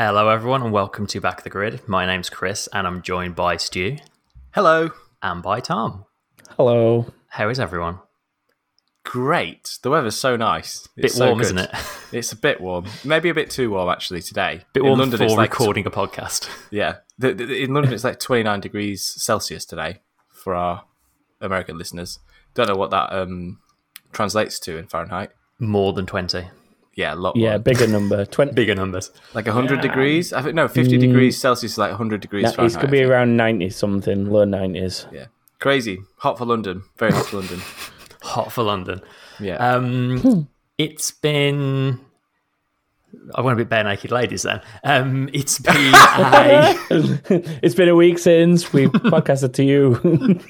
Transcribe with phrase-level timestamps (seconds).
[0.00, 1.80] Hello, everyone, and welcome to Back of the Grid.
[1.88, 3.96] My name's Chris, and I'm joined by Stu
[4.54, 4.90] Hello.
[5.24, 6.04] and by Tom.
[6.56, 7.12] Hello.
[7.26, 7.98] How is everyone?
[9.02, 9.76] Great.
[9.82, 10.86] The weather's so nice.
[10.94, 11.46] Bit It's so warm, good.
[11.46, 11.70] isn't it?
[12.12, 12.86] It's a bit warm.
[13.04, 14.62] Maybe a bit too warm actually today.
[14.72, 16.48] Bit in warm London, for it's like recording a podcast.
[16.70, 16.98] yeah.
[17.18, 19.98] The, the- in London, it's like 29 degrees Celsius today
[20.32, 20.84] for our
[21.40, 22.20] American listeners.
[22.54, 23.58] Don't know what that um,
[24.12, 25.32] translates to in Fahrenheit.
[25.58, 26.44] More than 20.
[26.98, 27.58] Yeah, a lot Yeah, more.
[27.60, 28.24] bigger number.
[28.36, 28.52] 20.
[28.54, 29.12] Bigger numbers.
[29.32, 30.32] Like 100 degrees.
[30.32, 32.76] I think no, 50 degrees Celsius is like 100 degrees That, Fahrenheit.
[32.76, 35.06] it could be around 90 something, low 90s.
[35.12, 35.26] yeah,
[35.60, 36.00] crazy.
[36.16, 36.82] Hot for London.
[36.96, 37.60] Very hot for London.
[38.22, 39.00] Hot for London.
[39.38, 39.56] Yeah.
[39.58, 42.00] Um, it's been.
[43.34, 44.60] I want to be bare naked ladies then.
[44.82, 46.74] Um, it's been a.
[47.62, 50.40] it's been a week since we podcasted to you.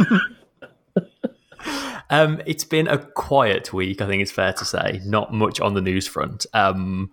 [2.10, 5.00] Um, it's been a quiet week, I think it's fair to say.
[5.04, 6.46] Not much on the news front.
[6.54, 7.10] Um,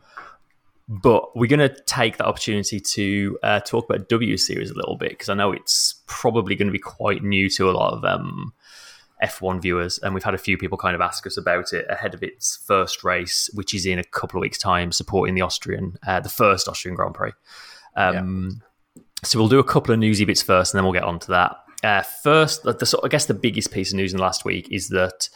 [0.87, 4.95] but we're going to take that opportunity to uh, talk about W Series a little
[4.95, 8.05] bit because I know it's probably going to be quite new to a lot of
[8.05, 8.53] um,
[9.23, 9.97] F1 viewers.
[9.97, 12.57] And we've had a few people kind of ask us about it ahead of its
[12.65, 16.29] first race, which is in a couple of weeks' time, supporting the Austrian, uh, the
[16.29, 17.31] first Austrian Grand Prix.
[17.95, 18.15] Um,
[19.23, 21.31] So we'll do a couple of newsy bits first, and then we'll get on to
[21.31, 21.57] that.
[21.85, 24.67] Uh, first, the, the, I guess the biggest piece of news in the last week
[24.71, 25.29] is that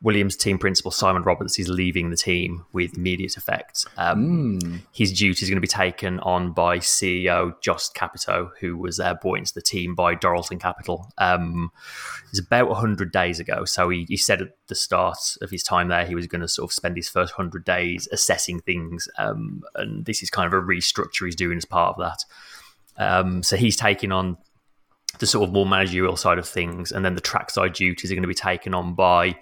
[0.00, 3.86] Williams team principal Simon Roberts is leaving the team with immediate effect.
[3.96, 9.00] Um, His duties are going to be taken on by CEO Jost Capito, who was
[9.00, 11.10] uh, brought into the team by Dorilton Capital.
[11.18, 11.72] Um,
[12.24, 13.64] it was about 100 days ago.
[13.64, 16.48] So he, he said at the start of his time there, he was going to
[16.48, 19.08] sort of spend his first 100 days assessing things.
[19.18, 22.24] Um, and this is kind of a restructure he's doing as part of that.
[22.96, 24.36] Um, so he's taking on
[25.18, 28.22] the sort of more managerial side of things, and then the trackside duties are going
[28.22, 29.36] to be taken on by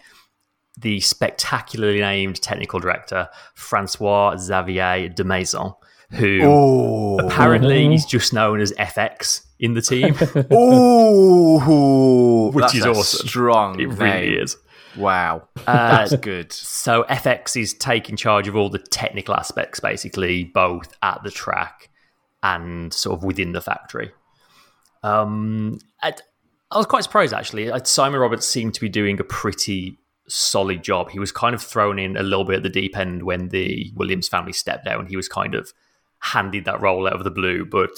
[0.80, 5.74] the spectacularly named technical director Francois Xavier Demaison,
[6.10, 7.18] who oh.
[7.18, 10.14] apparently is just known as FX in the team.
[10.52, 13.26] Ooh, Which that's is a awesome.
[13.26, 13.80] Strong.
[13.80, 14.42] it really name.
[14.42, 14.56] is.
[14.96, 16.52] Wow, Uh, that's good.
[16.52, 21.90] So FX is taking charge of all the technical aspects, basically, both at the track
[22.44, 24.12] and sort of within the factory.
[25.04, 26.14] Um, I,
[26.70, 27.70] I was quite surprised actually.
[27.84, 31.10] Simon Roberts seemed to be doing a pretty solid job.
[31.10, 33.92] He was kind of thrown in a little bit at the deep end when the
[33.94, 35.00] Williams family stepped down.
[35.00, 35.72] And he was kind of
[36.20, 37.90] handed that role out of the blue, but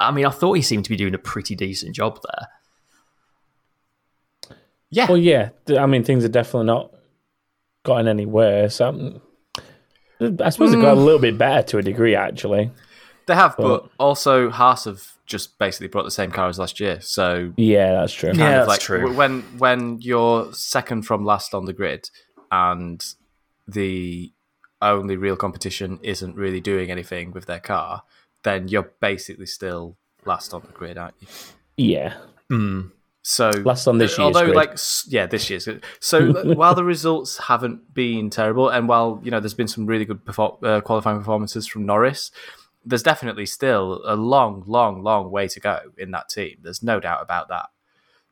[0.00, 2.48] I mean, I thought he seemed to be doing a pretty decent job there.
[4.90, 5.50] Yeah, well, yeah.
[5.78, 6.92] I mean, things are definitely not
[7.84, 8.80] gotten any worse.
[8.80, 9.20] Um,
[10.20, 12.72] I suppose it got a little bit better to a degree, actually.
[13.30, 17.00] They have, but also Haas have just basically brought the same car as last year.
[17.00, 18.32] So Yeah, that's true.
[18.34, 18.50] Yeah.
[18.58, 19.14] that's like true.
[19.14, 22.10] when when you're second from last on the grid
[22.50, 23.04] and
[23.68, 24.32] the
[24.82, 28.02] only real competition isn't really doing anything with their car,
[28.42, 31.28] then you're basically still last on the grid, aren't you?
[31.76, 32.14] Yeah.
[33.22, 34.56] So Last on this year's although grid.
[34.56, 35.84] like yeah, this year's good.
[36.00, 40.04] So while the results haven't been terrible, and while you know there's been some really
[40.06, 42.30] good perfor- uh, qualifying performances from Norris,
[42.84, 46.56] there's definitely still a long, long, long way to go in that team.
[46.62, 47.66] There's no doubt about that.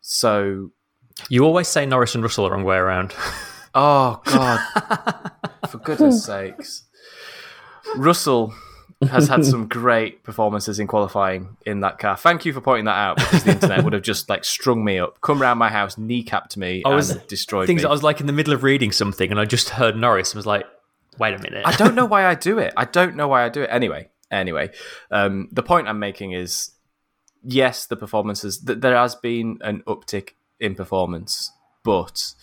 [0.00, 0.70] So
[1.28, 3.14] You always say Norris and Russell the wrong way around.
[3.74, 5.30] Oh God!
[5.68, 6.84] For goodness sakes,
[7.96, 8.54] Russell
[9.10, 12.16] has had some great performances in qualifying in that car.
[12.16, 14.98] Thank you for pointing that out because the internet would have just like strung me
[14.98, 17.82] up, come round my house, kneecapped me, I was and destroyed things.
[17.82, 17.88] me.
[17.88, 20.38] I was like in the middle of reading something, and I just heard Norris and
[20.38, 20.64] was like,
[21.18, 22.72] "Wait a minute." I don't know why I do it.
[22.76, 23.68] I don't know why I do it.
[23.70, 24.70] Anyway, anyway,
[25.10, 26.70] um, the point I'm making is,
[27.42, 28.58] yes, the performances.
[28.58, 30.30] Th- there has been an uptick
[30.60, 31.52] in performance,
[31.84, 32.34] but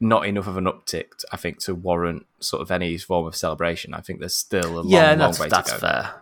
[0.00, 3.94] not enough of an uptick, I think, to warrant sort of any form of celebration.
[3.94, 5.86] I think there's still a long, yeah, long that's way that's to go.
[5.86, 6.14] fair.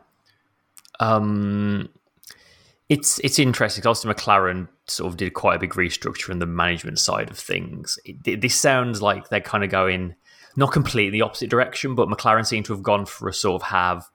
[1.00, 1.88] Um,
[2.88, 3.86] it's it's interesting.
[3.86, 7.98] Obviously, McLaren sort of did quite a big restructure in the management side of things.
[8.04, 10.14] It, this sounds like they're kind of going
[10.56, 13.68] not completely the opposite direction, but McLaren seem to have gone for a sort of
[13.68, 14.06] have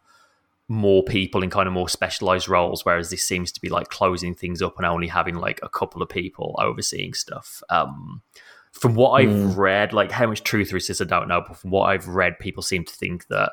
[0.67, 4.33] more people in kind of more specialized roles, whereas this seems to be like closing
[4.33, 7.61] things up and only having like a couple of people overseeing stuff.
[7.69, 8.21] Um,
[8.71, 11.57] from what I've read, like how much truth there is this, I don't know, but
[11.57, 13.51] from what I've read, people seem to think that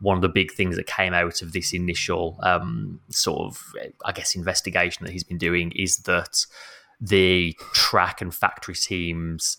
[0.00, 3.62] one of the big things that came out of this initial um, sort of,
[4.04, 6.44] I guess, investigation that he's been doing is that
[7.00, 9.58] the track and factory teams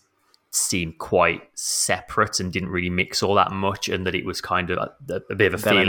[0.51, 4.69] seemed quite separate and didn't really mix all that much, and that it was kind
[4.69, 5.87] of a, a bit of a feeling.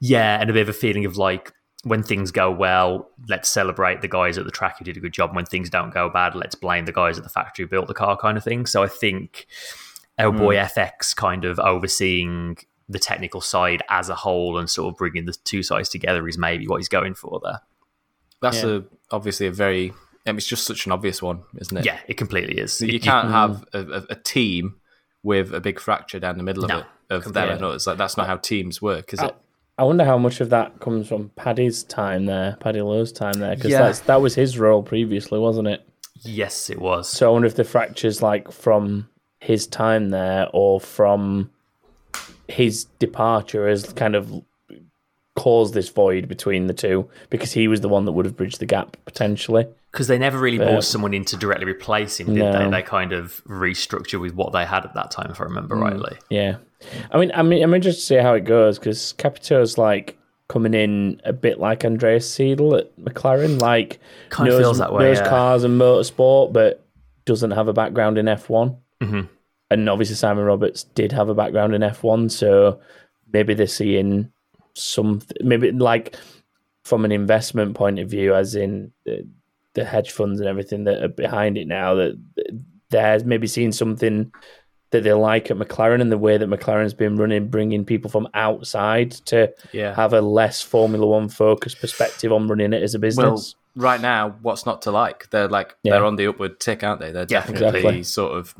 [0.00, 0.10] Dominoes.
[0.10, 1.52] Yeah, and a bit of a feeling of like
[1.84, 5.12] when things go well, let's celebrate the guys at the track who did a good
[5.12, 5.34] job.
[5.34, 7.94] When things don't go bad, let's blame the guys at the factory who built the
[7.94, 8.66] car, kind of thing.
[8.66, 9.46] So I think
[10.18, 10.62] our boy hmm.
[10.62, 12.56] FX kind of overseeing
[12.88, 16.38] the technical side as a whole and sort of bringing the two sides together is
[16.38, 17.60] maybe what he's going for there.
[18.40, 18.70] That's Yeah.
[18.70, 19.92] a obviously a very.
[20.26, 21.84] I mean, it's just such an obvious one, isn't it?
[21.84, 22.80] Yeah, it completely is.
[22.80, 23.32] You can't hmm.
[23.32, 24.76] have a, a, a team
[25.22, 27.86] with a big fracture down the middle No, of it of them and us.
[27.86, 29.36] Like that's not how teams work, is uh, it?
[29.76, 33.56] I wonder how much of that comes from Paddy's time there, Paddy Lowe's time there,
[33.56, 33.82] because Yeah.
[33.82, 35.82] that's that was his role previously, wasn't it?
[36.22, 37.08] yes, it was.
[37.08, 39.08] So I wonder if the fractures like from
[39.40, 41.50] his time there or from
[42.48, 44.42] his departure has kind of
[45.36, 48.60] caused this void between the two because he was the one that would have bridged
[48.60, 49.66] the gap potentially.
[49.90, 52.52] Because they never really brought someone in to directly replace him, did No.
[52.52, 52.70] they?
[52.70, 55.82] They kind of restructured with what they had at that time, if I remember hmm.
[55.82, 56.16] rightly.
[56.30, 56.56] Yeah,
[57.10, 60.74] I mean, I mean, I'm interested to see how it goes because Capito's like coming
[60.74, 65.18] in a bit like Andreas Seidl at McLaren, like Kind knows, feels that way, knows
[65.18, 65.28] yeah.
[65.28, 66.84] cars and motorsport, but
[67.24, 68.76] doesn't have a background in F1.
[69.02, 69.28] Mhm.
[69.70, 72.80] And obviously, Simon Roberts did have a background in F1, so
[73.32, 74.30] maybe they're seeing
[74.74, 76.16] some, maybe like
[76.84, 79.26] from an investment point of view, as in the,
[79.72, 82.20] the hedge funds and everything that are behind it now, that
[82.90, 84.30] they're maybe seeing something
[84.94, 88.28] that they like at McLaren and the way that McLaren's been running, bringing people from
[88.32, 89.94] outside to Yeah.
[89.94, 93.24] have a less Formula One focused perspective on running it as a business.
[93.74, 95.28] Well, right now, what's not to like?
[95.30, 95.94] They're like Yeah.
[95.94, 97.10] they're on the upward tick, aren't they?
[97.12, 98.02] They're Yeah, definitely exactly.
[98.04, 98.54] sort of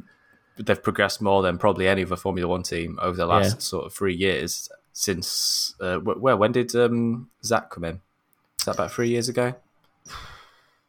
[0.58, 3.92] they've progressed more than probably any other Formula One team over the last sort of
[3.92, 5.74] three years since.
[5.80, 8.00] Uh, where when did um, Zak come in?
[8.58, 9.54] Is that about three years ago?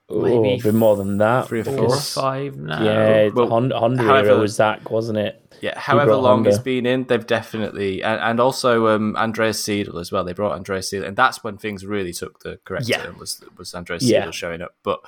[0.07, 1.48] Maybe oh, a bit more than that.
[1.48, 2.84] three or Four or five now.
[2.84, 5.42] Yeah, Well, Honda, Honda however- era was Zak, wasn't it?
[5.62, 6.50] Yeah, however long Honda.
[6.50, 10.24] it's been in, they've definitely and, and also um, Andreas Seidl as well.
[10.24, 13.04] They brought Andreas Seidl, and that's when things really took the correct Yeah.
[13.04, 13.18] turn.
[13.18, 14.25] Was was Andreas Yeah.
[14.28, 14.75] Seidl showing up?
[14.84, 15.00] But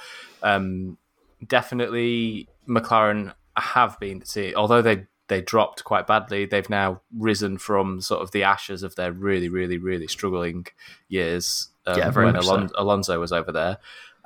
[0.41, 0.97] um,
[1.45, 4.53] definitely McLaren have been the team.
[4.55, 8.95] Although they they dropped quite badly, they've now risen from sort of the ashes of
[8.95, 10.65] their really, really, really struggling
[11.09, 11.67] years.
[11.85, 12.75] Um, Yeah, very when Alon- so.
[12.77, 13.77] Alonso was over there,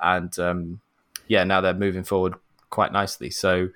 [0.02, 0.80] and um,
[1.28, 2.34] yeah, now they're moving forward
[2.70, 3.30] quite nicely.
[3.30, 3.68] So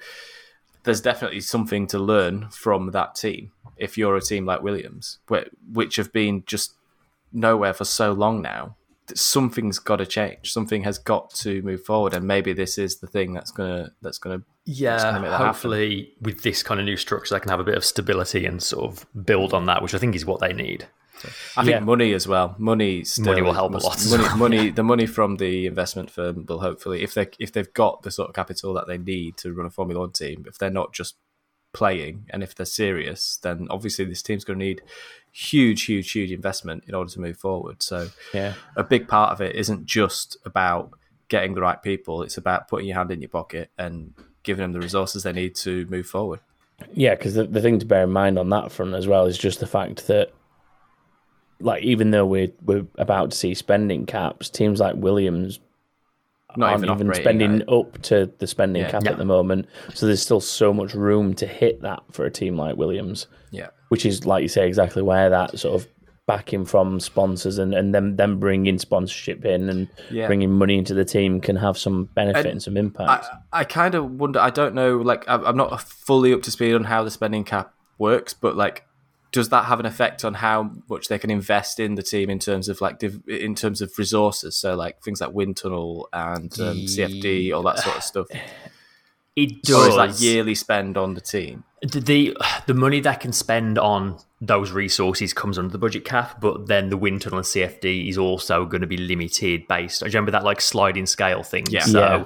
[0.84, 5.18] there's definitely something to learn from that team if you're a team like Williams,
[5.72, 6.74] which have been just
[7.32, 8.76] nowhere for so long now.
[9.08, 10.52] that Something's got to change.
[10.52, 14.18] Something has got to move forward, and maybe this is the thing that's gonna that's
[14.18, 15.46] gonna Yeah, gonna make that happen.
[15.46, 18.62] hopefully with this kind of new structure, they can have a bit of stability and
[18.62, 20.86] sort of build on that, which I think is what they need.
[21.56, 21.80] I think Yeah.
[21.80, 22.54] money as well.
[22.58, 26.10] Money still Money will help a lot Money, well, money, the money from the investment
[26.10, 29.36] firm will hopefully, if they if they've got the sort of capital that they need
[29.38, 31.16] to run a Formula One team, if they're not just
[31.72, 34.82] playing and if they're serious, then obviously this team's going to need
[35.32, 37.82] huge, huge, huge investment in order to move forward.
[37.82, 38.54] So Yeah.
[38.76, 40.90] a big part of it isn't just about
[41.28, 44.72] getting the right people; it's about putting your hand in your pocket and giving them
[44.72, 46.40] the resources they need to move forward.
[46.94, 49.36] Yeah, because the, the thing to bear in mind on that front as well is
[49.38, 50.32] just the fact that,
[51.60, 55.58] like, even though we're we're about to see spending caps, teams like Williams
[56.56, 58.90] Not aren't even, even, spending at- up to the spending Yeah.
[58.90, 59.12] cap Yeah.
[59.12, 59.66] at the moment.
[59.94, 63.68] So there's still so much room to hit that for a team like Williams, Yeah.
[63.88, 65.88] which is like you say exactly where that sort of
[66.26, 70.26] backing from sponsors and and them them bringing sponsorship in and Yeah.
[70.26, 73.26] bringing money into the team can have some benefit And and, some impact.
[73.52, 74.40] I, I kind of wonder.
[74.40, 74.96] I don't know.
[74.96, 78.56] Like, I'm I'm not fully up to speed on how the spending cap works, but
[78.56, 78.84] like,
[79.36, 82.38] does that have an effect on how much they can invest in the team in
[82.38, 84.56] terms of like div- in terms of resources?
[84.56, 88.26] So like things like wind tunnel and um, CFD, all that sort of stuff.
[89.36, 89.88] It does.
[89.88, 91.64] is that yearly spend on the team?
[91.82, 96.40] the, the the money they can spend on those resources comes under the budget cap,
[96.40, 100.02] but then the wind tunnel and CFD is also going to be limited based.
[100.02, 101.66] I remember that like sliding scale thing.
[101.68, 101.84] Yeah.
[101.84, 102.24] So Yeah.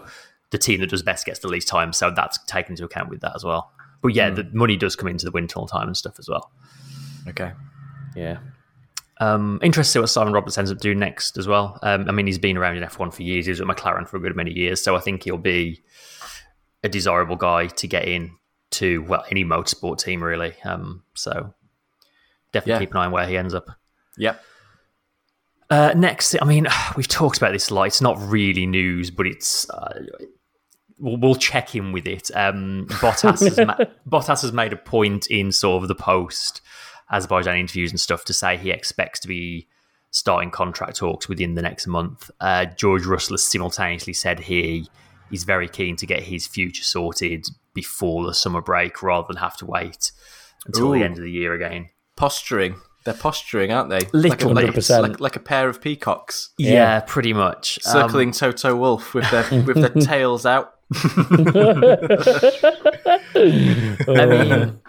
[0.53, 3.23] the team that does best gets the least time, so that's taken into account with
[3.23, 3.73] that as well.
[4.03, 6.53] But yeah, the money does come into the wind tunnel time and stuff as well.
[7.29, 7.53] Okay.
[8.17, 8.39] yeah.
[9.23, 11.79] Um, interested to see what Simon Roberts ends up doing next as well.
[11.83, 13.45] Um, I mean, he's been around in F1 for years.
[13.45, 15.83] He was at McLaren for a good many years, so I think he'll be
[16.83, 18.31] a desirable guy to get in
[18.71, 20.55] to well any motorsport team really.
[20.65, 21.53] Um, so
[22.53, 22.79] definitely Yeah.
[22.79, 23.67] keep an eye on where he ends up.
[24.17, 24.43] Yep.
[25.69, 27.85] Uh, next, I mean, we've talked about this a lot.
[27.89, 29.69] It's not really news, but it's.
[29.69, 30.01] Uh,
[30.99, 32.31] we'll, we'll check in with it.
[32.35, 33.77] Um, Bottas, has ma-
[34.09, 36.61] Bottas has made a point in sort of the post
[37.11, 39.67] Azerbaijan interviews and stuff to say he expects to be
[40.11, 42.31] starting contract talks within the next month.
[42.41, 44.89] Uh, George Russell has simultaneously said he
[45.31, 49.57] is very keen to get his future sorted before the summer break rather than have
[49.59, 50.11] to wait
[50.67, 50.99] until Ooh.
[50.99, 51.89] the end of the year again.
[52.17, 52.75] Posturing.
[53.05, 54.01] They're posturing, aren't they?
[54.13, 57.01] Little like, a, like, like, like a pair of peacocks Yeah, Yeah.
[57.01, 57.79] pretty much.
[57.87, 60.75] Um, circling Toto Wolff with their with their tails out.
[63.35, 64.81] I mean,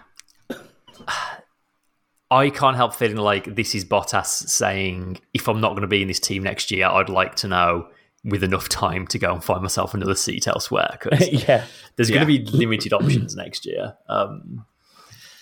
[2.31, 6.01] I can't help feeling like this is Bottas saying, if I'm not going to be
[6.01, 7.89] in this team next year, I'd like to know
[8.23, 10.97] with enough time to go and find myself another seat elsewhere.
[11.01, 11.65] 'cause yeah.
[11.95, 12.23] there's Yeah.
[12.23, 13.95] going to be limited options next year.
[14.07, 14.65] Um,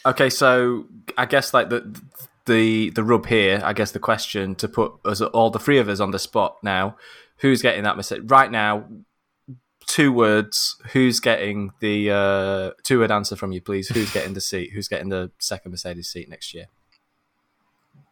[0.05, 0.86] Okay, so
[1.17, 1.93] I guess like the
[2.46, 5.89] the the rub here, I guess the question to put us all the three of
[5.89, 6.96] us on the spot now,
[7.39, 8.86] who's getting that message right now?
[9.88, 10.77] Two words.
[10.93, 13.89] Who's getting the uh, two word answer from you, please?
[13.89, 14.72] Who's getting the seat?
[14.74, 16.67] Who's getting the second Mercedes seat next year?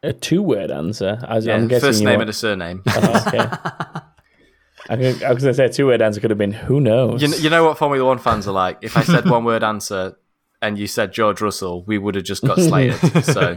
[0.02, 1.18] A two word answer.
[1.28, 2.82] As Yeah, I'm guessing first name want- and a surname.
[2.86, 3.38] Oh, okay.
[4.90, 7.20] I was going to say a two word answer could have been who knows.
[7.20, 8.78] you, you know what Formula One fans are like.
[8.80, 10.16] If I said one word answer
[10.62, 12.96] and you said George Russell, we would have just got slated.
[13.24, 13.54] so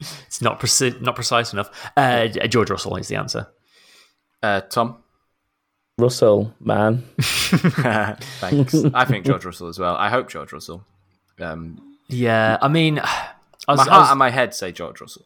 [0.00, 1.70] it's not preci- not precise enough.
[1.96, 3.46] Uh, George Russell is the answer.
[4.42, 4.96] uh, Tom.
[5.98, 7.04] Russell, man.
[7.20, 8.74] Thanks.
[8.94, 9.96] I think George Russell as well.
[9.96, 10.84] I hope George Russell.
[11.38, 13.32] Um, Yeah, I mean, I
[13.68, 15.24] was, my I heart was- and my head say George Russell.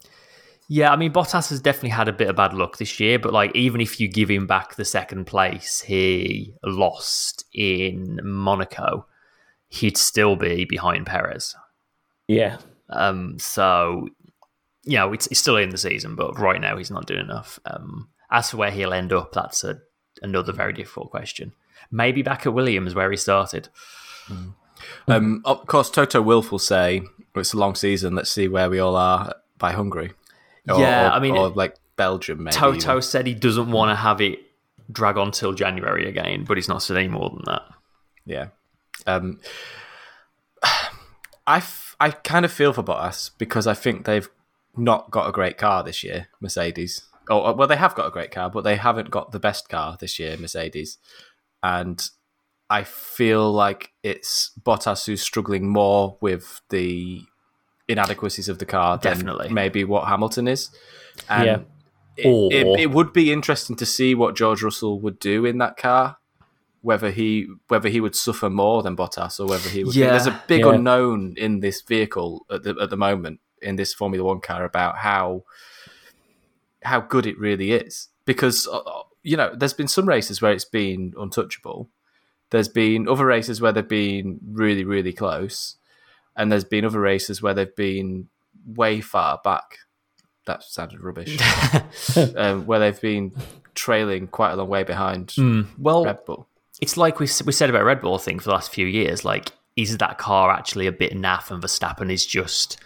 [0.68, 3.18] Yeah, I mean, Bottas has definitely had a bit of bad luck this year.
[3.18, 9.06] But like, even if you give him back the second place he lost in Monaco,
[9.68, 11.54] he'd still be behind Perez.
[12.28, 12.58] Yeah.
[12.88, 14.08] Um, so
[14.84, 17.58] you know, it's, it's still in the season, but right now he's not doing enough.
[17.64, 19.78] Um, as for where he'll end up, that's a,
[20.22, 21.52] another very difficult question.
[21.90, 23.68] Maybe back at Williams where he started.
[25.08, 27.00] Um, of course, Toto Wolff will say
[27.34, 28.14] "Well, it's a long season.
[28.14, 30.12] Let's see where we all are by Hungary.
[30.68, 32.44] Or, Yeah, I mean, or like Belgium.
[32.44, 33.02] Maybe Toto even.
[33.02, 34.40] said he doesn't want to have it
[34.90, 37.62] drag on till January again, but he's not said any more than that.
[38.26, 38.48] Yeah.
[39.06, 39.40] Um,
[41.46, 44.28] I, f- I kind of feel for Bottas because I think they've
[44.76, 47.02] not got a great car this year, Mercedes.
[47.28, 49.96] Oh, well, they have got a great car, but they haven't got the best car
[49.98, 50.98] this year, Mercedes.
[51.62, 52.02] And
[52.68, 57.22] I feel like it's Bottas who's struggling more with the
[57.88, 59.48] inadequacies of the car Definitely.
[59.50, 60.70] maybe what Hamilton is.
[61.28, 61.58] And Yeah.
[62.16, 65.58] it, Or- it, it would be interesting to see what George Russell would do in
[65.58, 66.16] that car.
[66.82, 69.96] Whether he whether he would suffer more than Bottas or whether he would.
[69.96, 70.10] Yeah.
[70.10, 70.74] There's a big Yeah.
[70.74, 74.98] unknown in this vehicle at the at the moment in this Formula One car about
[74.98, 75.44] how
[76.82, 80.52] how good it really is because uh, uh, you know there's been some races where
[80.52, 81.88] it's been untouchable.
[82.50, 85.76] There's been other races where they've been really really close,
[86.36, 88.28] and there's been other races where they've been
[88.66, 89.78] way far back.
[90.46, 91.38] That sounded rubbish.
[92.36, 93.32] um, where they've been
[93.74, 95.34] trailing quite a long way behind
[95.78, 96.46] Well, Red Bull.
[96.80, 99.24] it's like we, we said about Red Bull, I think, for the last few years.
[99.24, 102.78] Like, is that car actually a bit naff and Verstappen is just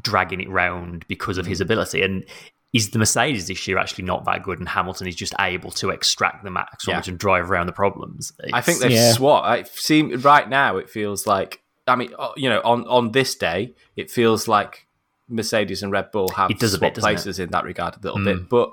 [0.00, 2.02] dragging it round because of his ability?
[2.02, 2.24] And
[2.72, 5.90] is the Mercedes this year actually not that good and Hamilton is just able to
[5.90, 7.02] extract the maximum Yeah.
[7.10, 8.32] and drive around the problems?
[8.52, 9.14] I think they've Yeah.
[9.20, 10.76] I see right now.
[10.76, 14.86] It feels like I mean, uh, you know, on on this day, it feels like
[15.28, 17.00] Mercedes and Red Bull have It does a bit, swapped it?
[17.00, 18.48] places in that regard a little bit.
[18.48, 18.72] But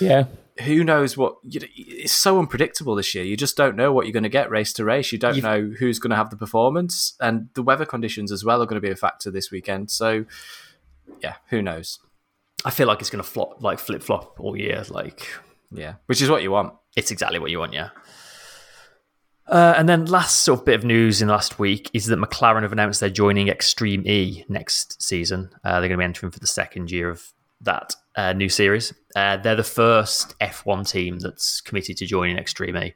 [0.00, 0.24] Yeah.
[0.64, 1.36] who knows what?
[1.44, 3.24] You know, it's so unpredictable this year.
[3.24, 5.12] You just don't know what you're going to get race to race.
[5.12, 8.44] You don't You've- know who's going to have the performance, and the weather conditions as
[8.44, 9.90] well are going to be a factor this weekend.
[9.90, 10.24] So,
[11.22, 11.98] yeah, who knows?
[12.64, 14.84] I feel like it's going to flop, like flip flop all year.
[14.88, 15.28] Like,
[15.72, 16.74] Yeah, which is what you want.
[16.96, 17.90] it's exactly what you want, yeah.
[19.48, 22.18] Uh, and then last sort of bit of news in the last week is that
[22.18, 25.50] McLaren have announced they're joining Extreme E next season.
[25.64, 28.92] Uh, they're going to be entering for the second year of that uh, new series.
[29.16, 32.94] Uh, they're the first F1 team that's committed to joining Extreme E.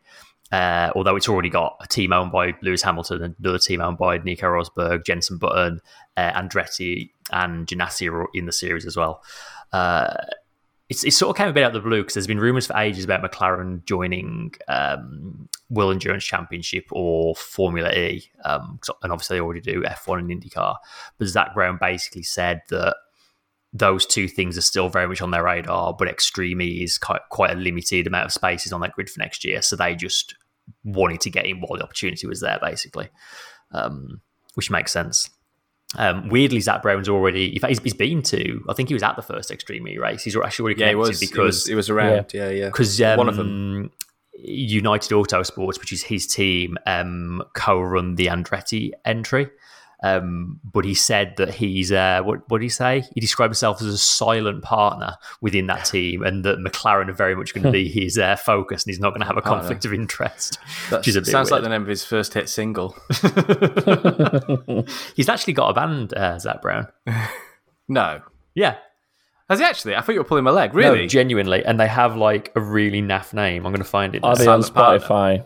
[0.52, 4.18] Uh, although it's already got a team owned by Lewis Hamilton another team owned by
[4.18, 5.80] Nico Rosberg, Jenson Button,
[6.18, 9.23] uh, Andretti, and Ganassi are in the series as well.
[10.92, 12.66] It's, it sort of came a bit out of the blue because there's been rumours
[12.66, 19.38] for ages about McLaren joining um, World Endurance Championship or Formula E, um, and obviously
[19.38, 20.76] they already do F1 and IndyCar.
[21.16, 22.96] But Zak Brown basically said that
[23.72, 27.22] those two things are still very much on their radar, but Extreme E is quite,
[27.30, 29.62] quite a limited amount of spaces on that grid for next year.
[29.62, 30.34] So they just
[30.84, 33.08] wanted to get in while the opportunity was there, basically,
[33.70, 34.20] um,
[34.56, 35.30] which makes sense.
[35.99, 39.02] Um, weirdly, Zak Brown's already, in fact, he's, he's been to, I think he was
[39.02, 40.22] at the first Extreme E race.
[40.22, 41.20] He's actually already Yeah, it was.
[41.20, 42.32] Because it was around.
[42.32, 42.66] Yeah, yeah.
[42.66, 43.90] because um, one of them.
[44.44, 49.49] United Autosports, which is his team, um, co-run the Andretti entry.
[50.02, 53.04] Um, but he said that he's uh, what what did he say?
[53.14, 57.37] He described himself as a silent partner within that team, and that McLaren are very
[57.37, 59.61] much going to be his uh, focus, and he's not going to have a Partner.
[59.61, 60.59] conflict of interest.
[60.90, 62.97] That which is a bit sounds like the name of his first hit single.
[65.14, 66.88] He's actually got a band, uh, Zach Brown.
[67.88, 68.23] no,
[68.54, 68.76] Yeah,
[69.49, 69.94] has he actually?
[69.97, 70.73] I thought you were pulling my leg.
[70.75, 71.06] no, Really?
[71.06, 73.66] genuinely, and they have like a really naff name.
[73.66, 74.25] I'm going to find it.
[74.25, 74.35] Are now.
[74.35, 75.06] they on Silent Partner.
[75.06, 75.44] Spotify?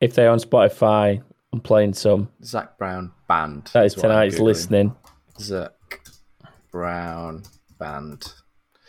[0.00, 1.22] If they're on Spotify,
[1.54, 2.30] I'm playing some.
[2.42, 3.70] Zach Brown band.
[3.74, 4.96] That is what I'm tonight's listening.
[5.38, 5.70] Zach
[6.72, 7.44] Brown
[7.78, 8.32] band.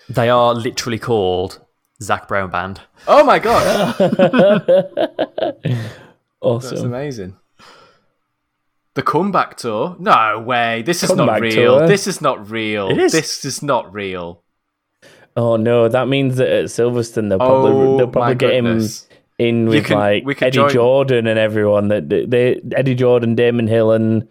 [0.09, 1.63] They are literally called
[2.01, 2.81] Zach Brown Band.
[3.07, 3.95] Oh my god,
[6.41, 6.69] awesome.
[6.69, 7.35] that's amazing.
[8.95, 9.95] The comeback tour?
[9.99, 10.81] No way.
[10.81, 11.77] This is not real.
[11.77, 11.87] tour?
[11.87, 12.89] This is not real.
[12.89, 13.11] It is.
[13.11, 14.41] This is not real.
[15.37, 19.07] Oh no, that means that at Silverstone they'll probably Oh they'll probably get him goodness.
[19.37, 21.87] In with can- like Eddie join- Jordan and everyone.
[21.89, 24.27] That they, they Eddie Jordan, Damon Hill, and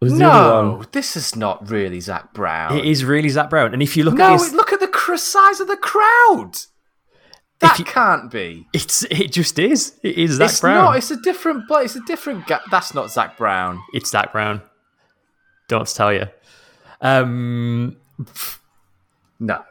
[0.00, 0.86] who's the other No, one?
[0.92, 2.76] this is not really Zach Brown.
[2.78, 3.72] It is really Zach Brown.
[3.72, 6.52] And if you look no, at this, look at the cr- size of the crowd.
[7.60, 8.66] That you- can't be.
[8.74, 9.98] it's it just is.
[10.02, 10.84] It is Zach it's Brown.
[10.84, 10.96] not.
[10.96, 11.64] It's a different.
[11.68, 12.46] But it's a different.
[12.46, 13.80] Ga- That's not Zach Brown.
[13.94, 14.60] It's Zach Brown.
[15.68, 16.26] Don't tell you.
[17.00, 17.96] Um,
[19.40, 19.62] No.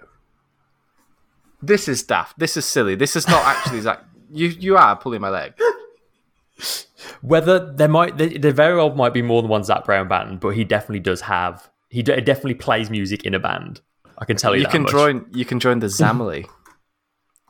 [1.62, 2.40] This is daft.
[2.40, 2.96] This is silly.
[2.96, 4.04] This is not actually Zach.
[4.34, 5.54] You you are pulling my leg.
[7.22, 10.40] whether there might, there, there very well might be more than one Zach Brown band,
[10.40, 11.70] but he definitely does have.
[11.90, 13.82] He de- definitely plays music in a band.
[14.18, 14.60] I can tell you.
[14.62, 14.92] You that can much.
[14.92, 15.26] join.
[15.32, 16.48] You can join the Zamily,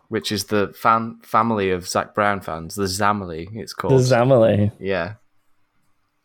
[0.10, 2.76] which is the fan family of Zach Brown fans.
[2.76, 3.94] The Zamily, it's called.
[3.94, 4.30] The called.
[4.30, 4.72] Zamily.
[4.80, 5.14] yeah,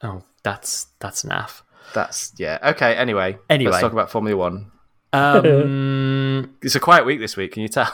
[0.02, 1.62] Oh, that's that's naff.
[1.94, 2.58] that's yeah.
[2.62, 2.94] Okay.
[2.94, 3.70] Anyway, Anyway.
[3.72, 4.70] let's talk about Formula One.
[5.12, 7.52] Um, It's a quiet week this week.
[7.52, 7.90] Can you tell?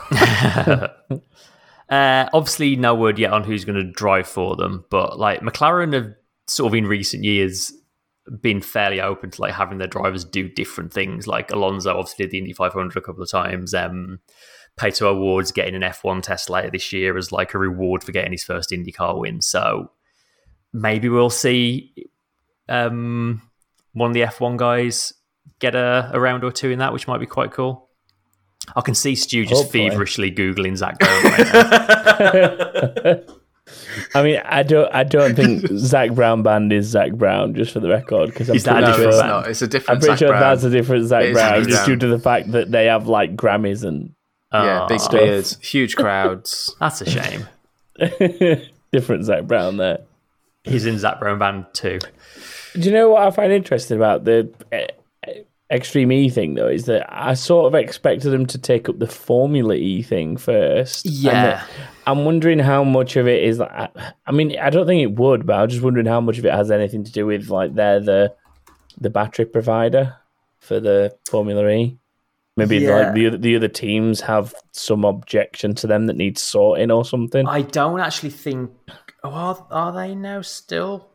[1.89, 5.93] Uh, obviously, no word yet on who's going to drive for them, but like McLaren
[5.93, 6.13] have
[6.47, 7.73] sort of in recent years
[8.41, 11.27] been fairly open to like having their drivers do different things.
[11.27, 13.73] Like Alonso obviously did the Indy 500 a couple of times.
[13.73, 14.19] Um,
[14.77, 18.31] Pato O'Ward's getting an F1 test later this year as like a reward for getting
[18.31, 19.41] his first IndyCar win.
[19.41, 19.91] So
[20.73, 21.93] maybe we'll see
[22.67, 23.41] um,
[23.93, 25.13] one of the F1 guys
[25.59, 27.84] get a, a round or two in that, which might be quite cool.
[28.75, 29.89] I can see Stu just Hopefully.
[29.89, 31.53] feverishly googling Zach Brown right
[33.03, 33.21] now.
[34.13, 37.55] I mean, I don't, I don't think Zach Brown band is Zach Brown.
[37.55, 39.21] Just for the record, because I'm Is that a pretty no, different it's sure.
[39.23, 39.29] band?
[39.29, 39.49] not.
[39.49, 40.41] It's a I'm pretty Zach sure Brown.
[40.41, 41.85] that's a different Zach It is Brown, just Brown.
[41.87, 44.13] due to the fact that they have like Grammys and
[44.51, 44.63] ah.
[44.65, 46.75] yeah, big beards, huge crowds.
[46.79, 47.47] That's a shame.
[48.91, 49.99] different Zach Brown there.
[50.63, 51.99] He's in Zach Brown Band too.
[52.73, 54.51] Do you know what I find interesting about the
[55.71, 56.67] Extreme E thing though?
[56.67, 61.05] Is that I sort of expected them to take up the Formula E thing first.
[61.07, 61.63] Yeah.
[62.05, 63.71] I'm wondering how much of it is like.
[63.71, 66.45] I- I mean, I don't think it would, but I'm just wondering how much of
[66.45, 68.33] it has anything to do with like they're the
[69.01, 70.15] the battery provider
[70.59, 71.97] for the Formula E.
[72.57, 72.95] Maybe Yeah.
[73.07, 77.03] like the other, the other teams have some objection to them that needs sorting or
[77.03, 77.47] something.
[77.47, 78.71] I don't actually think.
[79.23, 81.07] Oh, are, are they now still?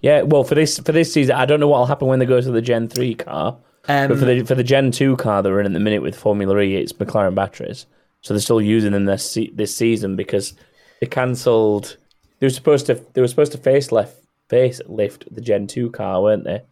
[0.00, 2.26] Yeah, well, for this for this season, I don't know what will happen when they
[2.26, 3.56] go to the Gen three car.
[3.88, 6.16] Um, But for the for the Gen two car they're in at the minute with
[6.16, 7.86] Formula E, it's McLaren batteries,
[8.22, 10.54] so they're still using them this this season because
[11.00, 11.96] they cancelled.
[12.40, 14.12] They were supposed to they were supposed to facelift
[14.50, 16.62] facelift the Gen two car, weren't they,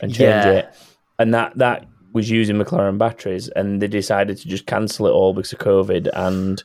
[0.00, 0.50] and change Yeah.
[0.50, 0.74] it,
[1.18, 5.32] and that that was using McLaren batteries, and they decided to just cancel it all
[5.34, 6.62] because of COVID and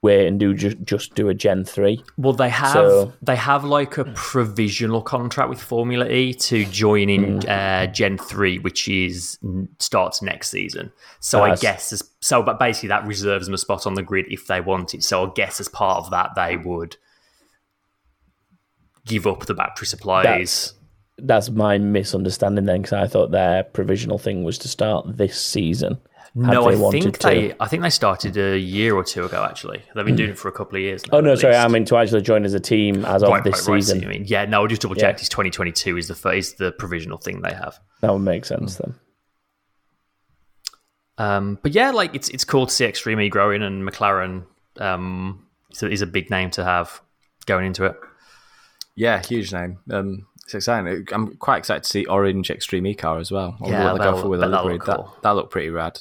[0.00, 2.02] wait and do just just do a Gen three.
[2.16, 7.08] well, they have So- they have like a provisional contract with Formula E to join
[7.08, 9.38] in uh, Gen Three, which is
[9.78, 10.92] starts next season.
[11.20, 14.26] So I guess as, so, but basically that reserves them a spot on the grid
[14.28, 15.02] if they want it.
[15.02, 16.96] So I guess as part of that, they would
[19.06, 20.24] give up the battery supplies.
[20.24, 20.74] That's
[21.20, 25.98] that's my misunderstanding then, because I thought their provisional thing was to start this season.
[26.46, 27.26] Had no, they I wanted think to.
[27.26, 27.54] they.
[27.60, 29.44] I think they started a year or two ago.
[29.44, 31.02] Actually, they've been doing it for a couple of years.
[31.06, 31.64] Now, Oh no, sorry, least.
[31.64, 34.00] I mean to actually join as a team as of Right, this right, right, season.
[34.00, 34.28] see what you mean.
[34.28, 35.18] Yeah, no, just double checked.
[35.20, 35.22] Yeah.
[35.22, 37.78] It's 2022 is the fir- is the provisional thing they have.
[38.02, 38.94] That would make sense then.
[41.18, 44.44] Um, but yeah, like it's it's cool to see Extreme E growing and McLaren
[44.78, 47.00] um, is a- is a big name to have
[47.46, 47.96] going into it.
[48.94, 49.78] Yeah, huge name.
[49.90, 51.06] Um, it's exciting.
[51.12, 53.56] I'm quite excited to see Orange Extreme E car as well.
[53.60, 55.70] I wonder Yeah, what they go that'll- for with a that'll That that looked pretty
[55.70, 55.98] rad.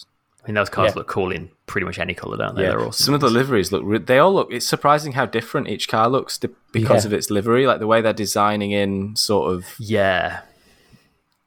[0.47, 0.99] I mean, those cars Yeah.
[0.99, 2.61] look cool in pretty much any color, don't they?
[2.63, 3.03] Yeah, They're awesome.
[3.05, 3.81] some of the liveries look.
[3.85, 4.47] Re- they all look.
[4.49, 7.09] It's surprising how different each car looks di- because Yeah.
[7.09, 7.67] of its livery.
[7.67, 10.41] Like the way they're designing in sort of yeah,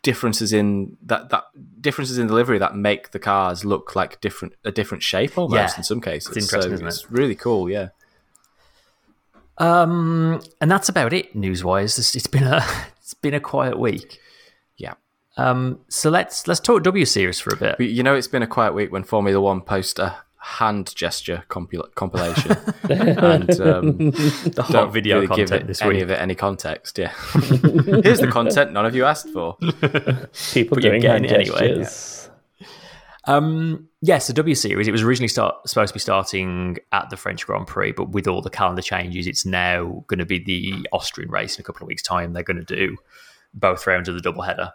[0.03, 1.45] differences in that that
[1.81, 5.57] differences in the livery that make the cars look like different a different shape almost
[5.75, 5.77] Yeah.
[5.79, 6.37] in some cases.
[6.37, 7.11] It's interesting, so isn't it's it?
[7.11, 7.71] really cool.
[7.71, 7.89] Yeah.
[9.59, 11.99] um, and that's about it news wise.
[11.99, 12.63] It's, it's been a
[13.01, 14.20] it's been a quiet week.
[15.41, 17.81] Um, so let's let's talk W series for a bit.
[17.81, 21.95] You know, it's been a quiet week when Formula One post a hand gesture compil-
[21.95, 22.53] compilation
[22.91, 26.03] and um, The don't video really give it this any week.
[26.03, 26.99] of it any context.
[26.99, 29.57] Yeah, here's the content none of you asked for.
[30.53, 31.87] People But doing hand it anyway.
[33.25, 34.89] Um, yes, the W Series.
[34.89, 38.27] It was originally start, supposed to be starting at the French Grand Prix, but with
[38.27, 41.85] all the calendar changes, it's now going to be the Austrian race in a couple
[41.85, 42.33] of weeks' time.
[42.33, 42.97] They're going to do
[43.55, 44.73] both rounds of the double header.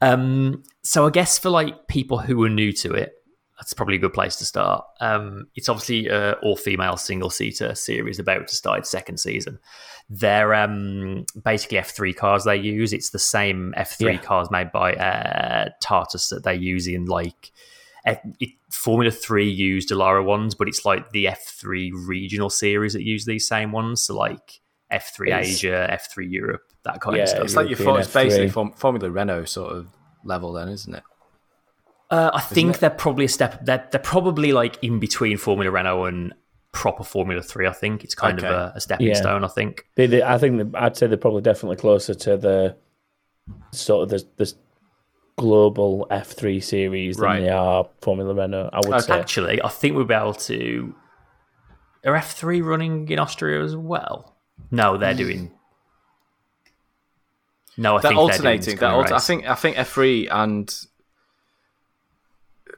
[0.00, 3.12] Um, so I guess for like people who are new to it,
[3.58, 4.84] that's probably a good place to start.
[5.00, 9.58] Um, it's obviously a all-female single-seater series about to start its second season.
[10.10, 12.92] They're um, basically F3 cars they use.
[12.92, 14.18] It's the same F3 Yeah.
[14.18, 17.50] cars made by uh, Tatuus that they use in like
[18.04, 23.04] F- it, Formula 3 used Dallara ones, but it's like the F3 regional series that
[23.04, 24.02] use these same ones.
[24.02, 24.60] So like
[24.92, 27.44] F3 It's- Asia, F3 Europe, that kind Yeah, of stuff.
[27.44, 29.88] It's like your European for, it's basically form, Formula Renault sort of
[30.24, 31.02] level, then, isn't it?
[32.10, 32.80] Uh, I think it?
[32.80, 33.64] they're probably a step.
[33.64, 36.34] They're, they're probably like in between Formula Renault and
[36.72, 37.66] proper Formula Three.
[37.66, 38.46] I think it's kind Okay.
[38.46, 39.14] of a, a stepping Yeah.
[39.14, 39.44] stone.
[39.44, 39.86] I think.
[39.96, 42.76] They, they, I think that I'd say they're probably definitely closer to the
[43.72, 44.52] sort of the, the
[45.36, 47.36] global F3 series Right.
[47.36, 48.70] than they are Formula Renault.
[48.72, 49.00] I would Okay.
[49.00, 49.18] say.
[49.18, 50.94] Actually, I think we'll be able to.
[52.04, 54.36] Are F three running in Austria as well?
[54.70, 55.50] No, they're doing.
[57.76, 58.76] No, I They're think alternating.
[58.76, 60.74] They're They're alter- I think I think F three and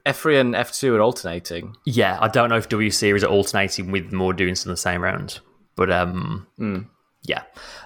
[0.05, 1.77] F three and F two are alternating.
[1.85, 4.81] Yeah, I don't know if W Series are alternating with more doing some of the
[4.81, 5.41] same round,
[5.77, 6.47] but um,
[7.23, 7.43] yeah.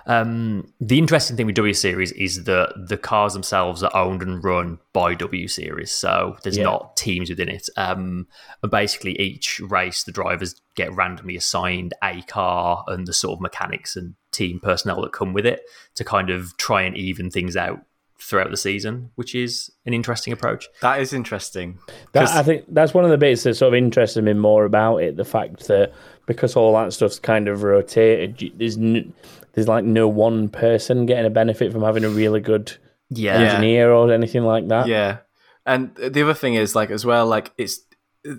[0.06, 4.42] Um, the interesting thing with W Series is that the cars themselves are owned and
[4.44, 6.64] run by W Series, so there's Yeah.
[6.64, 7.68] not teams within it.
[7.76, 8.26] Um,
[8.62, 13.40] and basically, each race, the drivers get randomly assigned a car and the sort of
[13.40, 15.62] mechanics and team personnel that come with it
[15.94, 17.80] to kind of try and even things out
[18.22, 20.68] throughout the season, which is an interesting approach.
[20.80, 21.78] That is interesting.
[22.12, 24.64] That, 'Cause- I think that's one of the bits that sort of interested me more
[24.64, 25.16] about it.
[25.16, 25.92] The fact that
[26.26, 29.12] because all that stuff's kind of rotated, there's n-
[29.54, 32.72] there's like no one person getting a benefit from having a really good
[33.10, 34.86] Yeah, engineer or anything like that.
[34.86, 35.18] Yeah,
[35.66, 37.80] and the other thing is like as well, like it's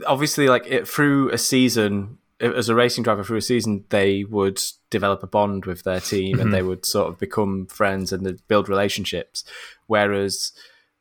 [0.07, 4.61] obviously like it through a season as a racing driver through a season, they would
[4.89, 6.67] develop a bond with their team and they mm-hmm.
[6.69, 9.43] would sort of become friends and build relationships.
[9.87, 10.51] Whereas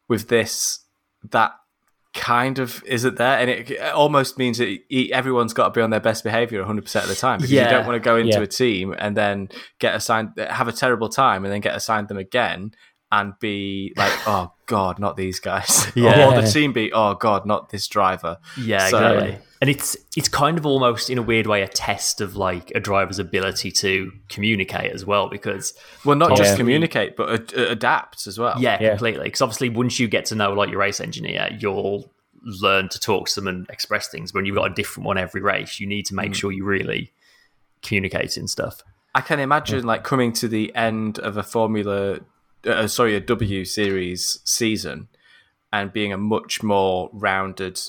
[0.08, 0.80] with this,
[1.30, 1.52] that
[2.14, 4.78] kind of isn't there, and it, almost means that
[5.12, 7.64] everyone's got to be on their best behavior 100 percent of the time because Yeah.
[7.64, 8.42] you don't want to go into Yeah.
[8.42, 12.18] a team and then get assigned, have a terrible time, and then get assigned them
[12.18, 12.72] again.
[13.14, 15.86] And be like, oh god, not these guys.
[15.94, 16.28] Yeah.
[16.28, 18.38] Or the team be, oh god, not this driver.
[18.56, 19.38] Yeah, So- exactly.
[19.62, 22.80] And it's it's kind of almost in a weird way a test of like a
[22.80, 25.72] driver's ability to communicate as well because
[26.04, 26.56] Well, not just Yeah.
[26.56, 28.56] communicate, but ad- adapt as well.
[28.58, 28.88] yeah, Yeah.
[28.90, 29.24] completely.
[29.28, 32.10] Because obviously, once you get to know like your race engineer, you'll
[32.44, 34.34] learn to talk to them and express things.
[34.34, 37.12] When you've got a different one every race, you need to make sure you really
[37.82, 38.82] communicate and stuff.
[39.14, 42.18] I can imagine like coming to the end of a Formula,
[42.66, 45.06] uh, sorry, a W Series season,
[45.72, 47.80] and being a much more rounded,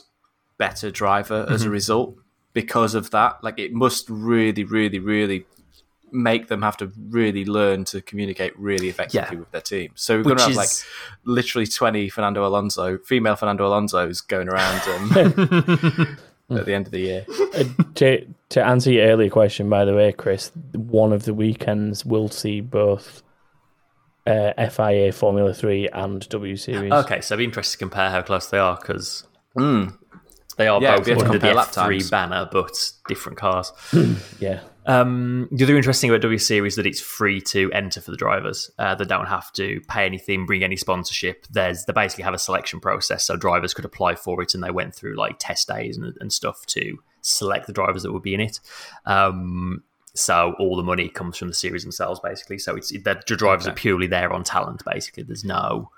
[0.58, 2.16] better driver as a result
[2.54, 3.44] because of that.
[3.44, 5.46] Like it must really, really, really
[6.12, 9.40] make them have to really learn to communicate really effectively Yeah.
[9.40, 9.92] with their team.
[9.96, 10.70] So we're going to have is- like
[11.26, 16.18] literally twenty Fernando Alonso, female Fernando Alonso's going around um,
[16.52, 17.26] at the end of the year.
[17.56, 17.64] Uh,
[17.96, 22.30] to to answer your earlier question, by the way, Chris, one of the weekends we'll
[22.30, 23.24] see both
[24.28, 26.92] uh, FIA Formula Three and W Series.
[26.92, 29.24] Okay, so it'd be interested to compare how close they are because
[29.58, 29.98] Mm.
[30.58, 32.10] They are Yeah, both we have to under the compare lap F3 times.
[32.10, 33.72] banner, but different cars.
[34.40, 38.12] Yeah, Um, the other interesting about W Series is that it's free to enter for
[38.12, 38.70] the drivers.
[38.78, 41.46] Uh, they don't have to pay anything, bring any sponsorship.
[41.50, 44.72] There's they basically have a selection process, so drivers could apply for it, and they
[44.72, 48.34] went through like test days and, and stuff to select the drivers that would be
[48.34, 48.60] in it.
[49.06, 49.84] Um,
[50.16, 52.60] so all the money comes from the series themselves, basically.
[52.60, 54.84] So it's the drivers are purely there on talent.
[54.86, 55.90] Basically, there's no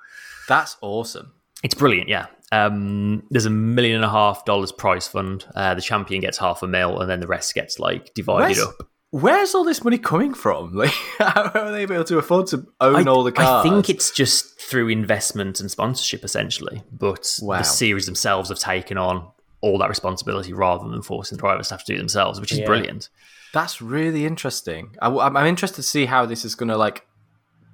[0.48, 1.34] That's awesome.
[1.66, 2.28] It's brilliant, yeah.
[2.52, 5.46] Um, there's a million and a half dollars prize fund.
[5.56, 8.62] Uh, the champion gets half a mil, and then the rest gets like divided Where's,
[8.62, 8.90] up.
[9.10, 10.74] where's all this money coming from?
[10.78, 13.66] Like, how are they able to afford to own I, all the cars?
[13.66, 16.84] I think it's just through investment and sponsorship, essentially.
[16.92, 17.58] But Wow.
[17.58, 19.28] the series themselves have taken on
[19.62, 22.52] all that responsibility rather than forcing the drivers to have to do it themselves, which
[22.52, 22.68] is Yeah.
[22.68, 23.10] brilliant.
[23.54, 24.96] that's really interesting.
[25.02, 27.08] I, am interested to see how this is going to like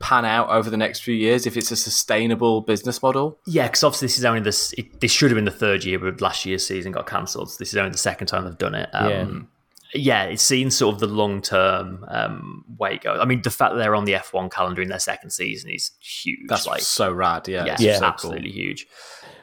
[0.01, 1.45] pan out over the next few years.
[1.45, 3.39] If it's a sustainable business model.
[3.45, 4.73] Yeah, because obviously this is only this.
[4.73, 7.51] It, this should have been the third year, but last year's season got cancelled.
[7.51, 8.89] So this is only the second time they've done it.
[8.93, 9.49] Um,
[9.93, 10.23] yeah.
[10.23, 13.19] it's seen sort of the long term um, way it goes.
[13.21, 15.91] I mean, the fact that they're on the F1 calendar in their second season is
[15.99, 16.39] huge.
[16.47, 17.47] That's like, so rad.
[17.47, 17.93] Yeah, yeah, Yeah.
[17.95, 18.07] so cool.
[18.09, 18.87] absolutely huge.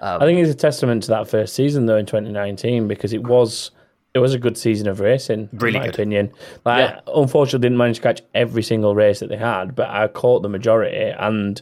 [0.01, 3.73] I think it's a testament to that first season though in 2019 because it was
[4.14, 5.49] it was a good season of racing.
[5.53, 5.94] Really in my good.
[5.94, 6.33] opinion.
[6.64, 7.01] Like, Yeah.
[7.07, 10.42] I unfortunately didn't manage to catch every single race that they had, but I caught
[10.42, 11.61] the majority, and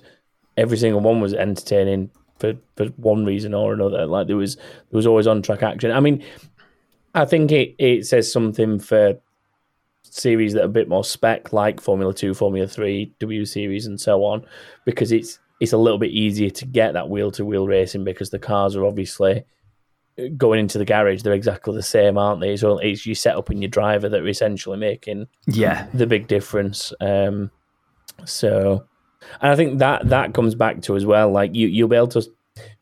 [0.57, 4.07] every single one was entertaining for, for one reason or another.
[4.07, 5.91] Like there was there was always on track action.
[5.91, 6.23] I mean,
[7.15, 9.19] I think it it says something for
[10.03, 14.01] series that are a bit more spec, like Formula Two, Formula Three, W Series, and
[14.01, 14.45] so on,
[14.85, 18.31] because it's it's a little bit easier to get that wheel to wheel racing because
[18.31, 19.43] the cars are obviously
[20.37, 21.22] going into the garage.
[21.22, 22.57] They're exactly the same, aren't they?
[22.57, 26.92] So it's your setup and your driver that are essentially making Yeah, the big difference.
[27.00, 27.50] Um,
[28.24, 28.87] so,
[29.40, 31.31] and I think that that comes back to as well.
[31.31, 32.22] Like you, you'll be able to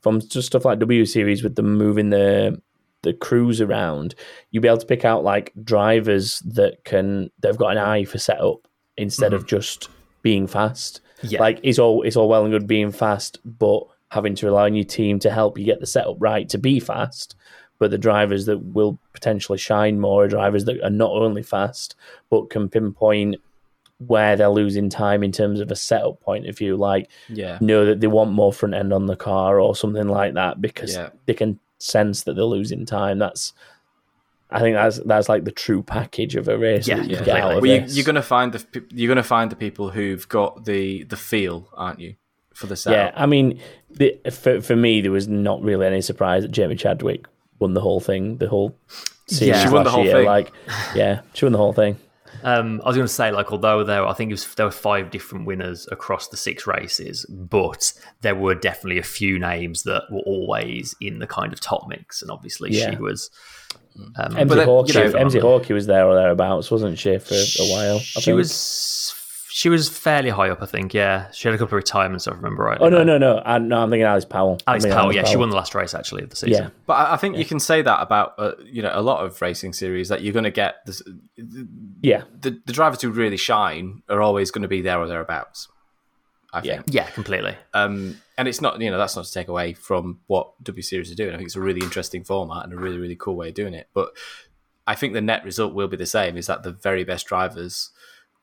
[0.00, 2.60] from just stuff like W Series with them moving the
[3.02, 4.14] the crews around.
[4.50, 8.18] You'll be able to pick out like drivers that can they've got an eye for
[8.18, 8.66] setup
[8.96, 9.88] instead of just
[10.22, 11.00] being fast.
[11.22, 13.82] yeah, Like it's all it's all well and good being fast, but
[14.14, 16.80] having to rely on your team to help you get the setup right to be
[16.80, 17.34] fast.
[17.78, 21.96] But the drivers that will potentially shine more are drivers that are not only fast
[22.30, 23.36] but can pinpoint
[23.98, 26.76] where they're losing time in terms of a setup point of view.
[26.76, 27.58] Like Yeah.
[27.60, 30.94] know that they want more front end on the car or something like that because
[30.94, 31.10] Yeah.
[31.26, 33.18] they can sense that they're losing time.
[33.18, 33.52] That's
[34.50, 37.46] I think that's that's like the true package of a race Yeah, you yeah.
[37.48, 40.28] Of well, you, you're going to find the you're going to find the people who've
[40.28, 42.14] got the the feel, aren't you,
[42.54, 43.12] for the Yeah.
[43.14, 47.26] I mean, the, for for me, there was not really any surprise that Jamie Chadwick
[47.58, 48.76] won the whole thing, the whole
[49.26, 50.16] series She won the last whole year.
[50.16, 50.26] thing.
[50.26, 50.52] Like,
[50.94, 51.96] yeah, she won the whole thing.
[52.42, 54.72] Um, I was going to say, like, although there, I think it was there were
[54.72, 60.02] five different winners across the six races, but there were definitely a few names that
[60.10, 62.90] were always in the kind of top mix, and obviously Yeah.
[62.90, 63.30] she was.
[64.16, 67.66] Um, MZ Hawkey, you know- MZ Hawkey was there or thereabouts, wasn't she, for a
[67.70, 67.96] while?
[67.96, 68.36] I she think.
[68.36, 69.14] was
[69.56, 70.92] she was fairly high up, I think.
[70.92, 72.76] Yeah, she had a couple of retirements, if I remember right.
[72.80, 73.40] Oh no, no, no!
[73.44, 74.58] I, no, I'm thinking Alice Powell.
[74.66, 75.14] I'm Alex thinking Powell.
[75.14, 76.64] Yeah, she won the last race actually of the season.
[76.64, 79.24] Yeah, But I, I think you can say that about uh, you know a lot
[79.24, 81.02] of racing series that you're going to get this,
[82.02, 85.68] yeah, the the drivers who really shine are always going to be there or thereabouts.
[86.52, 86.72] I Yeah.
[86.82, 86.86] think.
[86.88, 87.56] Yeah, completely.
[87.74, 91.12] Um, and it's not, you know, that's not to take away from what W Series
[91.12, 91.32] are doing.
[91.32, 93.74] I think it's a really interesting format and a really, really cool way of doing
[93.74, 93.88] it.
[93.94, 94.10] But
[94.84, 97.90] I think the net result will be the same: is that the very best drivers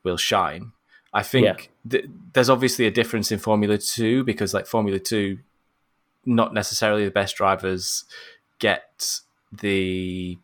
[0.03, 0.71] will shine.
[1.13, 1.89] I think Yeah.
[1.89, 5.39] th- there's obviously a difference in Formula Two because, like Formula Two,
[6.25, 8.05] not necessarily the best drivers
[8.59, 9.19] get
[9.51, 10.37] the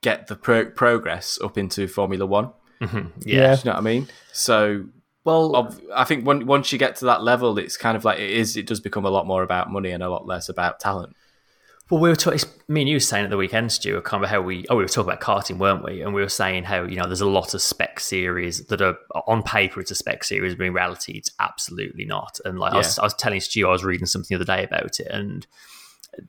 [0.00, 2.50] get the pro- progress up into Formula One.
[2.80, 3.12] Mhm.
[3.24, 3.36] Yeah.
[3.36, 3.54] Yeah.
[3.54, 4.08] Do you know what I mean?
[4.32, 4.84] So
[5.24, 8.18] Well, of, I think when, once you get to that level, it's kind of like
[8.18, 8.56] it is.
[8.56, 11.14] It does become a lot more about money and a lot less about talent.
[11.90, 12.40] Well, we were talking.
[12.68, 14.64] Me and you were saying at the weekend, Stu, kind of how we.
[14.70, 16.00] Oh, we were talking about karting, weren't we?
[16.00, 18.96] And we were saying how you know there's a lot of spec series that are
[19.26, 22.40] on paper it's a spec series, but in reality it's absolutely not.
[22.44, 24.64] And like I, was, I was telling Stu, I was reading something the other day
[24.64, 25.46] about it, and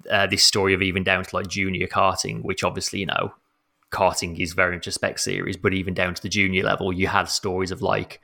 [0.09, 3.33] uh, this story of even down to like junior karting, which obviously you know
[3.91, 7.07] karting is very much a spec series, but even down to the junior level, you
[7.07, 8.19] had stories of like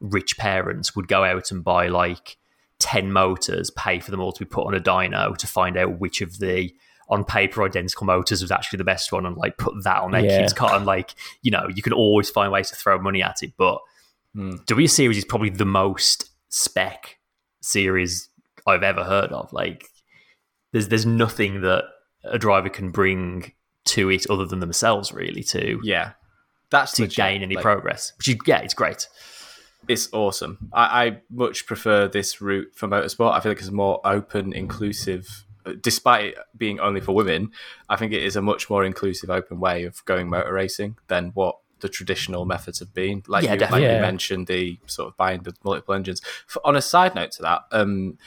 [0.00, 2.36] rich parents would go out and buy like
[2.80, 5.98] 10 motors, pay for them all to be put on a dyno to find out
[6.00, 6.72] which of the
[7.08, 10.24] on paper identical motors was actually the best one and like put that on their
[10.24, 10.40] Yeah.
[10.40, 10.74] kids' car.
[10.74, 13.52] And like, you know, you can always find ways to throw money at it.
[13.56, 13.78] But
[14.34, 14.56] Hmm.
[14.66, 17.18] W Series is probably the most spec
[17.60, 18.30] series
[18.66, 19.52] I've ever heard of.
[19.52, 19.86] Like,
[20.72, 21.84] there's there's nothing that
[22.24, 23.52] a driver can bring
[23.84, 26.12] to it other than themselves, really, to Yeah,
[26.70, 27.16] that's to legit.
[27.16, 28.12] gain any Like, progress.
[28.18, 29.06] Which is yeah, it's great.
[29.88, 30.70] It's awesome.
[30.72, 33.32] I, I much prefer this route for motorsport.
[33.32, 35.44] I feel like it's more open, inclusive.
[35.80, 37.50] Despite it being only for women,
[37.88, 41.30] I think it is a much more inclusive, open way of going motor racing than
[41.34, 43.22] what the traditional methods have been.
[43.26, 43.94] Like, Yeah, you, like definitely.
[43.96, 46.20] you mentioned, the sort of buying the multiple engines.
[46.46, 48.18] For, on a side note to that, um,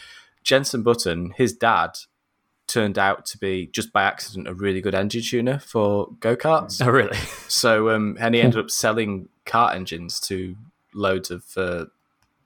[0.43, 1.91] Jenson Button, his dad,
[2.67, 6.85] turned out to be just by accident a really good engine tuner for go karts.
[6.85, 7.17] Oh, really?
[7.47, 10.55] So, um, and he ended up selling kart engines to
[10.93, 11.85] loads of uh,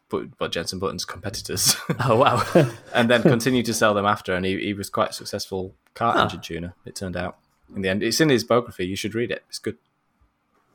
[0.10, 1.76] but, but Jenson Button's competitors,
[2.06, 2.44] Oh, wow.
[2.94, 4.34] and then continued to sell them after.
[4.36, 6.24] And he, he was quite a successful car Huh.
[6.24, 6.74] engine tuner.
[6.86, 7.38] It turned out
[7.74, 8.04] in the end.
[8.04, 8.86] It's in his biography.
[8.86, 9.44] You should read it.
[9.48, 9.78] It's good.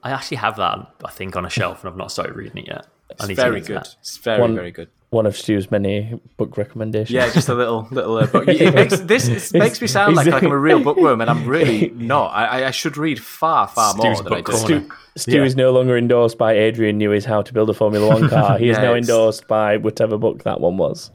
[0.03, 2.69] I actually have that, I think, on a shelf, and I've not started reading it
[2.69, 2.87] yet.
[3.11, 3.77] It's very good.
[3.77, 3.97] that.
[4.01, 4.89] It's very One- very good.
[5.17, 7.11] One of Stu's many book recommendations.
[7.11, 8.47] Yeah, just a little little uh, book.
[8.47, 11.45] It makes this it makes me sound like, like I'm a real bookworm, and I'm
[11.47, 12.29] really not.
[12.29, 14.53] I, I- I should read far far more Stu's than I do.
[14.53, 15.43] Stu, Stu Yeah.
[15.45, 18.59] is no longer endorsed by Adrian Newey's How to Build a Formula One Car.
[18.59, 21.11] He is now it's- endorsed by whatever book that one was.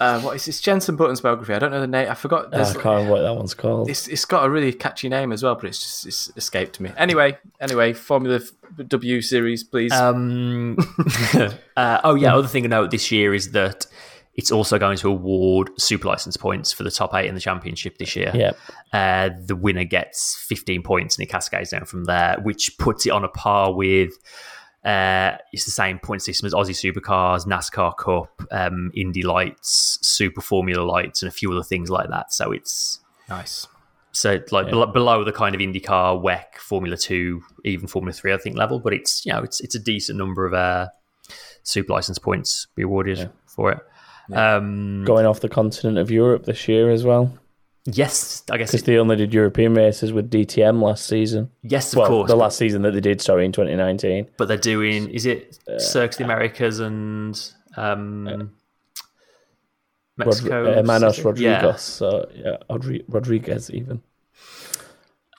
[0.00, 0.60] Uh, what is this?
[0.60, 1.54] Jenson Button's biography.
[1.54, 2.10] I don't know the name.
[2.10, 2.48] I forgot.
[2.52, 3.88] Ah, I can't remember what that one's called.
[3.88, 6.90] it's it's got a really catchy name as well, but it's just it's escaped me.
[6.96, 8.40] Anyway, anyway, Formula
[8.88, 9.92] W series, please.
[9.92, 10.76] Um,
[11.76, 12.34] uh, oh, yeah.
[12.34, 13.86] Other thing to note this year is that
[14.34, 17.98] it's also going to award super license points for the top eight in the championship
[17.98, 18.32] this year.
[18.34, 18.52] Yeah.
[18.92, 23.10] Uh, the winner gets 15 points and it cascades down from there, which puts it
[23.10, 24.12] on a par with.
[24.84, 30.42] Uh, it's the same point system as Aussie Supercars, NASCAR Cup, um, Indy Lights, Super
[30.42, 32.32] Formula Lights, and a few other things like that.
[32.34, 33.66] So it's nice.
[34.12, 38.36] so like bel- below the kind of IndyCar, WEC, Formula Two, even Formula Three, I
[38.36, 40.88] think level, but it's you know it's it's a decent number of uh,
[41.62, 43.78] super license points be awarded for it.
[44.34, 47.38] Um, Going off the continent of Europe this year as well,
[47.86, 48.70] yes, I guess.
[48.70, 51.50] because they only did European races with DTM last season.
[51.62, 52.28] yes, of well, course.
[52.30, 54.28] the last season that they did, sorry, in 2019.
[54.36, 55.08] but they're doing.
[55.10, 57.40] Is it Uh, the Americas and
[57.76, 58.48] um, Rod-
[60.26, 60.78] Mexico?
[60.78, 61.74] uh, Manos Rodriguez, Yeah.
[61.76, 64.02] so yeah, Rodri- Rodriguez even.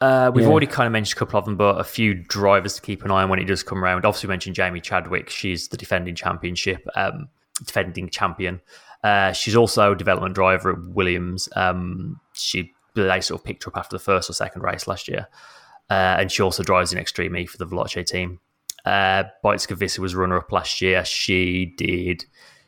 [0.02, 0.52] Uh, we've Yeah.
[0.52, 3.12] already kind of mentioned a couple of them, but a few drivers to keep an
[3.12, 4.06] eye on when it does come around.
[4.06, 5.30] Obviously, we mentioned Jamie Chadwick.
[5.30, 7.30] She's the defending championship, um,
[7.64, 8.60] defending champion.
[9.06, 11.48] Uh, she's also a development driver at Williams.
[11.56, 15.08] Um, she they sort of picked her up after the first or second race last
[15.08, 15.28] year,
[15.92, 18.40] uh, and she also drives in Extreme E for the Veloce team.
[18.84, 21.06] Uh, Beitske was runner up last year.
[21.06, 22.26] She did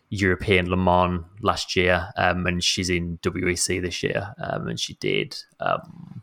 [0.10, 4.94] European Le Mans last year, um, and she's in WEC this year, um, and she
[4.96, 5.36] did.
[5.60, 6.22] Um,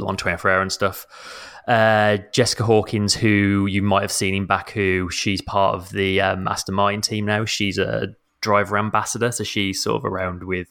[0.00, 1.08] on 24 hour and stuff.
[1.66, 6.46] Uh, Jessica Hawkins, who you might have seen in Baku, she's part of the um,
[6.46, 7.44] Aston Martin team now.
[7.44, 10.68] She's a driver ambassador, so she's sort of around with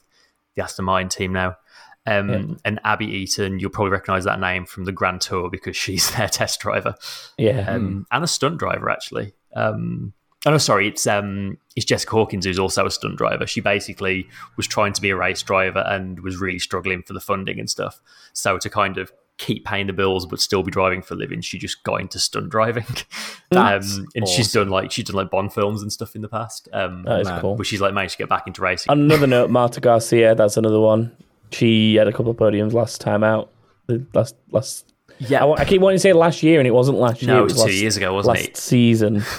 [0.55, 1.57] the Aston Martin team now.
[2.05, 2.55] Um, Yeah.
[2.63, 6.29] And Abbie Eaton, you'll probably recognize that name from the Grand Tour because she's their
[6.29, 6.95] test driver
[7.37, 9.33] Yeah, um, and a stunt driver actually.
[9.55, 10.13] Um,
[10.45, 13.45] oh no, sorry, it's um, it's Jessica Hawkins who's also a stunt driver.
[13.45, 17.19] She basically was trying to be a race driver and was really struggling for the
[17.19, 18.01] funding and stuff.
[18.33, 21.41] So to kind of keep paying the bills but still be driving for a living,
[21.41, 22.85] she just got into stunt driving.
[23.51, 26.29] That's um, and she's done like she's done like Bond films and stuff in the
[26.29, 26.67] past.
[26.73, 27.41] Um, that is man.
[27.41, 27.55] cool.
[27.55, 28.91] but she's like managed to get back into racing.
[28.91, 31.15] Another note, Marta Garcia, that's another one.
[31.51, 33.51] She had a couple of podiums last time out.
[33.87, 36.97] The last last yeah, I, I keep wanting to say last year, and it wasn't
[36.99, 37.33] last year.
[37.33, 38.57] no, it it was two last, years ago, wasn't last it?
[38.57, 39.23] season.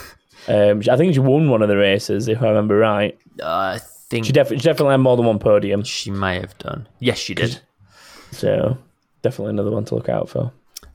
[0.48, 3.18] Um, I think she won one of the races, if I remember right.
[3.38, 3.44] Uh,
[3.76, 6.88] I think She, def- she definitely had more than one podium, she may have done.
[7.00, 7.61] Yes, she did.
[8.32, 8.78] so
[9.22, 10.52] definitely another one to look out for.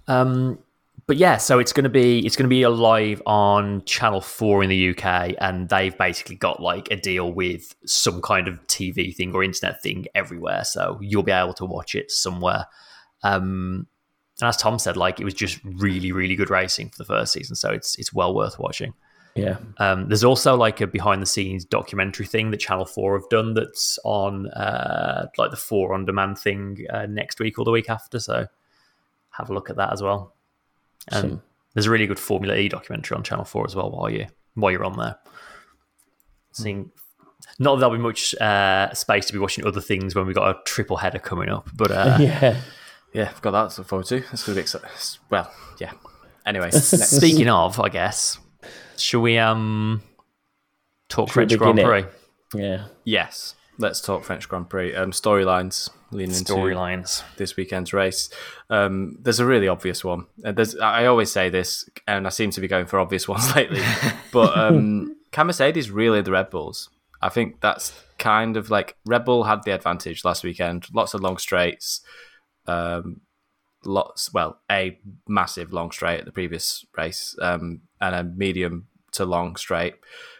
[0.08, 0.60] Um,
[1.06, 4.64] but yeah, so it's going to be it's going to be live on Channel Four
[4.64, 9.14] in the UK, and they've basically got like a deal with some kind of TV
[9.14, 12.68] thing or internet thing everywhere, so you'll be able to watch it somewhere.
[13.22, 13.88] Um,
[14.40, 17.34] and as Tom said, like it was just really, really good racing for the first
[17.34, 18.94] season, so it's it's well worth watching.
[19.36, 23.28] Yeah, Um, there's also like a behind the scenes documentary thing that Channel Four have
[23.30, 27.72] done that's on uh, like the Four on Demand thing uh, next week or the
[27.72, 28.20] week after.
[28.20, 28.46] So
[29.32, 30.36] have a look at that as well.
[31.12, 31.42] And Awesome.
[31.74, 34.72] there's a really good Formula E documentary on Channel Four as well while you while
[34.72, 35.18] you're on there.
[36.52, 36.92] Seeing,
[37.58, 40.56] not that there'll be much uh, space to be watching other things when we've got
[40.56, 42.62] a triple header coming up, but uh, yeah.
[43.14, 44.20] Yeah, I've got that to look forward to.
[44.22, 44.90] That's going to be exciting.
[45.30, 45.92] Well, yeah.
[46.46, 48.38] Anyway, speaking of, I guess,
[48.98, 50.02] shall we um
[51.10, 52.14] talk Should French Grand Prix it?
[52.56, 52.86] Yeah.
[53.04, 54.96] yes, let's talk French Grand Prix.
[54.96, 57.24] Um, storylines leading into storylines?
[57.38, 58.30] this weekend's race.
[58.70, 60.28] Um, there's a really obvious one.
[60.44, 63.56] Uh, there's, I always say this, and I seem to be going for obvious ones
[63.56, 63.82] lately.
[64.32, 66.90] but um, can Mercedes really the Red Bulls?
[67.22, 70.88] I think that's kind of like Red Bull had the advantage last weekend.
[70.94, 72.02] Lots of long straights.
[72.68, 73.22] Um,
[73.86, 79.26] lots, well, a massive long straight at the previous race, um, and a medium to
[79.26, 79.96] long straight,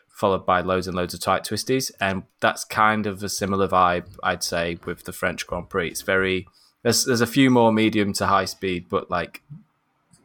[0.08, 1.92] followed by loads and loads of tight twisties.
[2.00, 5.90] And that's kind of a similar vibe, I'd say, with the French Grand Prix.
[5.90, 6.48] It's very
[6.84, 9.42] there's there's a few more medium to high speed, but like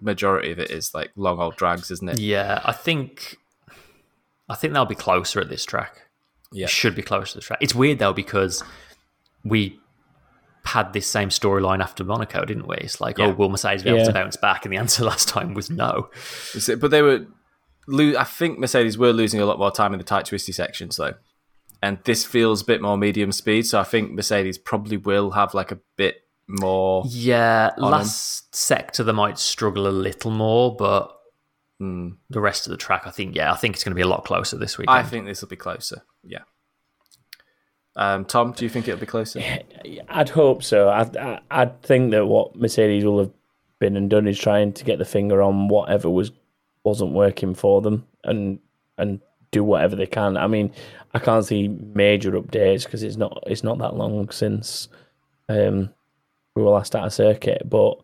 [0.01, 2.19] majority of it is like long old drags, isn't it?
[2.19, 3.37] Yeah, I think
[4.49, 6.03] I think they'll be closer at this track.
[6.51, 6.67] Yeah.
[6.67, 7.59] should be closer to the track.
[7.61, 8.63] It's weird though because
[9.45, 9.79] we
[10.65, 12.77] had this same storyline after Monaco, didn't we?
[12.77, 13.27] It's like, Yeah.
[13.27, 14.05] oh, will Mercedes be able Yeah.
[14.07, 14.65] to bounce back?
[14.65, 16.11] And the answer last time was no.
[16.81, 17.27] But they were,
[18.19, 21.15] I think Mercedes were losing a lot more time in the tight twisty sections though,
[21.83, 23.67] and this feels a bit more medium speed.
[23.67, 26.17] So I think Mercedes probably will have like a bit
[26.49, 27.05] more.
[27.09, 31.15] Yeah, last sector they might struggle a little more, but
[31.79, 32.09] Hmm.
[32.29, 34.09] the rest of the track, I think, yeah, I think it's going to be a
[34.09, 34.89] lot closer this week.
[34.91, 36.03] I think this will be closer.
[36.25, 36.41] Yeah.
[37.99, 39.43] Um, Tom, do you think it'll be closer?
[40.09, 40.89] I'd hope so.
[40.89, 43.33] I, I I'd think that what Mercedes will have
[43.81, 46.31] been and done is trying to get the finger on whatever was
[46.85, 48.61] wasn't working for them and
[48.97, 49.21] and
[49.51, 50.37] do whatever they can.
[50.37, 50.73] I mean,
[51.13, 54.89] I can't see major updates because it's not it's not that long since
[55.49, 55.91] um,
[56.55, 58.01] we were last at a circuit, but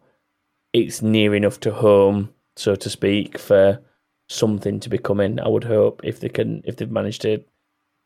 [0.72, 3.80] it's near enough to home, so to speak, for
[4.28, 5.38] something to be coming.
[5.38, 7.44] I would hope if they can if they've managed to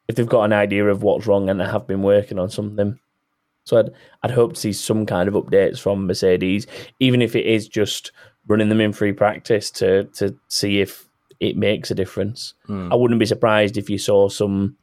[0.09, 2.99] if they've got an idea of what's wrong and they have been working on something.
[3.65, 3.91] So I'd
[4.23, 6.67] I'd hope to see some kind of updates from Mercedes,
[7.01, 8.13] even if it is just
[8.47, 11.07] running them in free practice to to see if
[11.39, 12.55] it makes a difference.
[12.67, 12.91] Hmm.
[12.93, 14.77] I wouldn't be surprised if you saw some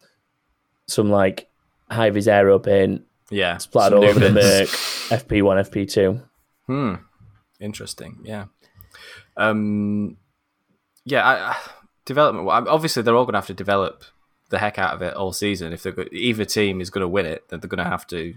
[0.88, 1.50] some like
[1.90, 3.02] high vis aero paint
[3.32, 3.58] Yeah.
[3.58, 4.68] splattered all over the Merc
[5.10, 6.22] FP one, FP two.
[6.68, 6.96] Hmm.
[7.60, 8.20] Interesting.
[8.24, 8.46] Yeah.
[9.36, 10.18] Um.
[11.06, 11.24] Yeah.
[11.26, 11.58] I, I,
[12.06, 12.48] development.
[12.68, 14.04] Obviously, they're all going to have to develop
[14.56, 15.74] the heck out of it all season.
[15.74, 18.08] If they're go- either team is going to win it, then they're going to have
[18.08, 18.36] to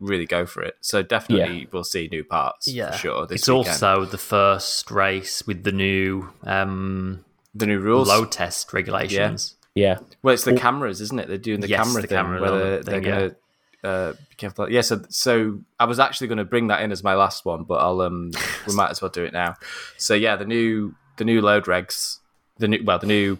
[0.00, 0.76] really go for it.
[0.80, 3.26] So definitely, we'll see new parts Yeah, for sure.
[3.26, 3.68] This it's weekend.
[3.68, 8.08] also the first race with the new um, the new rules.
[8.08, 9.56] load test regulations.
[9.74, 9.98] Yeah.
[10.22, 11.28] Well, it's the cameras, isn't it?
[11.28, 13.36] They're doing the Yes, camera the thing, camera where they're, they're going to
[13.88, 14.70] uh, be careful.
[14.70, 17.64] Yeah, so so I was actually going to bring that in as my last one,
[17.64, 18.30] but I'll um
[18.66, 19.54] we might as well do it now.
[19.96, 22.18] So yeah, the new the new load regs,
[22.58, 23.38] the new well the new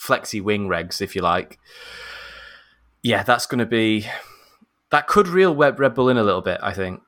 [0.00, 1.58] flexi wing regs, if you like.
[3.02, 4.06] Yeah, that's going to be
[4.90, 6.58] that could reel Web Red Bull in a little bit.
[6.62, 7.00] I think.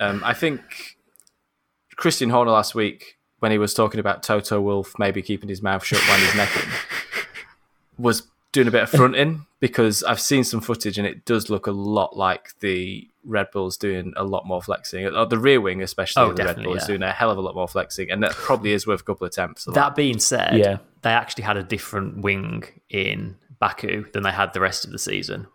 [0.00, 0.60] Um, I think
[1.96, 5.84] Christian Horner last week when he was talking about Toto Wolff maybe keeping his mouth
[5.84, 6.68] shut when he's necking
[7.98, 8.22] was
[8.52, 11.72] doing a bit of fronting because I've seen some footage and it does look a
[11.72, 15.04] lot like the Red Bull's doing a lot more flexing.
[15.06, 17.38] Or the rear wing, especially Oh, the Red definitely, Bull, is doing a hell of
[17.38, 19.66] a lot more flexing, and that probably is worth a couple of attempts.
[19.66, 20.78] of That being said, Yeah.
[21.02, 24.98] They actually had a different wing in Baku than they had the rest of the
[24.98, 25.46] season.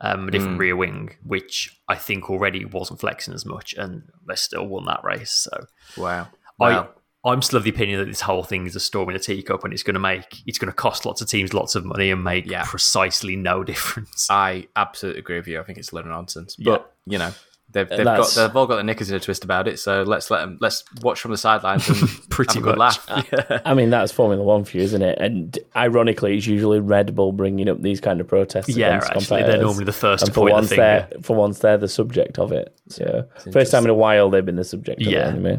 [0.00, 0.60] Um, a different Hmm.
[0.60, 5.02] rear wing, which I think already wasn't flexing as much, and they still won that
[5.02, 5.32] race.
[5.32, 6.28] So Wow.
[6.58, 6.88] Wow.
[7.24, 9.18] I, I'm still of the opinion that this whole thing is a storm in a
[9.18, 11.84] teacup, and it's going to make it's going to cost lots of teams lots of
[11.84, 12.62] money and make Yeah.
[12.64, 14.28] precisely no difference.
[14.30, 15.58] I absolutely agree with you.
[15.58, 16.54] I think it's a load of nonsense.
[16.54, 17.32] But you know,
[17.72, 19.78] they've, they've got they've all got their knickers in a twist about it.
[19.78, 20.58] So let's let them.
[20.60, 22.98] Let's watch from the sidelines and Pretty good much.
[23.08, 23.26] laugh.
[23.32, 23.60] Yeah.
[23.64, 25.18] I mean, that's Formula One for you, isn't it?
[25.20, 29.60] And ironically, it's usually Red Bull bringing up these kind of protests yeah, actually, they're
[29.60, 31.08] normally the first and to for point the once, finger.
[31.10, 32.74] they're for once they're the subject of it.
[32.88, 35.28] So first time in a while they've been the subject of Yeah.
[35.28, 35.34] it.
[35.34, 35.58] Anyway,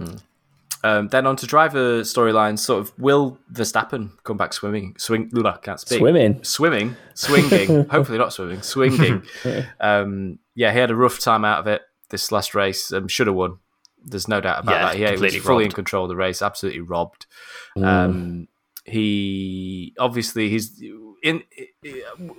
[0.84, 2.60] Um, then on to driver storylines.
[2.60, 4.96] Sort of will Verstappen come back swimming?
[4.98, 5.30] Swing.
[5.46, 6.00] I can't speak.
[6.00, 6.42] swimming.
[6.44, 7.86] swimming, swinging.
[7.90, 9.24] hopefully not swimming, swinging.
[9.82, 12.92] Um, yeah, he had a rough time out of it this last race.
[12.92, 13.58] Um, should have won.
[14.04, 14.98] There's no doubt about Yeah, that.
[14.98, 16.42] Yeah, he was fully in control of the race.
[16.42, 17.26] Absolutely robbed.
[17.76, 18.48] Um,
[18.86, 20.82] he obviously he's
[21.22, 21.44] in.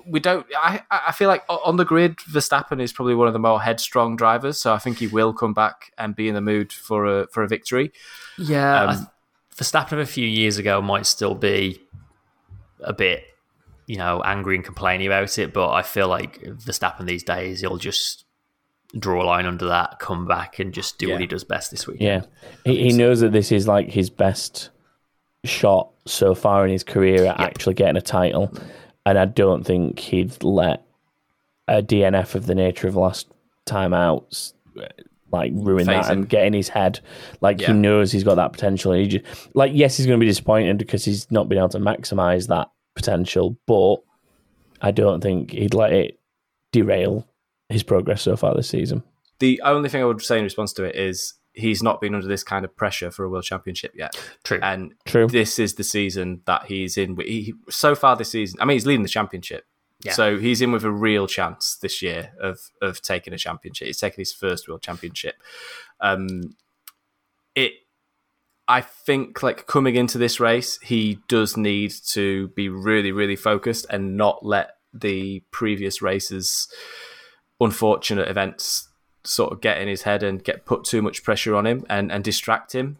[0.07, 0.47] We don't.
[0.57, 4.16] I I feel like on the grid, Verstappen is probably one of the more headstrong
[4.16, 4.59] drivers.
[4.59, 7.43] So I think he will come back and be in the mood for a for
[7.43, 7.93] a victory.
[8.39, 9.11] Yeah, Um,
[9.55, 11.83] Verstappen of a few years ago might still be
[12.83, 13.25] a bit,
[13.87, 17.77] you know, angry and complaining about it, but I feel like Verstappen these days he'll
[17.77, 18.25] just
[18.99, 21.14] draw a line under that, come back, and just do Yeah.
[21.14, 21.99] what he does best this week.
[22.01, 22.22] Yeah,
[22.64, 24.70] he, he knows that this is like his best
[25.45, 28.53] shot so far in his career at actually getting a title,
[29.07, 30.84] and I don't think he'd let
[31.68, 33.28] a DNF of the nature of last
[33.64, 34.53] time out
[35.32, 36.18] like ruin Phase that him.
[36.18, 36.99] and get in his head.
[37.41, 37.68] Like Yeah.
[37.68, 38.91] he knows he's got that potential.
[38.91, 39.24] And he just,
[39.55, 42.68] like yes, he's going to be disappointed because he's not been able to maximize that
[42.97, 43.99] potential, but
[44.82, 46.18] I don't think he'd let it
[46.72, 47.28] derail
[47.71, 49.03] his progress so far this season.
[49.39, 52.27] The only thing I would say in response to it is he's not been under
[52.29, 54.14] this kind of pressure for a world championship yet.
[54.45, 54.61] True.
[54.62, 55.27] And True.
[55.27, 57.14] this is the season that he's in.
[57.14, 59.64] with- He, so far this season, I mean, he's leading the championship.
[60.03, 60.12] Yeah.
[60.12, 63.87] So he's in with a real chance this year of of taking a championship.
[63.87, 65.35] He's taking his first world championship.
[66.01, 66.55] Um,
[67.55, 67.73] it,
[68.66, 73.85] I think, like coming into this race, he does need to be really, really focused
[73.91, 76.66] and not let the previous races
[77.61, 78.88] unfortunate events
[79.24, 82.11] sort of get in his head and get put too much pressure on him and,
[82.11, 82.98] and distract him.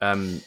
[0.00, 0.40] Um,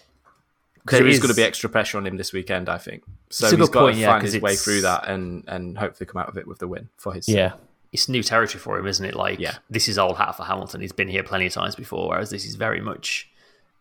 [0.86, 3.04] there it is is- going to be extra pressure on him this weekend, I think.
[3.30, 6.08] So he's got point, to yeah, find 'cause his way through that and, and hopefully
[6.08, 7.28] come out of it with the win for his.
[7.28, 7.54] Yeah.
[7.92, 9.14] it's new territory for him, isn't it?
[9.16, 9.56] Like, Yeah.
[9.70, 10.82] this is old hat for Hamilton.
[10.82, 13.30] He's been here plenty of times before, whereas this is very much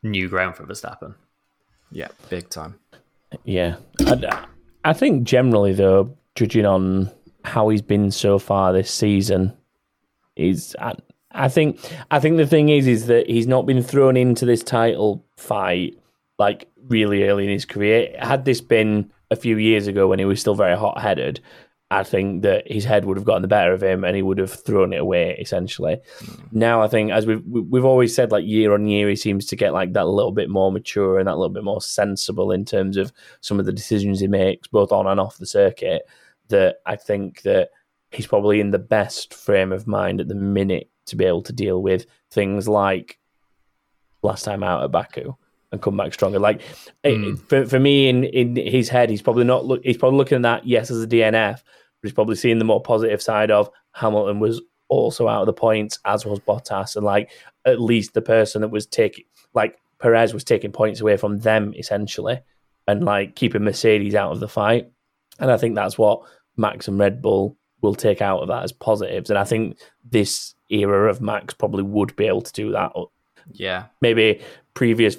[0.03, 1.15] new ground for Verstappen.
[1.91, 2.79] yeah, big time.
[3.45, 4.45] Yeah, I,
[4.85, 7.11] I think generally though, judging on
[7.45, 9.57] how he's been so far this season,
[10.37, 10.95] is I,
[11.33, 11.81] I think
[12.11, 15.99] I think the thing is is that he's not been thrown into this title fight
[16.39, 18.15] like really early in his career.
[18.19, 21.41] Had this been a few years ago when he was still very hot headed,
[21.91, 24.39] I think that his head would have gotten the better of him and he would
[24.39, 25.99] have thrown it away essentially.
[26.21, 26.43] Hmm.
[26.51, 29.57] Now I think as we've we've always said like year on year he seems to
[29.57, 32.97] get like that little bit more mature and that little bit more sensible in terms
[32.97, 36.03] of some of the decisions he makes both on and off the circuit
[36.53, 37.71] that I think that
[38.11, 41.53] he's probably in the best frame of mind at the minute to be able to
[41.53, 43.19] deal with things like
[44.23, 45.35] last time out at Baku
[45.73, 46.39] and come back stronger.
[46.39, 46.63] Like
[47.03, 47.35] it- hmm.
[47.35, 49.83] for for me, in in his head, he's probably not look.
[49.85, 51.63] He's probably looking at that yes as a DNF, but
[52.03, 55.99] he's probably seeing the more positive side of Hamilton was also out of the points,
[56.05, 57.31] as was Bottas, and like
[57.65, 59.25] at least the person that was taking
[59.55, 62.41] like Perez was taking points away from them essentially,
[62.87, 64.91] and like keeping Mercedes out of the fight.
[65.39, 66.23] And I think that's what
[66.57, 69.29] Max and Red Bull will take out of that as positives.
[69.31, 69.79] And I think
[70.09, 72.93] this era of Max probably would be able to do that.
[73.53, 74.41] Yeah, Maybe
[74.75, 75.17] previous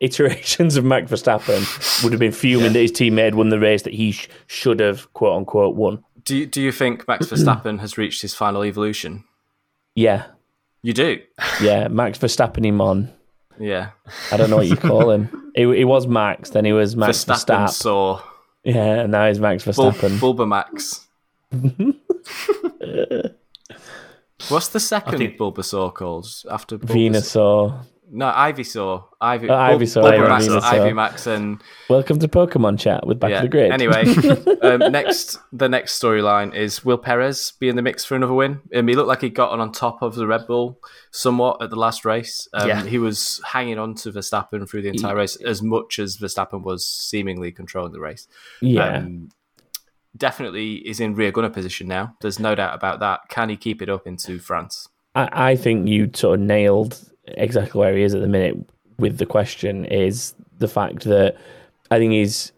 [0.00, 3.92] iterations of Max Verstappen would have been fuming that his teammate won the race that
[3.92, 6.02] he sh- should have, quote unquote, won.
[6.24, 9.24] Do you, do you think Max Verstappen has reached his final evolution?
[9.94, 10.26] Yeah,
[10.82, 11.20] You do.
[11.60, 11.88] yeah.
[11.88, 13.12] Max Verstappen him on.
[13.58, 13.90] Yeah.
[14.32, 15.28] I don't know what you call him.
[15.52, 17.70] He, he was Max, then he was Max Verstappen Verstappen.
[17.70, 18.22] saw
[18.64, 21.06] Yeah, and now he's Max Bul- Bulba Max.
[24.48, 27.84] What's the second think- Bulbasaur called after Bulbas- Venusaur.
[28.12, 29.04] No, Ivysaur.
[29.20, 30.62] Ivy, Oh, Bul- Ivysaur, yeah, Bulbamax, Venusaur.
[30.62, 33.36] Ivy Max, and Welcome to Pokemon Chat with Back yeah.
[33.36, 33.70] of the Grid.
[33.70, 34.04] Anyway,
[34.62, 38.60] um, next the next storyline is will Perez be in the mix for another win?
[38.74, 40.80] Um, he looked like he got on on top of the Red Bull
[41.12, 42.48] somewhat at the last race.
[42.52, 42.82] Um, Yeah.
[42.84, 46.84] He was hanging on to Verstappen through the entire race as much as Verstappen was
[46.84, 48.26] seemingly controlling the race.
[48.60, 49.28] yeah, Um,
[50.16, 52.16] definitely is in rear gunner position now.
[52.20, 53.20] There's no doubt about that.
[53.28, 54.88] Can he keep it up into France?
[55.14, 56.98] I, I think you sort of nailed
[57.36, 58.56] exactly where he is at the minute
[58.98, 61.36] with the question is the fact that
[61.90, 62.52] I think he's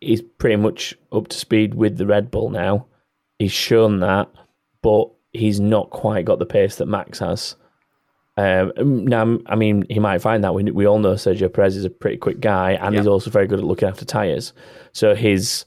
[0.00, 2.86] he's pretty much up to speed with the Red Bull now.
[3.38, 4.28] He's shown that,
[4.82, 7.56] but he's not quite got the pace that Max has.
[8.36, 11.84] Um, now, I mean, he might find that we we all know Sergio Perez is
[11.84, 14.52] a pretty quick guy, and he's also very good at looking after tires.
[14.92, 15.64] So his,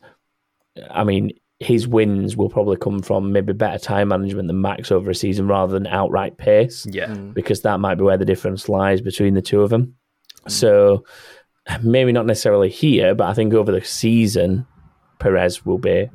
[0.89, 1.31] I mean,
[1.61, 5.47] his wins will probably come from maybe better time management than Max over a season
[5.47, 7.07] rather than outright pace Yeah.
[7.07, 7.35] Mm.
[7.35, 9.93] because that might be where the difference lies between the two of them.
[10.45, 10.51] Mm.
[10.51, 11.05] So
[11.83, 14.65] maybe not necessarily here, but I think over the season,
[15.19, 16.09] Perez will be.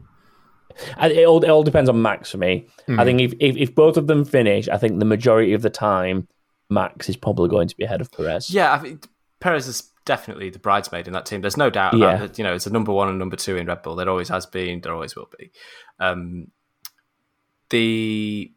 [1.01, 2.67] It all, it all depends on Max for me.
[2.89, 3.05] I mm.
[3.05, 6.27] think if, if if both of them finish, I think the majority of the time,
[6.69, 8.51] Max is probably going to be ahead of Perez.
[8.51, 9.07] Yeah, I think
[9.41, 11.43] Perez is definitely the bridesmaid in that team.
[11.43, 12.25] There's no doubt about Yeah.
[12.25, 12.39] it.
[12.39, 13.95] You know, it's a number one and number two in Red Bull.
[13.97, 14.81] There always has been.
[14.81, 15.51] There always will be.
[16.01, 16.53] Um,
[17.71, 18.53] the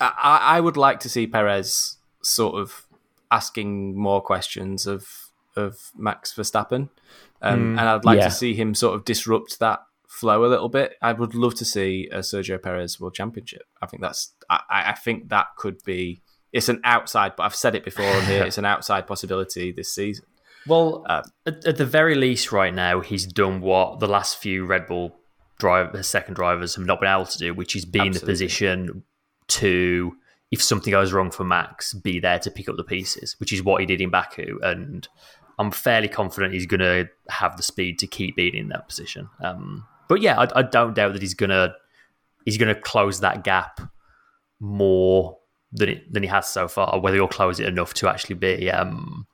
[0.00, 2.86] I, I would like to see Perez sort of
[3.30, 5.06] asking more questions of
[5.54, 6.88] of Max Verstappen,
[7.42, 8.28] um, and I'd like Yeah.
[8.28, 10.94] to see him sort of disrupt that flow a little bit.
[11.02, 13.64] I would love to see a Sergio Perez World Championship.
[13.82, 16.22] I think that's I, I think that could be.
[16.52, 18.44] It's an outside, but I've said it before on here.
[18.46, 20.26] It's an outside possibility this season.
[20.66, 24.64] Well, Uh, at, at the very least, right now, he's done what the last few
[24.64, 25.16] Red Bull
[25.58, 29.04] drive, second drivers have not been able to do, which is be in the position
[29.48, 30.16] to,
[30.50, 33.62] if something goes wrong for Max, be there to pick up the pieces, which is
[33.62, 34.58] what he did in Baku.
[34.62, 35.08] And
[35.58, 39.28] I'm fairly confident he's going to have the speed to keep being in that position.
[39.40, 41.74] Um, but yeah, I, I don't doubt that he's going to
[42.44, 43.80] he's going to close that gap
[44.58, 45.38] more
[45.72, 46.98] than it, than he has so far.
[47.00, 49.26] Whether he'll close it enough to actually be, um,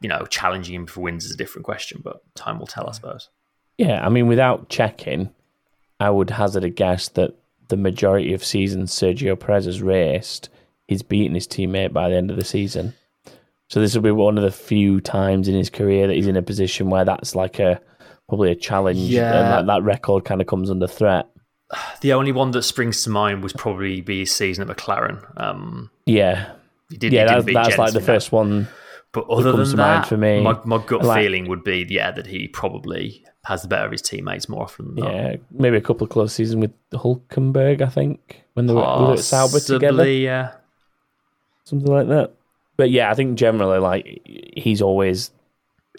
[0.00, 2.00] you know, challenging him for wins is a different question.
[2.04, 3.28] But time will tell, I suppose.
[3.78, 5.30] Yeah, I mean, without checking,
[5.98, 7.34] I would hazard a guess that
[7.68, 10.48] the majority of seasons Sergio Perez has raced,
[10.88, 12.94] he's beaten his teammate by the end of the season.
[13.68, 16.36] So this will be one of the few times in his career that he's in
[16.36, 17.80] a position where that's like a
[18.28, 19.32] probably a challenge, Yeah.
[19.40, 21.26] and that, that record kind of comes under threat.
[22.00, 25.22] The only one that springs to mind was probably be his season at McLaren.
[25.40, 26.52] Um, Yeah,
[26.90, 28.06] he did, yeah, did that's, beat that's Jenson like the that.
[28.06, 28.66] first one.
[29.12, 30.40] But other than that, for me.
[30.40, 33.92] my, my gut Like- feeling would be, yeah, that he probably has the better of
[33.92, 35.14] his teammates more often than not.
[35.14, 39.12] Yeah, maybe a couple of close seasons with Hulkenberg, I think, when they were, were
[39.14, 40.08] at Sauber together.
[40.08, 40.52] Yeah.
[41.64, 42.32] something like that.
[42.76, 44.22] But yeah, I think generally, like
[44.56, 45.30] he's always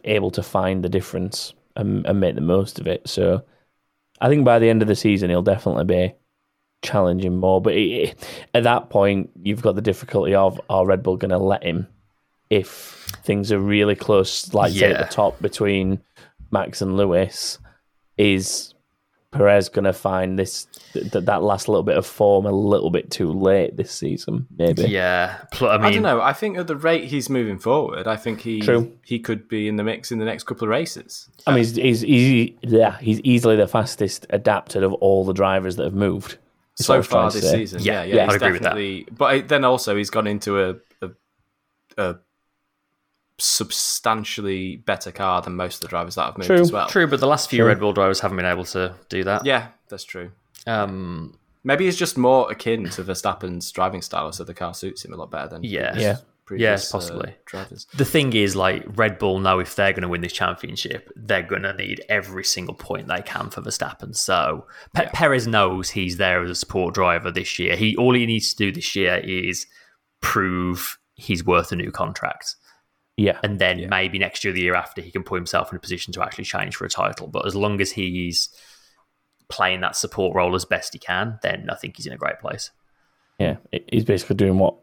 [0.05, 3.07] able to find the difference and, and make the most of it.
[3.09, 3.43] So
[4.19, 6.13] I think by the end of the season, he'll definitely be
[6.81, 7.61] challenging more.
[7.61, 8.15] But it,
[8.53, 11.87] at that point, you've got the difficulty of are Red Bull going to let him
[12.51, 16.01] if things are really close, like say at the top between
[16.51, 17.57] Max and Lewis?
[18.17, 18.73] Is
[19.31, 23.09] Perez going to find this th- that last little bit of form a little bit
[23.09, 24.45] too late this season?
[24.57, 24.83] Maybe.
[24.83, 25.37] Yeah.
[25.53, 26.21] Pl- I I, don't know.
[26.21, 28.91] I think at the rate he's moving forward, I think he True.
[29.05, 31.29] he could be in the mix in the next couple of races.
[31.47, 35.77] I mean, he's, he's, he's, yeah, he's easily the fastest adapted of all the drivers
[35.77, 36.37] that have moved.
[36.77, 37.81] is what I so far this season.
[37.81, 38.75] Yeah, Yeah, yeah, yeah, he's I'd agree with that.
[38.75, 39.07] definitely.
[39.17, 41.09] But then also he's gone into a, a
[41.97, 42.15] a
[43.41, 46.59] substantially better car than most of the drivers that have moved True.
[46.59, 46.87] as well.
[46.87, 47.67] true, but the last few Sure.
[47.67, 49.45] Red Bull drivers haven't been able to do that.
[49.45, 50.31] Yeah, that's true.
[50.67, 55.13] Um, Maybe he's just more akin to Verstappen's driving style, so the car suits him
[55.13, 55.91] a lot better than Yeah.
[55.91, 56.17] previous, Yeah.
[56.45, 57.35] previous, Yes, uh, possibly.
[57.45, 57.85] drivers.
[57.95, 61.43] the thing is, like Red Bull know if they're going to win this championship, they're
[61.43, 64.15] going to need every single point they can for Verstappen.
[64.15, 64.65] So
[64.95, 67.75] Pe- Perez knows he's there as a support driver this year.
[67.75, 69.67] He all he needs to do this year is
[70.19, 72.55] prove he's worth a new contract,
[73.21, 75.79] Yeah, and then maybe next year, the year after, he can put himself in a
[75.79, 77.27] position to actually change for a title.
[77.27, 78.49] But as long as he's
[79.47, 82.39] playing that support role as best he can, then I think he's in a great
[82.39, 82.71] place.
[83.37, 83.57] yeah.
[83.91, 84.75] He's basically doing what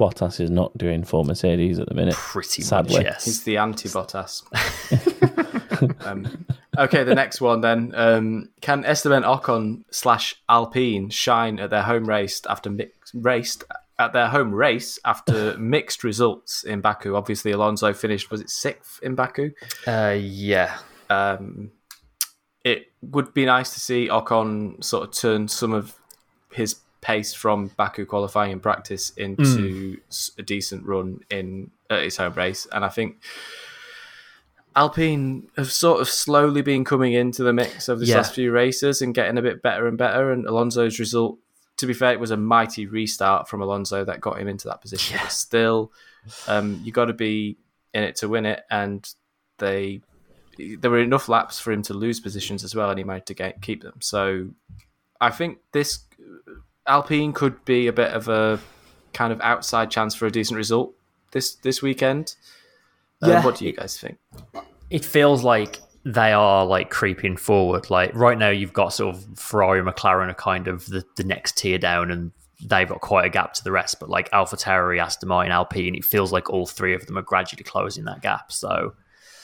[0.00, 2.14] Bottas is not doing for Mercedes at the minute.
[2.14, 2.96] Pretty Sadly.
[2.96, 3.24] much, yes.
[3.24, 4.42] He's the anti-Bottas.
[6.06, 6.46] um,
[6.78, 7.92] okay, the next one then.
[7.94, 13.64] Um, can Esteban Ocon slash Alpine shine at their home race after mix, raced
[13.98, 17.14] at their home race after mixed results in Baku?
[17.14, 19.52] Obviously, Alonso finished was it sixth in Baku.
[19.86, 20.78] Uh, yeah.
[21.08, 21.72] Um,
[22.64, 25.94] it would be nice to see Ocon sort of turn some of
[26.52, 30.38] his pace from Baku qualifying in practice into mm.
[30.38, 33.22] a decent run in uh, his home race, and I think
[34.76, 38.16] Alpine have sort of slowly been coming into the mix of the yeah.
[38.16, 40.30] last few races and getting a bit better and better.
[40.30, 41.38] And Alonso's result,
[41.76, 44.80] to be fair, it was a mighty restart from Alonso that got him into that
[44.80, 45.16] position.
[45.16, 45.24] Yeah.
[45.24, 45.92] But still,
[46.48, 47.56] um, you got to be
[47.92, 49.08] in it to win it, and
[49.58, 50.00] they
[50.58, 53.34] there were enough laps for him to lose positions as well, and he managed to
[53.34, 54.00] get, keep them.
[54.00, 54.48] So
[55.20, 56.00] I think this
[56.86, 58.58] Alpine could be a bit of a
[59.12, 60.94] kind of outside chance for a decent result
[61.32, 62.36] this this weekend.
[63.22, 64.18] Um, what do you guys think?
[64.90, 67.90] It feels like they are like creeping forward.
[67.90, 71.58] Like right now, you've got sort of Ferrari McLaren are kind of the, the next
[71.58, 72.30] tier down, and
[72.64, 73.98] they've got quite a gap to the rest.
[73.98, 77.64] But like AlphaTauri, Aston Martin, Alpine, it feels like all three of them are gradually
[77.64, 78.52] closing that gap.
[78.52, 78.94] So,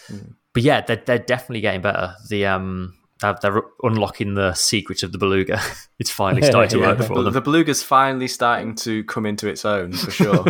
[0.08, 0.34] mm.
[0.52, 2.14] but yeah, they're, they're definitely getting better.
[2.28, 5.60] The um, they're, they're unlocking the secrets of the beluga.
[5.98, 7.32] it's finally starting to work for the, them.
[7.32, 10.44] The beluga's finally starting to come into its own for sure.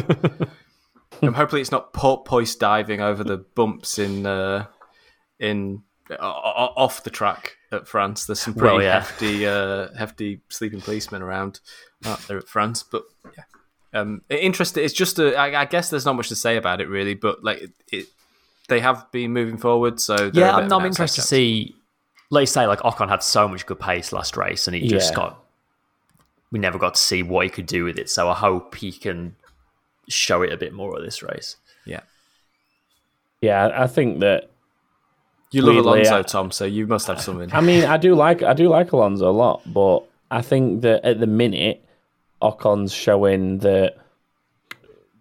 [1.22, 4.66] and hopefully, it's not porpoise diving over the bumps in uh,
[5.38, 5.84] in
[6.20, 8.26] off the track at France.
[8.26, 9.00] There's some pretty well, yeah.
[9.00, 11.60] hefty uh, hefty sleeping policemen around
[12.04, 13.04] out there at France, but
[13.36, 13.44] yeah.
[13.94, 14.84] Um, interesting.
[14.84, 15.36] It's just a.
[15.36, 18.06] I, I guess there's not much to say about it really, but like it, it
[18.68, 20.00] they have been moving forward.
[20.00, 21.74] So yeah, I'm, I'm interested to see
[22.32, 25.16] Let's say, like Ocon had so much good pace last race, and he just yeah.
[25.16, 25.44] got.
[26.50, 28.90] We never got to see what he could do with it, so I hope he
[28.90, 29.36] can
[30.08, 31.56] show it a bit more at this race.
[31.84, 32.00] Yeah,
[33.42, 34.50] yeah, I think that
[35.52, 37.52] you love Alonso, Tom, so you must have something.
[37.52, 40.00] I mean, I do like I do like Alonso a lot, but
[40.30, 41.84] I think that at the minute,
[42.40, 43.96] Ocon's showing that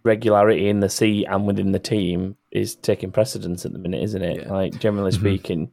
[0.04, 4.22] regularity in the seat and within the team is taking precedence at the minute, isn't
[4.22, 4.44] it?
[4.44, 4.54] Yeah.
[4.54, 5.22] Like generally mm-hmm.
[5.22, 5.72] speaking,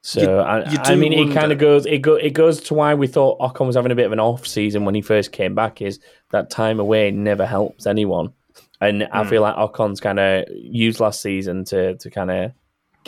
[0.00, 1.32] so you, I, you I, mean, wonder.
[1.32, 3.92] it kind of goes it go it goes to why we thought Ocon was having
[3.92, 5.82] a bit of an off season when he first came back.
[5.82, 5.98] Is
[6.30, 8.32] that time away never helps anyone,
[8.80, 9.08] and mm.
[9.12, 9.28] I hmm.
[9.28, 12.52] feel like Ocon's kind of used last season to to kind of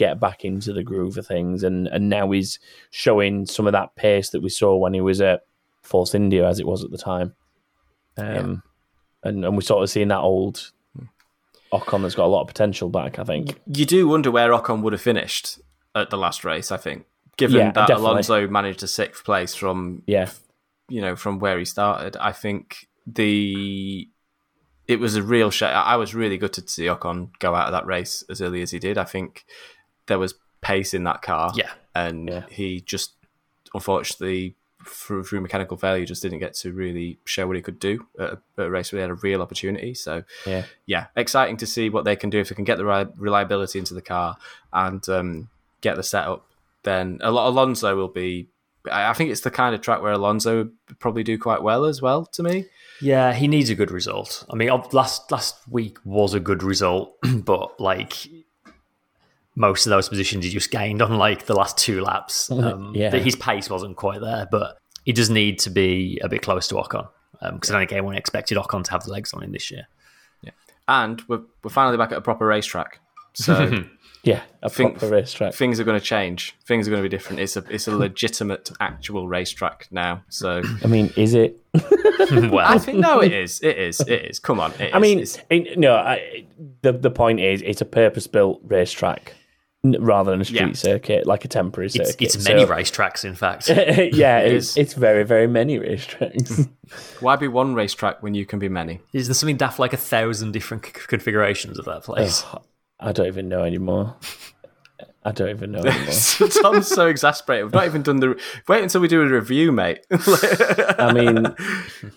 [0.00, 2.58] get back into the groove of things, and and now he's
[2.90, 5.42] showing some of that pace that we saw when he was at
[5.82, 7.34] Force India, as it was at the time.
[8.16, 9.28] Um, yeah.
[9.30, 10.72] and and we're sort of seeing that old
[11.72, 13.18] Ocon that's got a lot of potential back.
[13.18, 15.60] I think you do wonder where Ocon would have finished
[15.94, 16.72] at the last race.
[16.72, 17.04] I think,
[17.36, 18.10] given yeah, that definitely.
[18.10, 20.30] Alonso managed a sixth place from yeah,
[20.88, 24.08] you know, from where he started, I think the
[24.88, 25.70] it was a real shame.
[25.72, 28.72] I was really gutted to see Ocon go out of that race as early as
[28.72, 28.98] he did.
[28.98, 29.44] I think
[30.06, 32.44] there was pace in that car, yeah, and yeah.
[32.50, 33.12] he just
[33.74, 38.06] unfortunately through, through mechanical failure just didn't get to really show what he could do
[38.18, 39.94] at a, at a, race where he had a real opportunity.
[39.94, 43.12] So yeah, yeah, exciting to see what they can do if they can get the
[43.16, 44.36] reliability into the car
[44.72, 45.48] and um,
[45.80, 46.46] get the setup,
[46.82, 48.48] then a lot Alonso will be.
[48.90, 52.00] I think it's the kind of track where Alonso would probably do quite well as
[52.00, 52.24] well.
[52.24, 52.64] To me,
[53.02, 54.46] yeah, he needs a good result.
[54.48, 58.26] I mean, last last week was a good result, but like
[59.60, 62.50] most of those positions he just gained on like the last two laps.
[62.60, 66.42] Um, yeah, his pace wasn't quite there, but he does need to be a bit
[66.42, 67.08] close to Ocon
[67.52, 69.70] because um, I don't think anyone expected Ocon to have the legs on him this
[69.70, 69.88] year.
[70.42, 70.50] Yeah,
[70.86, 73.00] and we're we're finally back at a proper racetrack,
[73.34, 73.84] so.
[74.22, 75.54] Yeah, a Think, proper racetrack.
[75.54, 76.54] Things are going to change.
[76.66, 77.40] Things are going to be different.
[77.40, 80.22] It's a it's a legitimate, actual racetrack now.
[80.28, 81.58] So, I mean, is it?
[82.30, 83.62] well, I think no, it is.
[83.62, 83.98] It is.
[84.00, 84.38] It is.
[84.38, 84.74] Come on.
[84.92, 85.94] I mean, it, no.
[85.94, 86.44] I,
[86.82, 89.36] the the point is, it's a purpose built racetrack
[89.82, 90.72] rather than a street yeah.
[90.72, 92.16] circuit, like a temporary circuit.
[92.20, 93.68] It's, it's many so, racetracks, in fact.
[93.68, 96.68] yeah, it it's, it's very, very many racetracks.
[97.20, 99.00] Why be one racetrack when you can be many?
[99.12, 102.44] Is there something daft like a thousand different configurations of that place?
[102.98, 104.16] I don't even know anymore.
[105.22, 106.48] I don't even know anymore.
[106.62, 107.66] Tom's so exasperated.
[107.66, 108.40] We've not even done the.
[108.68, 110.00] Wait until we do a review, mate.
[110.10, 111.54] I mean,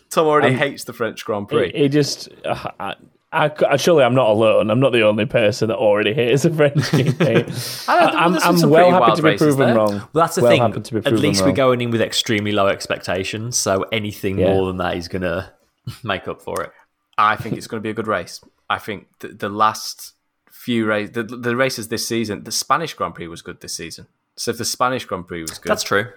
[0.09, 1.73] Tom already I'm, hates the French Grand Prix.
[1.73, 2.29] He just.
[2.45, 2.95] Uh, I,
[3.33, 4.69] I, surely I'm not alone.
[4.69, 7.89] I'm not the only person that already hates a French GP.
[7.89, 9.75] I am I'm well happy to be proven there.
[9.75, 9.93] wrong.
[9.93, 11.01] Well, that's the well thing.
[11.05, 14.53] At least we're going in with extremely low expectations, so anything yeah.
[14.53, 15.51] more than that is going to
[16.03, 16.71] make up for it.
[17.17, 18.39] I think it's going to be a good race.
[18.69, 20.13] I think the, the last
[20.51, 24.07] few races, the, the races this season, the Spanish Grand Prix was good this season.
[24.35, 26.11] So if the Spanish Grand Prix was good, that's true.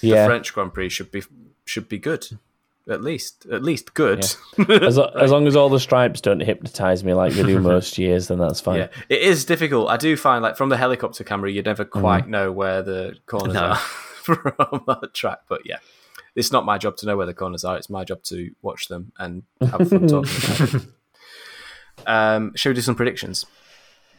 [0.00, 0.26] The yeah.
[0.26, 1.22] French Grand Prix should be
[1.64, 2.38] should be good.
[2.88, 4.20] At least, at least good.
[4.68, 7.98] As, lo- as long as all the stripes don't hypnotize me like they do most
[7.98, 8.78] years, then that's fine.
[8.78, 9.88] Yeah, it is difficult.
[9.90, 12.00] I do find like from the helicopter camera, you never Mm-hmm.
[12.00, 13.60] quite know where the corners No.
[13.60, 13.76] are
[14.22, 15.40] from that track.
[15.48, 15.78] But yeah,
[16.34, 17.76] it's not my job to know where the corners are.
[17.76, 20.88] It's my job to watch them and have fun talking about it.
[22.06, 23.46] Um, shall we do some predictions?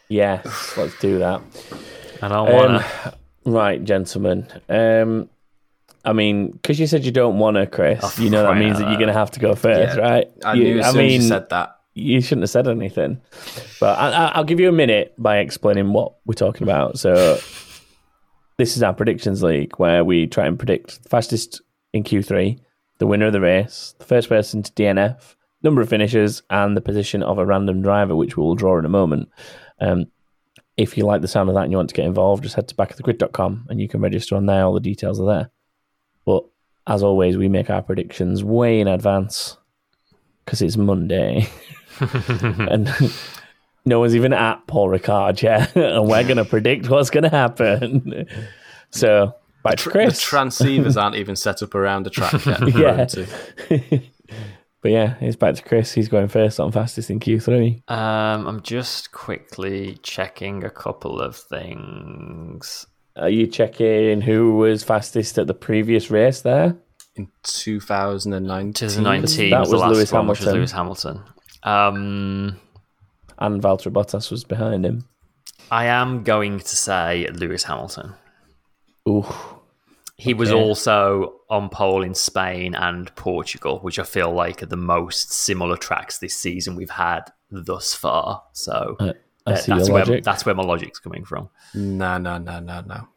[0.10, 1.42] Yes, let's do that.
[2.22, 3.14] And I don't want Um,
[3.46, 4.48] right, gentlemen.
[4.68, 5.30] Um,
[6.08, 8.78] I mean, because you said you don't want to, Chris, Oh, you know that means
[8.78, 10.28] out that you're going to have to go first, Yeah, right?
[10.46, 11.76] I You- knew as I soon as mean, you said that.
[11.94, 13.22] you shouldn't have said anything.
[13.80, 16.98] But I, I, I'll give you a minute by explaining what we're talking about.
[16.98, 17.38] So,
[18.58, 21.62] this is our predictions league where we try and predict the fastest
[21.94, 22.60] in Q3,
[22.98, 26.82] the winner of the race, the first person to DNF, number of finishes, and the
[26.82, 29.30] position of a random driver, which we will draw in a moment.
[29.80, 30.06] Um,
[30.76, 32.68] if you like the sound of that and you want to get involved, just head
[32.68, 34.64] to backofthegrid.com and you can register on there.
[34.64, 35.50] All the details are there.
[36.88, 39.58] But as always, we make our predictions way in advance
[40.46, 41.48] because it's Monday.
[42.00, 42.90] and
[43.86, 47.30] no one's even at Paul Ricard yet, and we're going to predict what's going to
[47.30, 48.28] happen.
[48.90, 49.34] So,
[49.64, 50.18] back to Tr- Chris.
[50.18, 52.74] The transceivers aren't even set up around the track yet.
[52.74, 53.04] Yeah.
[53.04, 54.02] them to-
[54.82, 55.92] but yeah, it's back to Chris.
[55.92, 57.82] He's going first on fastest in Q3.
[57.92, 62.88] Um, I'm just quickly checking a couple of things.
[63.18, 66.76] Are you checking who was fastest at the previous race there?
[67.18, 68.74] in 2019.
[68.74, 70.60] 2019 That was the was last Lewis one, which was Hamilton.
[70.60, 71.24] Lewis Hamilton.
[71.64, 72.60] Um,
[73.40, 75.08] And Valtteri Bottas was behind him.
[75.72, 78.14] I am going to say Lewis Hamilton.
[79.10, 79.26] Ooh,
[80.16, 84.78] He was also on pole in Spain and Portugal, which I feel like are the
[84.78, 88.44] most similar tracks this season we've had thus far.
[88.54, 89.14] So I, I
[89.48, 90.24] that- that's where logic.
[90.24, 91.50] that's where my logic's coming from.
[91.74, 93.08] No, no, no, no, no.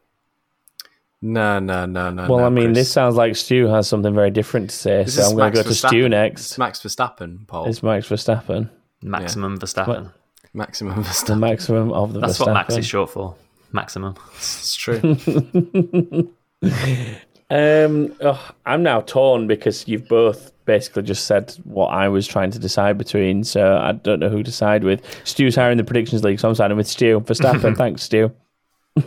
[1.23, 2.29] No, no, no, no.
[2.29, 2.79] well, no, I mean, Chris.
[2.79, 5.57] this sounds like Stu has something very different to say, This so I'm going to
[5.59, 5.89] go to Verstappen.
[5.89, 6.41] Stu next.
[6.43, 7.67] It's Max Verstappen, Paul.
[7.67, 8.71] It's Max Verstappen,
[9.03, 10.13] Maximum Verstappen.
[10.55, 11.27] Maximum Verstappen.
[11.27, 12.47] the maximum of the That's Verstappen.
[12.47, 13.35] what Max is short for.
[13.73, 14.15] Maximum.
[14.37, 15.01] It's true.
[17.53, 22.51] Um, oh, I'm now torn because you've both basically just said what I was trying
[22.53, 25.03] to decide between, so I don't know who to side with.
[25.25, 27.21] Stu's hiring the predictions league, so I'm siding with Stu.
[27.21, 28.31] Verstappen, thanks, Stu.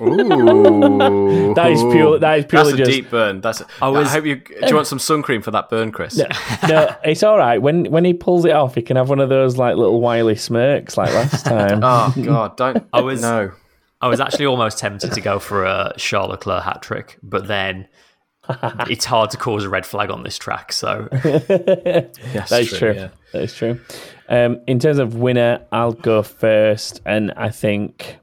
[0.01, 1.53] Ooh.
[1.55, 2.19] That is pure.
[2.19, 2.91] That is That's purely a just.
[2.91, 3.41] deep burn.
[3.41, 3.61] That's.
[3.81, 4.35] I, was- hope you.
[4.37, 6.17] Do you want some sun cream for that burn, Chris?
[6.67, 7.61] no, it's all right.
[7.61, 10.35] When when he pulls it off, he can have one of those like little wily
[10.35, 11.81] smirks like last time.
[11.83, 12.57] Oh God!
[12.57, 12.85] Don't.
[12.93, 13.51] I was- no.
[14.01, 17.87] I was actually almost tempted to go for a Charlotte Leclerc hat trick, but then
[18.89, 20.73] it's hard to cause a red flag on this track.
[20.73, 22.93] So Yes, That is true.
[22.93, 23.09] yeah.
[23.31, 23.79] That is true.
[24.29, 28.17] Um, in terms of winner, I'll go first, and I think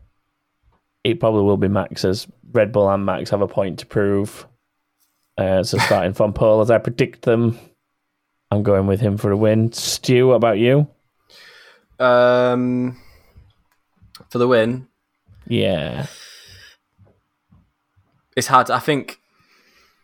[1.05, 2.27] it probably will be Max's.
[2.53, 4.47] Red Bull and Max have a point to prove.
[5.39, 7.59] Uh, so starting from pole, as I predict them,
[8.51, 9.73] I'm going with him for a win.
[9.73, 10.89] Stu, what about you?
[11.99, 13.01] Um,
[14.31, 14.89] for the win,
[15.47, 16.07] Yeah,
[18.37, 18.71] it's hard.
[18.71, 19.20] I think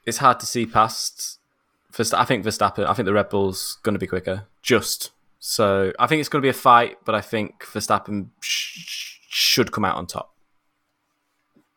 [0.06, 1.38] it's hard to see past.
[1.92, 2.86] Verst- I think Verstappen.
[2.86, 4.46] I think the Red Bull's going to be quicker.
[4.62, 9.18] Just so I think it's going to be a fight, but I think Verstappen sh-
[9.28, 10.34] should come out on top.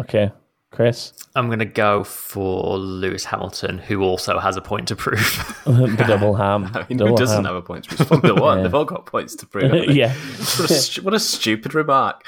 [0.02, 0.32] okay,
[0.72, 5.20] Chris, I'm going to go for Lewis Hamilton, who also has a point to prove.
[5.66, 6.70] the double ham.
[6.76, 7.46] I mean, double who doesn't ham.
[7.46, 8.08] have a point to prove?
[8.08, 8.58] Formula One.
[8.60, 8.64] Yeah.
[8.64, 9.74] They've all got points to prove.
[9.90, 10.14] yeah.
[10.14, 12.24] What a, stu- what a stupid remark.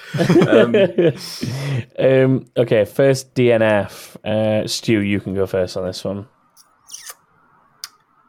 [0.48, 0.76] Um,
[2.00, 4.16] um, okay, first DNF.
[4.26, 6.28] Uh, Stu, you can go first on this one.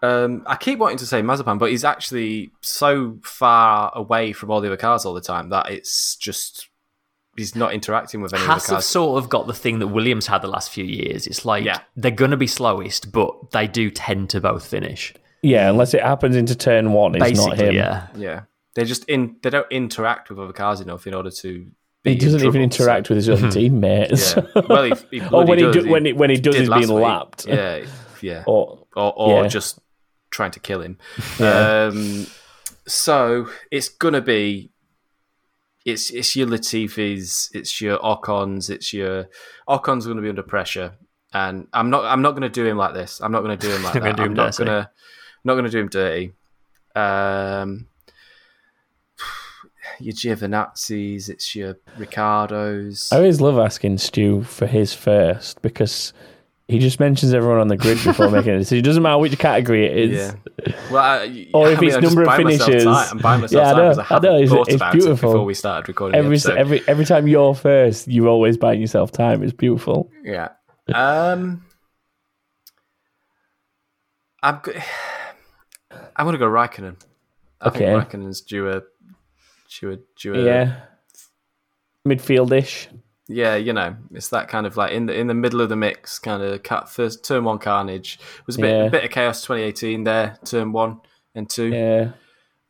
[0.02, 4.60] Um, I keep wanting to say Mazepin, but he's actually so far away from all
[4.60, 6.68] the other cars all the time that it's just
[7.36, 9.86] he's not interacting with any of Haas the have sort of got the thing that
[9.88, 11.26] Williams had the last few years.
[11.26, 11.78] It's like Yeah.
[11.96, 15.14] they're going to be slowest, but they do tend to both finish.
[15.42, 17.74] Yeah, unless it happens into turn one, it's not him.
[17.74, 18.06] yeah.
[18.14, 18.40] Yeah,
[18.74, 21.66] they just in they don't interact with other cars enough in order to.
[22.04, 24.34] Be He doesn't in even trouble, interact with his own teammates.
[24.36, 24.42] Yeah.
[24.68, 25.84] Well, he, he or when bloody he does.
[25.84, 27.04] do, when he, when he does, did he's last being week.
[27.04, 27.46] lapped.
[27.46, 27.84] Yeah,
[28.20, 28.42] yeah.
[28.46, 29.48] Or or, or Yeah.
[29.48, 29.78] just
[30.30, 30.98] trying to kill him.
[31.38, 31.90] Yeah.
[31.92, 32.26] Um,
[32.86, 34.71] so it's gonna be
[35.84, 39.28] it's it's your Latifis, it's your Ocons, it's your
[39.68, 40.92] Ocon's gonna be under pressure,
[41.32, 43.20] and I'm not I'm not gonna do him like this.
[43.20, 44.00] I'm not gonna do him like that.
[44.00, 44.90] gonna do I'm not gonna
[45.44, 46.32] not gonna do him dirty.
[46.94, 47.88] Um,
[50.00, 53.12] your Giovinazzis, it's your Ricciardos.
[53.12, 56.12] I always love asking Stu for his first because
[56.72, 58.78] he just mentions everyone on the grid before making a decision.
[58.78, 60.34] It doesn't matter which category it is.
[60.66, 60.74] Yeah.
[60.90, 62.86] Well, I, Or I if mean, it's I'm number of finishes.
[62.86, 65.30] I'm buying myself Yeah, I time because I I know, it's- it's beautiful.
[65.30, 69.12] it before we started recording Every, every every time you're first, you're always buying yourself
[69.12, 69.42] time.
[69.42, 70.10] It's beautiful.
[70.24, 70.48] Yeah.
[70.92, 71.64] Um,
[74.42, 74.60] I'm.
[74.62, 74.72] Go-
[76.16, 76.96] I'm gonna go Raikkonen.
[77.60, 77.78] I Okay.
[77.80, 78.82] think Raikkonen's due a
[79.78, 80.80] due a due a Yeah.
[82.08, 82.88] Midfieldish.
[83.28, 85.76] Yeah, you know, it's that kind of like in the in the middle of the
[85.76, 88.18] mix, kind of cut first turn one carnage.
[88.40, 88.84] It was a bit Yeah.
[88.84, 91.00] a bit of chaos 2018 there, turn one
[91.34, 91.68] and two.
[91.68, 92.10] Yeah.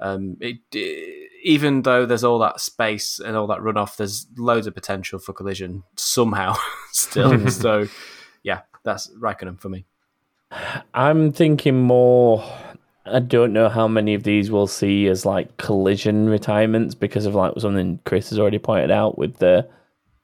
[0.00, 4.68] Um, it, it- even though there's all that space and all that runoff, there's loads
[4.68, 6.54] of potential for collision somehow
[6.92, 7.48] still.
[7.50, 7.88] so,
[8.44, 9.84] yeah, that's Raikkonen for me.
[10.94, 12.44] I'm thinking more.
[13.06, 17.34] I don't know how many of these we'll see as like collision retirements because of
[17.34, 19.68] like something Chris has already pointed out with the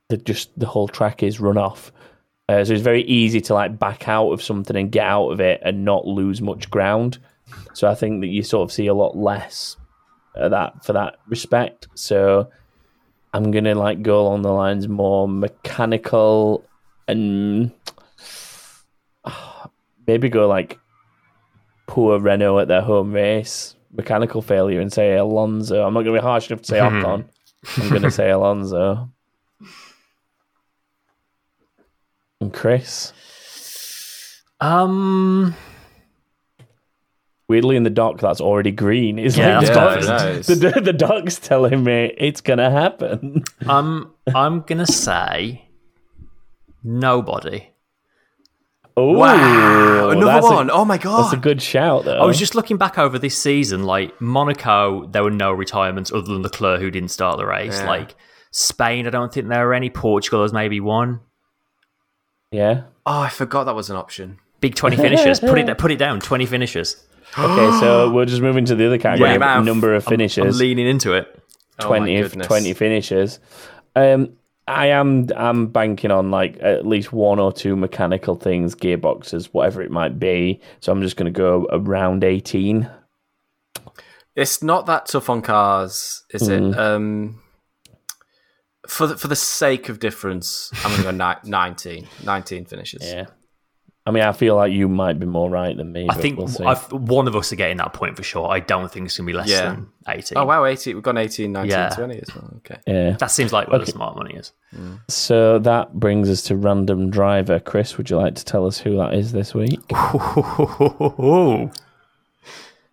[0.09, 1.93] the just the whole track is run off.
[2.49, 5.41] Uh, so it's very easy to like back out of something and get out of
[5.41, 7.19] it and not lose much ground.
[7.75, 9.77] So I think that you sort of see a lot less
[10.35, 11.89] of that for that respect.
[11.95, 12.51] So
[13.35, 16.65] I'm gonna like go along the lines more mechanical
[17.07, 17.71] and
[20.07, 20.79] maybe go like
[21.89, 25.85] poor Renault at their home race, mechanical failure, and say Alonso.
[25.85, 27.25] I'm not going to be harsh enough to say Ocon.
[27.79, 29.11] I'm going to say Alonso.
[32.41, 33.13] And Chris,
[34.61, 35.55] Um,
[37.49, 39.19] weirdly in the dock, that's already green.
[39.19, 39.73] It's Yeah, like the,
[40.07, 43.43] that's dock's, the, the dock's telling me it's going to happen.
[43.69, 45.65] um, I'm gonna say
[46.85, 47.69] nobody.
[48.97, 50.71] Oh, Wow, another that's a- one.
[50.73, 51.23] oh my god!
[51.23, 52.19] That's a good shout, though.
[52.21, 53.85] I was just looking back over this season.
[53.85, 57.79] Like Monaco, there were no retirements other than Leclerc, who didn't start the race.
[57.79, 57.87] Yeah.
[57.89, 58.17] Like
[58.51, 59.89] Spain, I don't think there were any.
[59.89, 61.21] Portugal, there's maybe one.
[62.51, 62.83] Yeah.
[63.07, 64.39] oh, I forgot that was an option.
[64.61, 65.41] Big twenty finishes.
[65.41, 66.21] put it put it down.
[66.21, 67.03] Twenty finishes.
[67.39, 69.31] Okay, so we'll just move into the other category.
[69.31, 69.65] your mouth.
[69.65, 70.59] number of I'm finishes.
[70.59, 71.43] leaning into it.
[71.81, 72.47] Oh 20, f- goodness.
[72.49, 73.39] 20 finishes.
[73.95, 74.31] Um,
[74.67, 79.81] I am I'm banking on like at least one or two mechanical things, gearboxes, whatever
[79.83, 80.61] it might be.
[80.81, 82.91] So I'm just going to go around 18.
[84.35, 86.73] It's not that tough on cars, is Mm.
[86.73, 86.79] it?
[86.79, 87.41] Um,
[88.89, 92.09] for the, for the sake of difference, I'm going to go ni- 19.
[92.25, 93.03] 19 finishes.
[93.05, 93.27] Yeah.
[94.07, 96.05] I mean, I feel like you might be more right than me.
[96.05, 96.65] I but think we'll see.
[96.65, 98.49] I've, one of us are getting that point for sure.
[98.51, 99.69] I don't think it's gonna be less Yeah.
[99.75, 100.39] than eighteen.
[100.39, 100.95] Oh, wow, 18.
[100.95, 101.91] We've gone 18, 19, Yeah.
[101.91, 102.55] 20 as well.
[102.57, 102.79] Okay.
[102.87, 103.11] yeah.
[103.19, 103.85] That seems like where Okay.
[103.85, 104.53] the smart money is.
[104.75, 105.01] Mm.
[105.09, 107.61] So that brings us to random driver.
[107.61, 109.79] Chris, would you like to tell us who that is this week?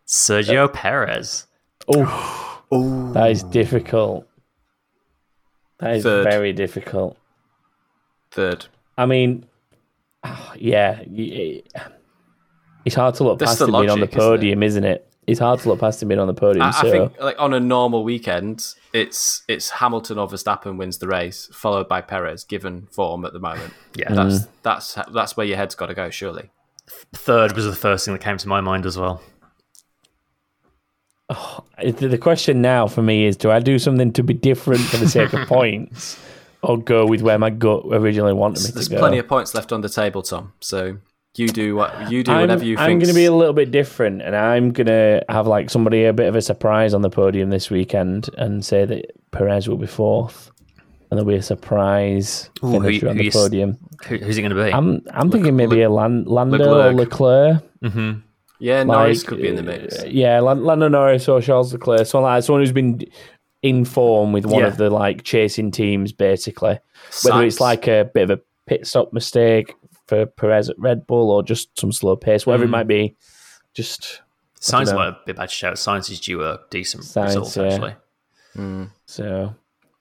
[0.08, 1.48] Sergio Perez.
[1.88, 4.28] Oh, that is difficult.
[5.80, 6.23] That is Third.
[6.23, 7.17] very difficult.
[8.32, 8.65] Third.
[8.97, 9.45] I mean,
[10.55, 11.01] yeah,
[12.86, 14.38] it's hard to look That's past the him being on the logic, isn't it?
[14.38, 15.11] podium, isn't it?
[15.28, 16.65] It's hard to look past him being on the podium.
[16.65, 20.99] I, so I think like on a normal weekend, it's it's Hamilton or Verstappen wins
[20.99, 23.73] the race, followed by Perez, given form at the moment.
[23.95, 24.09] Yeah.
[24.09, 24.15] Mm.
[24.15, 24.47] That's
[24.95, 26.51] that's that's where your head's got to go, surely.
[27.13, 29.21] Third was the first thing that came to my mind as well.
[31.80, 34.97] it- the question now for me is: Do I do something to be different for
[34.97, 36.19] the sake of points,
[36.61, 38.99] or go with where my gut originally wanted me There's to go?
[38.99, 40.53] plenty of points left on the table, Tom.
[40.59, 40.97] So
[41.38, 43.71] you do what you do, I'm, whatever you I'm going to be a little bit
[43.71, 47.09] different, and I'm going to have like somebody a bit of a surprise on the
[47.09, 52.49] podium this weekend, and say that Perez will be fourth, and there'll be a surprise
[52.63, 53.78] Ooh, who- finisher on who the podium.
[54.07, 54.71] Who, who's it going to be?
[54.71, 56.93] I'm I'm thinking maybe a Lan- Lando Leclerc.
[56.93, 57.63] or Leclerc.
[57.93, 58.11] hmm
[58.60, 59.99] yeah, Norris Like, could be in the mix.
[59.99, 62.06] uh, yeah, Lando Norris or Charles Leclerc.
[62.06, 63.01] Someone like someone who's been
[63.62, 64.68] in form with one Yeah.
[64.68, 66.80] of the like chasing teams, basically.
[67.24, 69.74] Whether it's like a bit of a pit stop mistake
[70.08, 72.72] for Perez at Red Bull or just some slow pace, whatever it Mm.
[72.72, 73.16] might be.
[73.74, 74.22] Just
[74.62, 74.95] Sainz know.
[74.95, 75.76] might be a bit bad shout.
[75.76, 77.64] Sainz is due a decent Sainz, result, yeah.
[77.74, 78.88] actually.
[79.08, 79.56] So,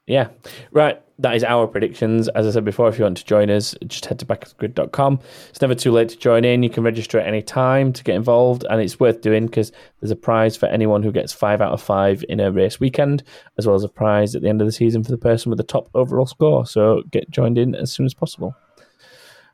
[0.07, 0.29] yeah.
[0.71, 1.01] Right.
[1.21, 2.27] That is our predictions.
[2.29, 5.21] As I said before, if you want to join us, just head to backofthegrid.com.
[5.49, 6.65] It's never too late to join in.
[6.65, 10.11] You can register at any time to get involved, and it's worth doing because there's
[10.11, 13.23] a prize for anyone who gets five out of five in a race weekend,
[13.59, 15.59] as well as a prize at the end of the season for the person with
[15.59, 16.67] the top overall score.
[16.67, 18.57] So, get joined in as soon as possible.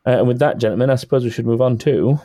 [0.06, 2.18] Uh, and with that, gentlemen, I suppose we should move on to.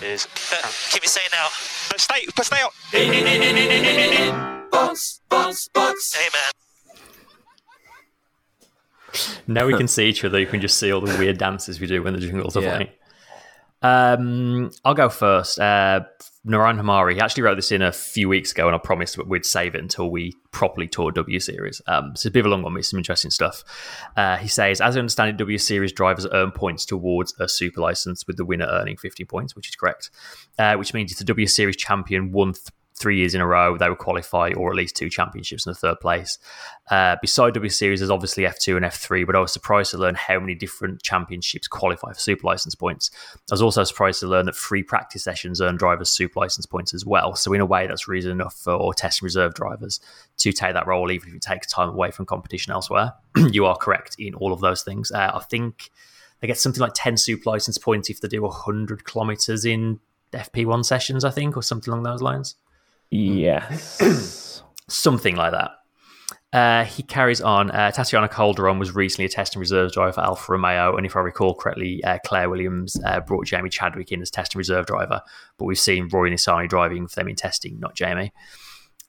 [0.00, 0.28] is.
[0.52, 1.48] Uh, keep it saying now.
[1.90, 2.72] But stay, but stay out.
[2.92, 3.10] Hey
[6.32, 6.61] man.
[9.46, 10.38] Now we can see each other.
[10.40, 12.76] You can just see all the weird dances we do when the jingles are Yeah.
[12.76, 12.90] playing.
[13.82, 15.58] Um, I'll go first.
[15.58, 16.02] Uh,
[16.46, 19.28] Naran Hamari he actually wrote this in a few weeks ago, and I promised that
[19.28, 21.80] we'd save it until we properly tour W Series.
[21.86, 23.62] Um, so it's a bit of a long one, but some interesting stuff.
[24.16, 27.80] Uh, he says, as I understand it, W Series drivers earn points towards a super
[27.80, 30.10] license, with the winner earning 50 points, which is correct.
[30.58, 32.68] Uh, which means if the W Series champion won th-
[33.02, 35.74] three years in a row they would qualify or at least two championships in the
[35.74, 36.38] third place.
[36.90, 40.14] Uh, beside W Series, there's obviously F2 and F3, but I was surprised to learn
[40.14, 43.10] how many different championships qualify for super license points.
[43.50, 46.94] I was also surprised to learn that free practice sessions earn drivers super license points
[46.94, 47.34] as well.
[47.34, 50.00] So, in a way, that's reason enough for test and reserve drivers
[50.38, 53.14] to take that role, even if it takes time away from competition elsewhere.
[53.36, 55.10] you are correct in all of those things.
[55.10, 55.90] Uh, I think
[56.40, 60.00] they get something like 10 super license points if they do 100 kilometers in
[60.32, 62.56] FP1 sessions, I think, or something along those lines.
[63.12, 64.62] Yes.
[64.88, 65.70] something like that.
[66.52, 67.70] Uh, he carries on.
[67.70, 71.16] Uh, Tatiana Calderon was recently a test and reserve driver for Alfa Romeo, and if
[71.16, 74.86] I recall correctly, uh, Claire Williams uh, brought Jamie Chadwick in as test and reserve
[74.86, 75.22] driver.
[75.56, 78.32] But we've seen Roy Nissany driving for them in testing, not Jamie.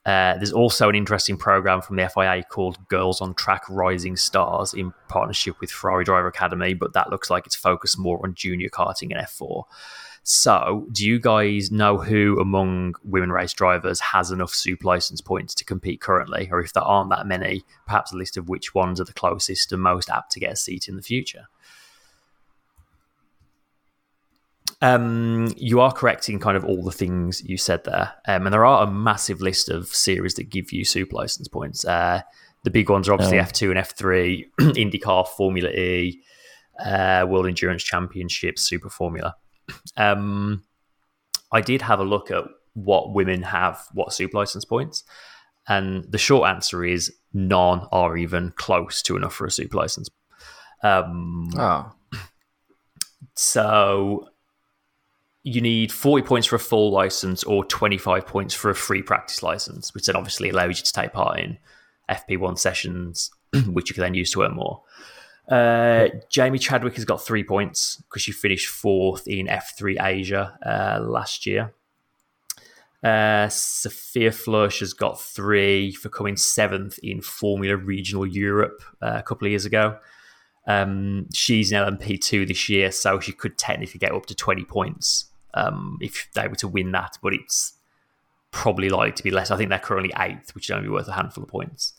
[0.05, 4.73] Uh, there's also an interesting program from the FIA called Girls on Track Rising Stars
[4.73, 8.69] in partnership with Ferrari Driver Academy, but that looks like it's focused more on junior
[8.69, 9.63] karting and F4.
[10.25, 15.53] So, do you guys know who among women race drivers has enough super license points
[15.55, 16.47] to compete currently?
[16.49, 19.73] Or if there aren't that many, perhaps a list of which ones are the closest
[19.73, 21.47] and most apt to get a seat in the future?
[24.81, 28.13] Um, you are correct in kind of all the things you said there.
[28.25, 31.83] Um, and there are a massive list of series that give you super license points.
[31.85, 32.21] Uh,
[32.63, 33.43] the big ones are obviously Oh.
[33.43, 34.45] F2 and F3,
[34.77, 36.21] IndyCar, Formula E,
[36.83, 39.35] uh, World Endurance Championship, Super Formula.
[39.97, 40.63] Um,
[41.51, 42.43] I did have a look at
[42.73, 45.03] what women have, what super license points,
[45.67, 50.09] and the short answer is none are even close to enough for a super license.
[50.81, 51.91] Um, Oh,
[53.35, 54.29] so
[55.43, 59.43] you need 40 points for a full license or 25 points for a free practice
[59.43, 61.57] license, which then obviously allows you to take part in
[62.09, 63.31] FP1 sessions,
[63.67, 64.81] which you can then use to earn more.
[65.47, 71.03] Uh, Jamie Chadwick has got three points because she finished fourth in F3 Asia uh,
[71.03, 71.73] last year.
[73.03, 79.23] Uh, Sophia Flörsch has got three for coming seventh in Formula Regional Europe uh, a
[79.23, 79.97] couple of years ago.
[80.65, 85.25] Um, she's in LMP2 this year, so she could technically get up to 20 points
[85.53, 87.73] um, if they were to win that, but it's
[88.51, 89.51] probably likely to be less.
[89.51, 91.93] I think they're currently eighth, which is only worth a handful of points.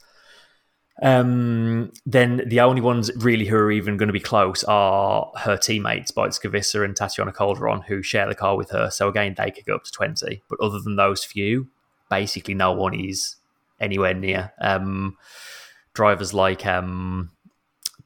[1.03, 5.57] Um, then the only ones really who are even going to be close are her
[5.57, 8.91] teammates, Beitske Visser and Tatiana Calderon, who share the car with her.
[8.91, 10.43] So again, they could go up to 20.
[10.49, 11.69] But other than those few,
[12.09, 13.37] basically no one is
[13.81, 14.53] anywhere near.
[14.61, 15.17] Um,
[15.95, 17.33] drivers like um,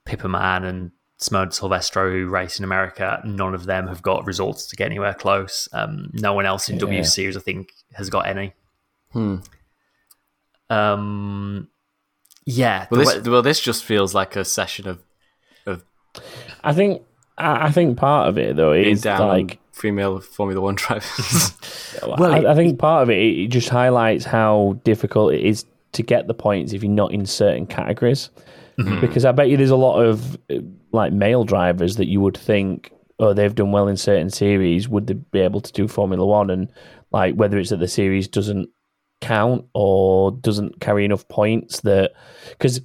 [0.04, 4.66] Pippa Mann and Simone Silvestro, who race in America, none of them have got results
[4.68, 5.68] to get anywhere close.
[5.72, 6.80] Um, no one else in Yeah.
[6.80, 8.54] W Series, I think, has got any.
[9.12, 9.36] Hmm.
[10.70, 11.68] Um,
[12.48, 12.86] yeah.
[12.90, 15.02] well, this way- well this just feels like a session of
[15.66, 15.84] of
[16.64, 17.02] I think
[17.36, 21.52] I I think part of it though is down like female Formula One drivers.
[22.02, 26.02] Well, I, I think part of it it just highlights how difficult it is to
[26.02, 28.30] get the points if you're not in certain categories.
[28.78, 29.00] Mm-hmm.
[29.00, 30.38] Because I bet you there's a lot of
[30.92, 34.88] like male drivers that you would think, oh, they've done well in certain series.
[34.88, 36.50] Would they be able to do Formula One?
[36.50, 36.70] And
[37.10, 38.68] like whether it's that the series doesn't
[39.20, 42.12] count or doesn't carry enough points that
[42.50, 42.80] because.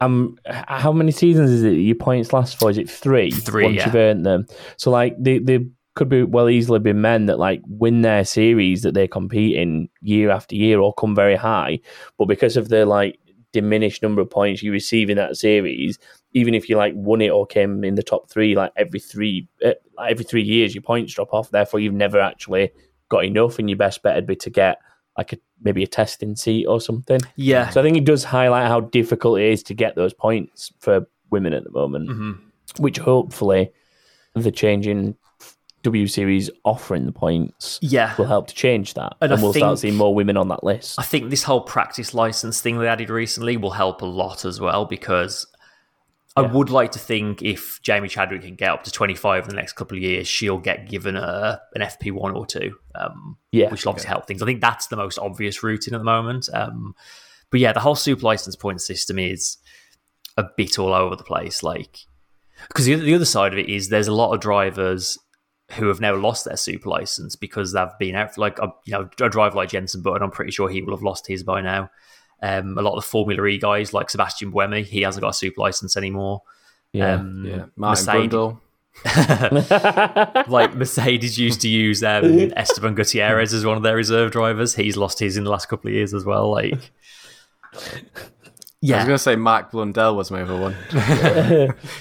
[0.00, 2.70] Um, how many seasons is it your points last for?
[2.70, 3.32] Is it three?
[3.32, 3.86] Three, Once yeah.
[3.86, 4.46] you've earned them.
[4.76, 5.66] So like they, they
[5.98, 9.88] could be well easily be men that like win their series that they compete in
[10.00, 11.80] year after year or come very high,
[12.16, 13.18] but because of the like
[13.52, 15.98] diminished number of points you receive in that series,
[16.32, 19.48] even if you like won it or came in the top three, like every three
[19.64, 19.72] uh,
[20.08, 21.50] every three years your points drop off.
[21.50, 22.70] Therefore, you've never actually
[23.08, 24.78] got enough, and your best bet would be to get
[25.18, 27.20] like a maybe a testing seat or something.
[27.36, 27.68] yeah.
[27.70, 31.06] So I think it does highlight how difficult it is to get those points for
[31.30, 32.38] women at the moment Mhm.
[32.78, 33.70] which hopefully
[34.34, 35.16] the changing
[35.82, 38.14] W Series offering the points Yeah.
[38.16, 40.98] will help to change that, And and, we'll start seeing more women on that list.
[40.98, 44.60] I think this whole practice license thing they added recently will help a lot as
[44.60, 45.46] well because
[46.38, 46.52] I Yeah.
[46.52, 49.72] would like to think if Jamie Chadwick can get up to 25 in the next
[49.74, 53.90] couple of years, she'll get given a, an FP1 or two, um, Yeah, which will
[53.90, 54.42] obviously help things.
[54.42, 56.48] I think that's the most obvious route in at the moment.
[56.52, 56.94] Um,
[57.50, 59.56] but yeah, the whole super license point system is
[60.36, 61.62] a bit all over the place.
[61.62, 61.98] Like,
[62.68, 65.18] because the, the other side of it is there's a lot of drivers
[65.72, 68.92] who have now lost their super license because they've been out for like a, you
[68.92, 70.22] know a driver like Jenson Button.
[70.22, 71.90] I'm pretty sure he will have lost his by now.
[72.42, 75.34] Um, a lot of the Formula E guys like Sebastian Buemi, he hasn't got a
[75.34, 76.42] super license anymore.
[76.92, 77.14] Yeah.
[77.14, 78.60] Um, yeah, Martin Mercedes- Brundle.
[80.48, 82.24] like Mercedes used to use um,
[82.56, 84.74] Esteban Gutierrez as one of their reserve drivers.
[84.74, 86.50] He's lost his in the last couple of years as well.
[86.50, 86.90] Like,
[88.80, 90.74] yeah, I was going to say Mark Blundell was my other one.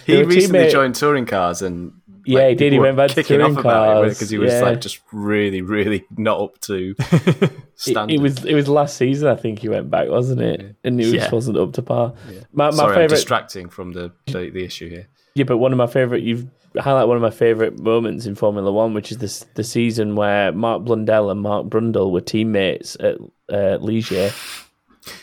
[0.06, 1.94] He recently teammate- joined touring cars and
[2.28, 2.66] Yeah, Like, he did.
[2.66, 4.62] He people went back to kicking touring off about it because he was Yeah.
[4.62, 8.14] like just really, really not up to It, standard.
[8.16, 9.28] it was it was last season.
[9.30, 10.76] I think he went back, wasn't it?
[10.84, 11.32] And it was, Yeah.
[11.32, 12.14] wasn't up to par.
[12.52, 15.08] My, my Sorry, I'm favorite, distracting from the, the the issue here.
[15.36, 16.24] yeah, but one of my favorite.
[16.24, 16.48] You've
[16.78, 20.52] highlight one of my favorite moments in Formula One, which is this the season where
[20.52, 23.16] Mark Blundell and Mark Brundle were teammates at
[23.50, 24.32] uh, Ligier.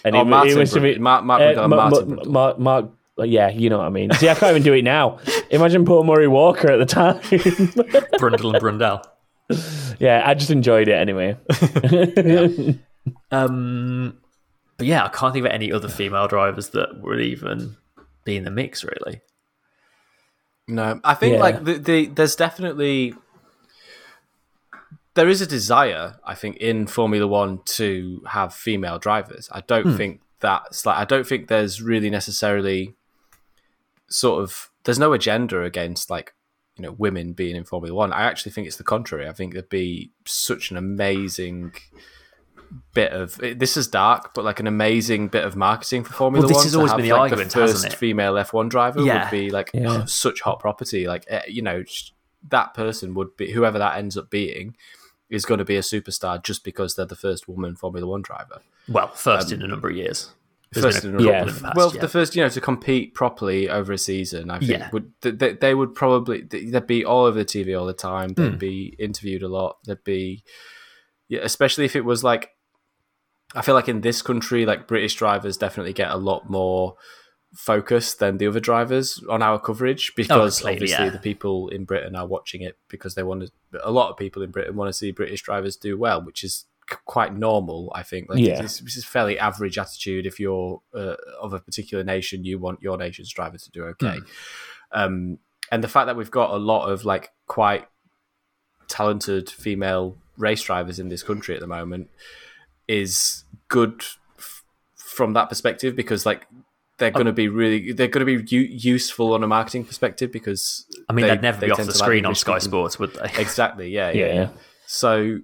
[0.05, 0.99] And Oh, it, Martin it was to Brundle.
[1.01, 2.59] Mark- Mark uh, Brundle and Ma- Martin Ma- Brundle.
[2.59, 4.11] Mark, Mark, yeah, you know what I mean.
[4.13, 5.19] See, I can't even do it now.
[5.51, 7.21] Imagine Paul Murray Walker at the time.
[7.21, 9.05] Brundle and Brundell.
[10.01, 11.37] yeah, I just enjoyed it anyway.
[13.31, 14.19] Um,
[14.79, 17.77] but yeah, I can't think of any other female drivers that would even
[18.25, 19.21] be in the mix, really.
[20.67, 21.41] No, I think Yeah.
[21.41, 23.15] like the, the there's definitely
[25.15, 29.49] there is a desire, I think, in Formula One to have female drivers.
[29.53, 29.97] I don't Hmm.
[29.97, 32.95] think that's like I don't think there's really necessarily
[34.09, 36.35] sort of there's no agenda against like
[36.77, 38.13] you know women being in Formula One.
[38.13, 39.29] I actually think it's the contrary.
[39.29, 41.73] I think there'd be such an amazing
[42.93, 46.49] bit of this is dark, but like an amazing bit of marketing for Formula Well,
[46.49, 46.65] this One.
[46.65, 47.97] has always have, been the like, argument, the first hasn't it?
[47.97, 49.25] female F1 driver Yeah.
[49.25, 50.05] would be like Yeah.
[50.07, 51.07] such hot property.
[51.07, 51.85] Like eh, you know,
[52.49, 54.77] that person would be whoever that ends up being
[55.31, 58.61] is going to be a superstar just because they're the first woman Formula One driver.
[58.89, 60.33] Well, first in a number of years.
[60.75, 61.41] There's First been a a Yeah.
[61.43, 62.01] in the past, well, yeah.
[62.01, 64.91] the first, you know, to compete properly over a season, I think Yeah.
[64.93, 68.35] would they, they would probably they'd be all over the TV all the time.
[68.35, 68.59] They'd hmm.
[68.59, 69.77] be interviewed a lot.
[69.87, 70.45] They'd be,
[71.29, 72.51] yeah, especially if it was like,
[73.55, 76.97] I feel like in this country, like British drivers definitely get a lot more
[77.55, 81.11] focus than the other drivers on our coverage oh, because completely, obviously yeah.
[81.11, 83.51] the people in Britain are watching it because they want to.
[83.83, 86.65] A lot of people in Britain want to see British drivers do well, which is
[86.65, 86.67] c-
[87.05, 87.93] quite normal.
[87.95, 88.29] I think.
[88.29, 88.63] Like, Yeah.
[88.63, 90.27] it's a fairly average attitude.
[90.27, 94.19] If you're uh, of a particular nation, you want your nation's driver to do okay.
[94.93, 95.39] Um,
[95.73, 97.87] and the fact that we've got a lot of like quite
[98.89, 102.11] talented female race drivers in this country at the moment
[102.87, 104.03] is good
[104.39, 104.63] f-
[104.95, 106.47] from that perspective because like
[106.99, 110.31] they're going to be really they're going to be u- useful on a marketing perspective
[110.31, 113.15] because I mean, they- would never they be off the screen on Sky Sports, would
[113.15, 113.31] they?
[113.39, 114.35] exactly yeah yeah, Yeah.
[114.35, 114.49] yeah.
[114.87, 115.39] so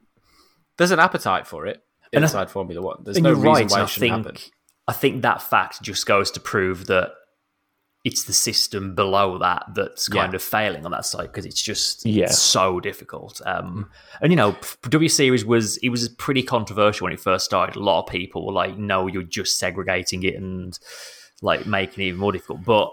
[0.81, 3.71] there's an appetite for it And I- inside Formula One there's no reason right.
[3.71, 4.37] why it shouldn't happen
[4.89, 7.13] I think that fact just goes to prove that
[8.03, 10.37] it's the system below that that's kind Yeah.
[10.37, 12.31] of failing on that side because it's just Yeah.
[12.31, 13.43] so difficult.
[13.45, 13.91] Um,
[14.23, 14.57] and you know,
[14.89, 17.77] W Series was it was pretty controversial when it first started.
[17.77, 20.79] A lot of people were like, "No, you're just segregating it and
[21.43, 22.91] like making it even more difficult." But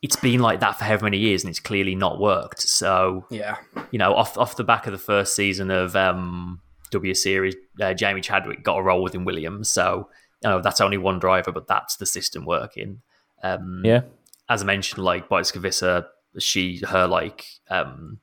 [0.00, 2.62] it's been like that for however many years, and it's clearly not worked.
[2.62, 3.56] So yeah
[3.90, 7.94] you know, off off the back of the first season of um, W Series, uh,
[7.94, 9.68] Jamie Chadwick got a role within Williams.
[9.68, 10.08] So
[10.42, 13.00] you know, that's only one driver, but that's the system working.
[13.42, 14.02] Um, yeah,
[14.48, 16.06] As I mentioned, like Beitske Visser,
[16.38, 18.18] she her like um,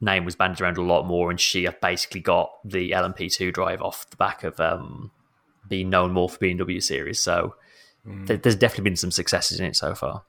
[0.00, 3.82] name was banded around a lot more, and she basically got the LMP two drive
[3.82, 5.10] off the back of um,
[5.68, 7.20] being known more for being W Series.
[7.20, 7.54] So
[8.26, 10.24] th- there's definitely been some successes in it so far.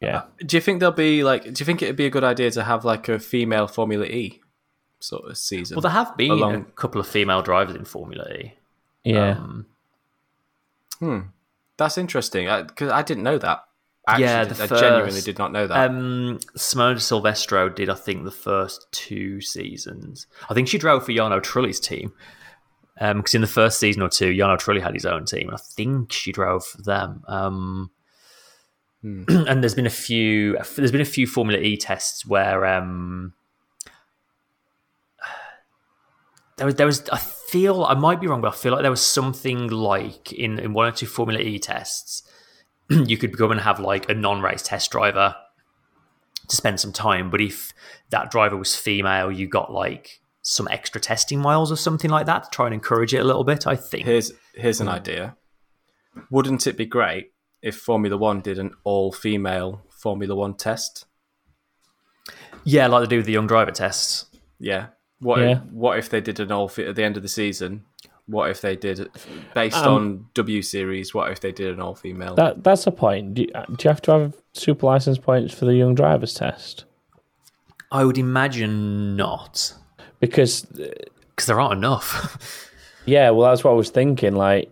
[0.00, 0.24] yeah.
[0.44, 2.62] do you think there'll be like do you think it'd be a good idea to
[2.62, 4.40] have like a female Formula E
[5.04, 8.54] sort of season Well, there have been a couple of female drivers in Formula E.
[9.04, 9.38] Yeah.
[11.00, 11.32] Um,
[11.76, 13.64] That's interesting because I, didn't know that.
[14.06, 15.90] I Yeah, actually the did- I genuinely did not know that.
[15.90, 20.26] Um, Simone Silvestro did, I think, the first two seasons.
[20.48, 22.12] I think she drove for Jarno Trulli's team.
[22.98, 25.60] Because in the first season or two, Jarno Trulli had his own team, and I
[25.60, 27.24] think she drove for them.
[27.26, 27.90] Um,
[29.02, 30.56] and there's been a few.
[30.76, 33.32] There's been a few Formula E tests where um,
[36.56, 36.74] there was.
[36.76, 37.08] There was.
[37.10, 40.58] I feel I might be wrong, but I feel like there was something like in
[40.58, 42.22] in one or two Formula E tests
[42.90, 45.34] you could go and have like a non-race test driver
[46.48, 47.72] to spend some time but if
[48.10, 52.44] that driver was female you got like some extra testing miles or something like that
[52.44, 54.88] to try and encourage it a little bit i think here's here's Hmm.
[54.88, 55.36] an idea.
[56.30, 57.32] Wouldn't it be great
[57.62, 61.06] if Formula One did an all-female Formula One test?
[62.64, 64.26] yeah like they do with the young driver tests
[64.58, 64.88] Yeah.
[65.24, 65.50] What Yeah.
[65.52, 67.84] If, what if they did an all at the end of the season?
[68.26, 69.10] What if they did
[69.54, 71.12] based Um, on W series?
[71.14, 72.34] What if they did an all-female?
[72.36, 73.34] That that's a point.
[73.34, 76.84] Do you, do you have to have super license points for the young drivers test?
[77.92, 79.72] i would imagine not
[80.20, 82.68] Because because there aren't enough
[83.06, 84.34] yeah, well, that's what I was thinking.
[84.34, 84.70] Like,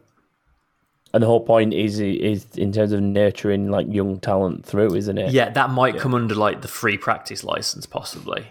[1.14, 5.18] and the whole point is is in terms of nurturing like young talent through, isn't
[5.18, 5.30] it?
[5.32, 8.46] yeah that might come under like the free practice license possibly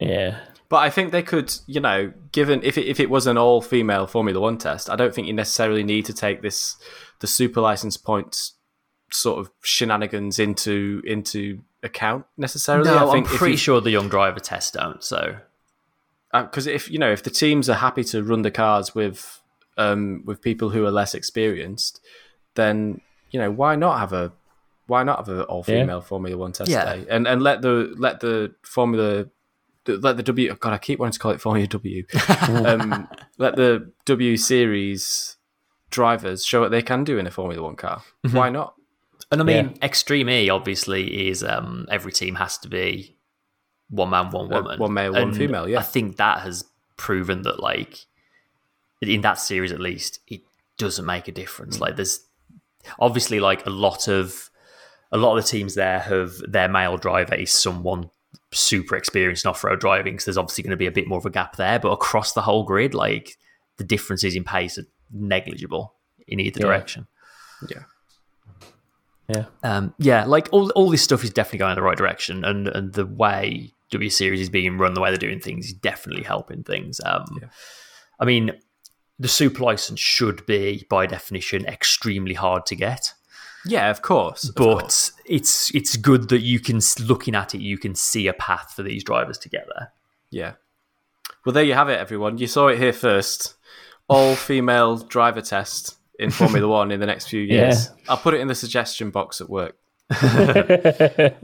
[0.00, 0.38] Yeah.
[0.68, 3.60] But I think they could, you know, given if it, if it was an all
[3.62, 6.76] female Formula One test, I don't think you necessarily need to take this
[7.20, 8.54] the super license points
[9.12, 12.90] sort of shenanigans into into account necessarily.
[12.90, 15.02] No, I I'm think pretty you- sure the young driver tests don't.
[15.04, 15.36] So
[16.32, 19.40] because if you know if the teams are happy to run the cars with
[19.78, 22.00] um, with people who are less experienced,
[22.54, 24.32] then you know why not have a
[24.88, 26.84] why not have an all female Formula One test Yeah.
[26.96, 29.26] day and and let the let the Formula
[29.88, 32.04] let the W God I keep wanting to call it Formula W
[32.48, 33.08] um,
[33.38, 35.36] let the W Series
[35.90, 38.02] drivers show what they can do in a Formula One car.
[38.26, 38.36] Mm-hmm.
[38.36, 38.74] Why not?
[39.30, 43.16] And I mean, Extreme E obviously is um, every team has to be
[43.88, 45.78] one man, one Uh, woman, one male, one female, yeah.
[45.80, 46.64] I think that has
[46.96, 48.06] proven that, like,
[49.02, 50.42] in that series at least, it
[50.78, 51.36] doesn't make a Mm.
[51.36, 51.80] difference.
[51.80, 52.20] Like, there's
[53.00, 54.50] obviously like a lot of
[55.12, 58.10] a lot of the teams there have their male driver is someone
[58.56, 61.26] super experienced in off-road driving, so there's obviously going to be a bit more of
[61.26, 61.78] a gap there.
[61.78, 63.36] But across the whole grid, like
[63.76, 65.94] the differences in pace are negligible
[66.26, 66.66] in either Yeah.
[66.66, 67.06] direction.
[67.68, 67.82] Yeah.
[69.28, 69.44] Yeah.
[69.62, 72.68] Um, yeah, like all all this stuff is definitely going in the right direction, and
[72.68, 76.22] and the way W Series is being run, the way they're doing things, is definitely
[76.24, 77.00] helping things.
[77.04, 77.24] Um,
[78.20, 78.52] I mean,
[79.18, 83.14] the super license should be, by definition, extremely hard to get,
[83.66, 84.48] Yeah, of course.
[84.48, 85.12] of but course.
[85.24, 88.82] it's it's good that you can looking at it, you can see a path for
[88.82, 89.92] these drivers to get there.
[90.30, 90.52] Yeah.
[91.44, 92.38] Well, there you have it, everyone.
[92.38, 93.54] You saw it here first.
[94.08, 97.90] All female driver test in Formula One in the next few years.
[98.08, 99.76] I'll put it in the suggestion box at work.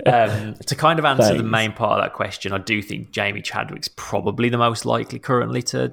[0.07, 3.43] Um, to kind of answer the main part of that question, I do think Jamie
[3.43, 5.93] Chadwick's probably the most likely currently to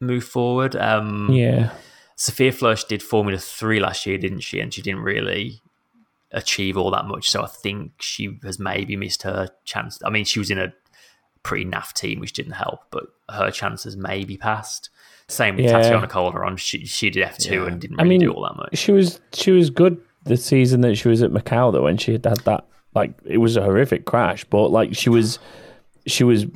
[0.00, 0.76] move forward.
[0.76, 1.72] Um, Yeah.
[2.22, 4.60] Sophia Flörsch did Formula Three last year, didn't she?
[4.60, 5.60] And she didn't really
[6.30, 7.28] achieve all that much.
[7.30, 9.98] So I think she has maybe missed her chance.
[10.04, 10.72] I mean, she was in a
[11.42, 14.88] pretty naff team, which didn't help, but her chances maybe passed.
[15.28, 15.72] Same with Yeah.
[15.80, 16.56] Tatiana Calderon.
[16.58, 18.78] She she did F two and didn't I really mean, do all that much.
[18.78, 22.12] She was she was good the season that she was at Macau though when she
[22.12, 25.38] had had that like it was a horrific crash, but like she was
[26.06, 26.46] she was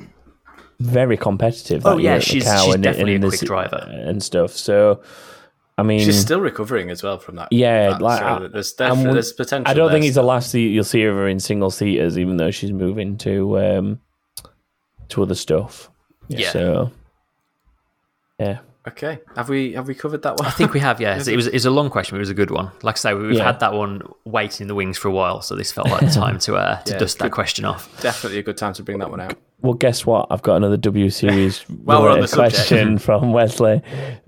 [0.79, 1.85] very competitive.
[1.85, 3.85] Oh, yeah, she's- she's and- definitely and a the quick driver.
[3.89, 4.51] and stuff.
[4.51, 5.01] So
[5.79, 7.49] I mean, She's still recovering as well from that.
[7.51, 9.69] Yeah, that, like, so there's definitely there's potential.
[9.69, 12.37] I don't think it's the last se- you'll see of her in single seaters, even
[12.37, 13.99] though she's moving to um
[15.09, 15.91] to other stuff.
[16.29, 16.49] Yeah.
[16.51, 16.91] So
[18.39, 18.59] yeah.
[18.87, 20.47] Okay, have we have we covered that one?
[20.47, 22.29] I think we have, Yes, It was, it was a long question, but it was
[22.29, 22.71] a good one.
[22.83, 23.43] Like I say, we've Yeah.
[23.43, 26.09] had that one waiting in the wings for a while, so this felt like the
[26.09, 27.89] time to uh, to Yeah, dust that question off.
[28.01, 29.35] definitely a good time to bring that one out.
[29.61, 30.27] Well, guess what?
[30.29, 32.55] I've got another W Series While we're on related the subject.
[32.55, 33.81] question from Wesley.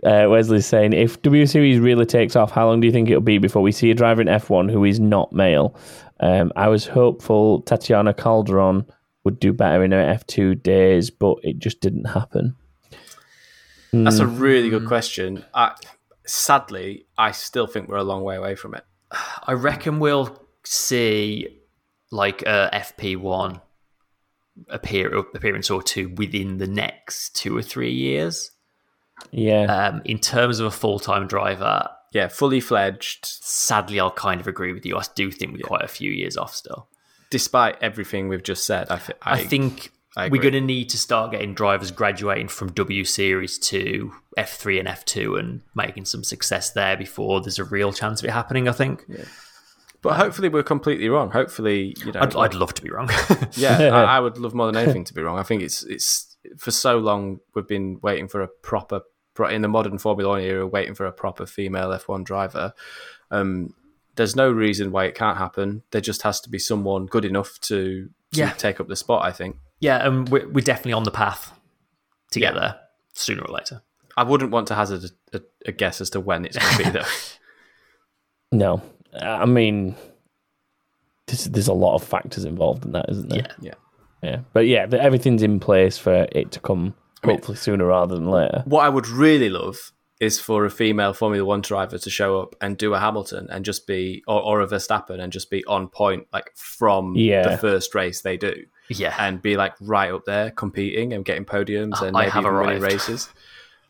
[0.03, 3.21] Uh, Wesley's saying, if W Series really takes off, how long do you think it'll
[3.21, 5.75] be before we see a driver in F1 who is not male?
[6.19, 8.85] Um, I was hopeful Tatiana Calderon
[9.23, 12.55] would do better in her F2 days, but it just didn't happen.
[13.91, 14.39] That's a Hmm.
[14.39, 15.45] really good question.
[15.53, 15.75] I,
[16.25, 18.83] sadly, I still think we're a long way away from it.
[19.45, 21.57] I reckon we'll see
[22.11, 23.61] like a FP1
[24.67, 28.51] appear appearance or two within the next two or three years.
[29.31, 29.63] Yeah.
[29.63, 34.47] Um, in terms of a full time driver, Yeah, fully fledged, sadly, I'll kind of
[34.47, 34.97] agree with you.
[34.97, 36.87] I do think we're quite a few years off still.
[37.31, 38.87] despite everything we've just said.
[38.89, 43.03] I, thi- I, think we're going to need to start getting drivers graduating from W
[43.05, 48.21] Series to F3 and F2 and making some success there before there's a real chance
[48.21, 48.67] of it happening.
[48.67, 49.05] I think.
[50.01, 51.29] But hopefully we're completely wrong.
[51.31, 53.09] Hopefully, you know, I'd, I'd love to be wrong.
[53.53, 55.37] yeah, I, I would love more than anything to be wrong.
[55.37, 59.01] I think it's it's for so long we've been waiting for a proper
[59.49, 62.73] in the modern Formula One era, waiting for a proper female F1 driver.
[63.31, 63.73] Um,
[64.15, 65.83] there's no reason why it can't happen.
[65.91, 68.51] There just has to be someone good enough to, to Yeah.
[68.51, 69.23] take up the spot.
[69.23, 69.57] I think.
[69.79, 71.53] Yeah, and we're, we're definitely on the path
[72.31, 72.75] to get there
[73.13, 73.81] sooner or later.
[74.17, 76.83] I wouldn't want to hazard a, a, a guess as to when it's going to
[76.83, 77.05] be though.
[78.51, 78.81] no.
[79.19, 79.95] I mean,
[81.27, 83.39] there's, there's a lot of factors involved in that, isn't there?
[83.39, 83.53] Yeah.
[83.61, 83.73] yeah.
[84.21, 84.39] Yeah.
[84.51, 86.93] But yeah, everything's in place for it to come
[87.23, 88.63] hopefully sooner rather than later.
[88.65, 92.53] What I would really love is for a female Formula One driver to show up
[92.59, 95.87] and do a Hamilton and just be, or, or a Verstappen and just be on
[95.87, 97.47] point, like from Yeah.
[97.47, 98.53] the first race they do,
[98.89, 102.43] Yeah, and be like right up there competing and getting podiums and I maybe have
[102.45, 103.29] even winning races.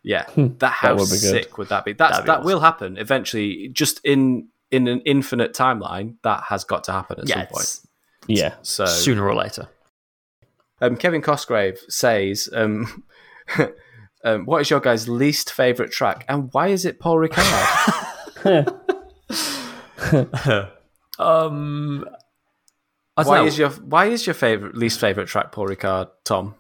[0.04, 1.94] Yeah, that how would be sick would that be?
[1.94, 2.46] That's That'd be that awesome.
[2.46, 3.70] will happen eventually.
[3.70, 7.80] Just in in an infinite timeline, that has got to happen at yeah, some point.
[8.28, 8.56] Yeah.
[8.62, 9.68] So sooner or later.
[10.82, 13.04] Um, Kevin Cosgrave says, um,
[14.24, 18.76] um, "What is your guys' least favorite track, and why is it Paul Ricard?
[21.20, 22.29] Um, I don't
[23.28, 23.46] why know.
[23.46, 26.10] is your Why is your favorite least favorite track Paul Ricard?
[26.24, 26.56] Tom,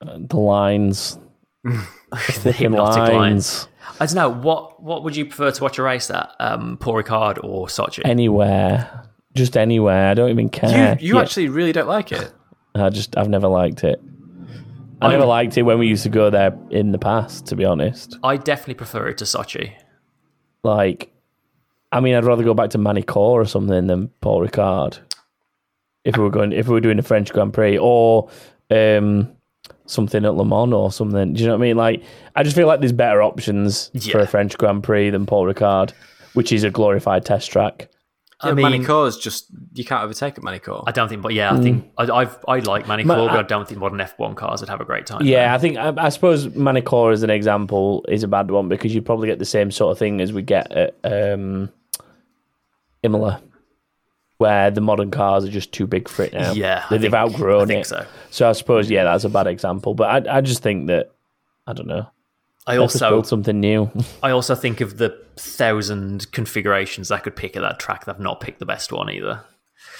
[0.00, 1.18] The lines.
[1.64, 3.12] the hypnotic lines.
[3.14, 3.68] lines?
[4.00, 6.94] I don't know what what would you prefer to watch a race at, um, Paul
[6.94, 8.02] Ricard or Sochi?
[8.04, 9.02] Anywhere.
[9.34, 10.08] just anywhere.
[10.10, 10.96] I don't even care.
[11.00, 11.20] you Yeah.
[11.22, 12.32] actually really don't like it.
[12.74, 14.00] I just I've never liked it.
[15.02, 17.46] I never liked it when we used to go there in the past.
[17.46, 19.72] To be honest, I definitely prefer it to Sochi.
[20.62, 21.12] like,
[21.92, 24.98] I mean, I'd rather go back to Magny-Cours or something than Paul Ricard.
[26.04, 28.28] If we were going, if we were doing a French Grand Prix or
[28.70, 29.30] um,
[29.86, 31.76] something at Le Mans or something, do you know what I mean?
[31.76, 32.02] Like,
[32.36, 35.92] I just feel like there's better options for a French Grand Prix than Paul Ricard,
[36.34, 37.88] which is a glorified test track.
[38.40, 40.84] I mean, Magny-Cours is just you can't overtake at Magny-Cours.
[40.86, 43.42] I don't think, but yeah, I think I, I've I like Magny-Cours, Ma- but I
[43.42, 45.22] don't think modern F1 cars would have a great time.
[45.24, 48.94] Yeah, I think I, I suppose Magny-Cours as an example is a bad one because
[48.94, 51.70] you probably get the same sort of thing as we get at um,
[53.02, 53.40] Imola,
[54.38, 56.52] where the modern cars are just too big for it now.
[56.52, 57.88] Yeah, they, they've think- outgrown I think it.
[57.88, 58.06] so.
[58.30, 59.94] So I suppose yeah, that's a bad example.
[59.94, 61.12] But I I just think that
[61.66, 62.06] I don't know.
[62.66, 63.90] I also build something new.
[64.22, 68.06] I also think of the thousand configurations I could pick at that track.
[68.06, 69.44] They've not picked the best one either.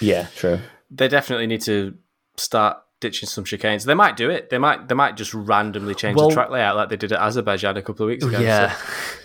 [0.01, 0.59] yeah, true.
[0.91, 1.95] they definitely need to
[2.37, 3.85] start ditching some chicanes.
[3.85, 4.49] They might do it.
[4.51, 7.21] They might they might just randomly change Well- the track layout like they did at
[7.21, 8.41] Azerbaijan a couple of weeks ago.
[8.41, 8.73] Yeah.
[8.73, 8.85] So,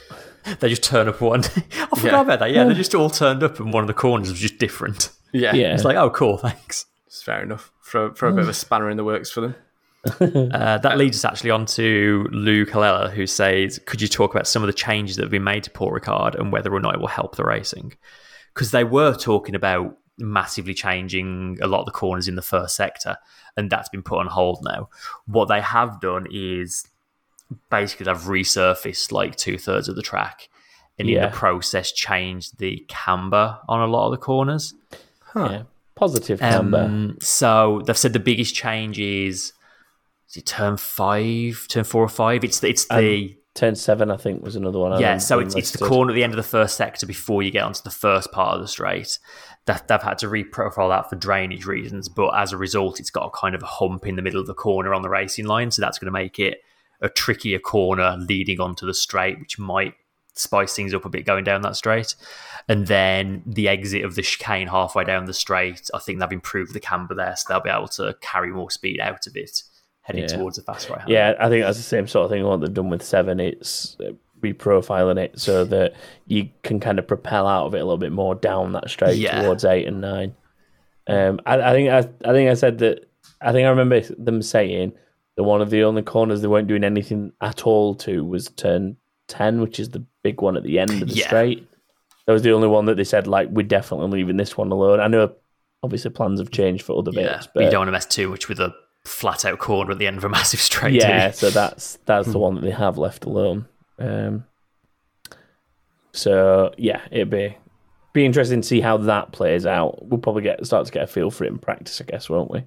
[0.59, 1.43] they just turn up one.
[1.45, 1.49] I
[1.95, 2.21] forgot Yeah.
[2.21, 2.51] about that.
[2.51, 5.11] Yeah, they just all turned up and one of the corners was just different.
[5.33, 5.73] yeah, Yeah.
[5.73, 6.85] It's like, oh, cool, thanks.
[7.07, 7.71] it's fair enough.
[7.85, 9.55] Throw, throw a bit of a spanner in the works for them.
[10.21, 14.47] Uh, that leads us actually on to Lou Colella, who says, Could you talk about
[14.47, 16.95] some of the changes that have been made to Paul Ricard and whether or not
[16.95, 17.93] it will help the racing?
[18.53, 22.75] Because they were talking about massively changing a lot of the corners in the first
[22.75, 23.17] sector,
[23.57, 24.87] and that's been put on hold now.
[25.25, 26.87] What they have done is
[27.69, 30.49] basically they've resurfaced like two thirds of the track,
[30.97, 34.73] and in the process, changed the camber on a lot of the corners.
[35.35, 35.63] Yeah,
[35.95, 36.79] positive camber.
[36.79, 39.53] Um, so they've said the biggest change is,
[40.29, 42.43] is it turn five, turn four or five?
[42.43, 44.93] It's the, it's the Turn seven, I think, was another one.
[44.93, 45.07] I yeah.
[45.07, 47.51] remember So it's it's the corner at the end of the first sector before you
[47.51, 49.19] get onto the first part of the straight.
[49.65, 53.25] That they've had to reprofile that for drainage reasons, but as a result, it's got
[53.25, 55.71] a kind of a hump in the middle of the corner on the racing line,
[55.71, 56.61] so that's going to make it
[57.01, 59.93] a trickier corner leading onto the straight, which might
[60.33, 62.15] spice things up a bit going down that straight.
[62.67, 66.73] And then the exit of the chicane halfway down the straight, I think they've improved
[66.73, 69.63] the camber there, so they'll be able to carry more speed out of it
[70.01, 70.27] heading Yeah.
[70.37, 71.09] towards the fast right hand.
[71.09, 73.39] Yeah, I think that's the same sort of thing what they've done with seven.
[73.39, 74.11] It's uh,
[74.41, 75.93] reprofiling it so that
[76.27, 79.17] you can kind of propel out of it a little bit more down that straight
[79.17, 79.41] Yeah.
[79.41, 80.35] towards eight and nine.
[81.07, 81.97] Um, I, I think I,
[82.29, 83.09] I think I said that.
[83.41, 84.93] I think I remember them saying
[85.39, 88.97] that one of the only corners they weren't doing anything at all to was turn
[89.29, 91.27] ten, which is the big one at the end of the Yeah.
[91.27, 91.65] straight.
[92.27, 94.99] That was the only one that they said like we're definitely leaving this one alone.
[94.99, 95.31] I know,
[95.81, 98.27] obviously, plans have changed for other Yeah, bits, but you don't want to mess too
[98.27, 98.75] much with a
[99.05, 100.95] flat out corner at the end of a massive straight.
[100.95, 103.65] yeah, so that's that's the one that they have left alone.
[103.97, 104.43] Um,
[106.11, 107.57] so yeah, it'd be
[108.11, 110.05] be interesting to see how that plays out.
[110.05, 112.51] We'll probably get start to get a feel for it in practice, I guess, won't
[112.51, 112.63] we?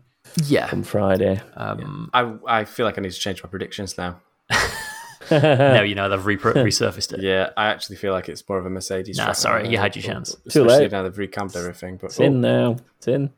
[0.46, 0.68] Yeah.
[0.72, 1.40] On Friday.
[1.56, 4.20] Um, I I feel like I need to change my predictions now.
[5.30, 7.22] no, you know they've repro- resurfaced it.
[7.22, 9.16] Yeah, I actually feel like it's more of a Mercedes.
[9.18, 10.36] Nah, sorry, you had your chance.
[10.50, 10.90] Too late.
[10.92, 11.96] now they've recamped everything.
[11.96, 12.76] But It's in now.
[12.98, 13.30] It's in.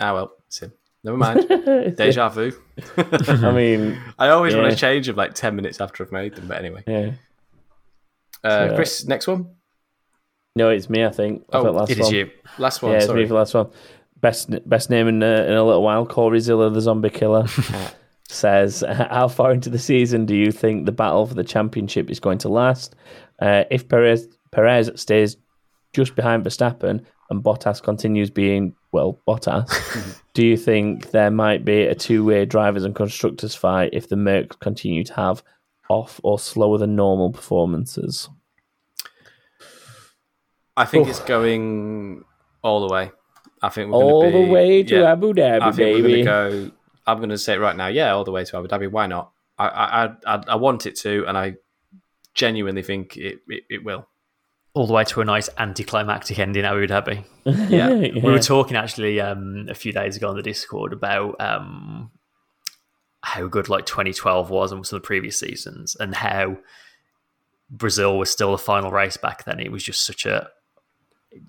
[0.00, 0.72] ah well, it's in.
[1.02, 1.48] Never mind.
[1.96, 2.52] Deja vu.
[2.98, 6.46] I mean, I always want to change them like ten minutes after I've made them.
[6.48, 7.12] But anyway, yeah.
[8.44, 9.46] uh, So- Chris, next one,
[10.56, 11.04] No, it's me.
[11.04, 11.44] I think.
[11.52, 12.14] I Oh, thought last It is one.
[12.14, 12.30] you.
[12.58, 12.92] last one.
[12.92, 13.20] Yeah, it's sorry.
[13.22, 13.70] me for the last one.
[14.20, 16.04] Best best name in, uh, in a little while.
[16.06, 17.46] Corey Zilla, the zombie killer,
[18.28, 22.20] says, "How far into the season do you think the battle for the championship is
[22.20, 22.94] going to last?
[23.40, 25.36] Uh, if Perez Perez stays
[25.92, 31.82] just behind Verstappen and Bottas continues being well Bottas, do you think there might be
[31.82, 35.42] a two way drivers and constructors fight if the Mercs continue to have
[35.88, 38.28] off or slower than normal performances?"
[40.76, 41.10] I think Oof.
[41.10, 42.24] it's going
[42.62, 43.10] all the way.
[43.62, 46.02] I think we're All be, the way to yeah, Abu Dhabi, I think baby.
[46.02, 46.72] we're going to go.
[47.06, 47.88] I'm going to say it right now.
[47.88, 48.90] Yeah, all the way to Abu Dhabi.
[48.90, 49.32] Why not?
[49.58, 51.56] I I I, I want it to, and I
[52.34, 54.06] genuinely think it, it, it will.
[54.72, 57.24] All the way to a nice anticlimactic ending Abu Dhabi.
[57.68, 57.90] Yeah.
[57.90, 62.10] We were talking actually um, a few days ago on the Discord about um,
[63.22, 66.58] how good like 2012 was and some of the previous seasons, and how
[67.68, 69.60] Brazil was still the final race back then.
[69.60, 70.48] It was just such a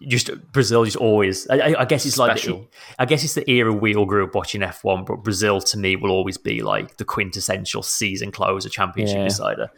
[0.07, 1.47] just Brazil just always.
[1.49, 2.65] I, I- guess it's like the,
[2.99, 5.95] I guess it's the era we all grew up watching F1, but Brazil to me
[5.95, 9.23] will always be like the quintessential season closer, championship Yeah.
[9.25, 9.69] decider.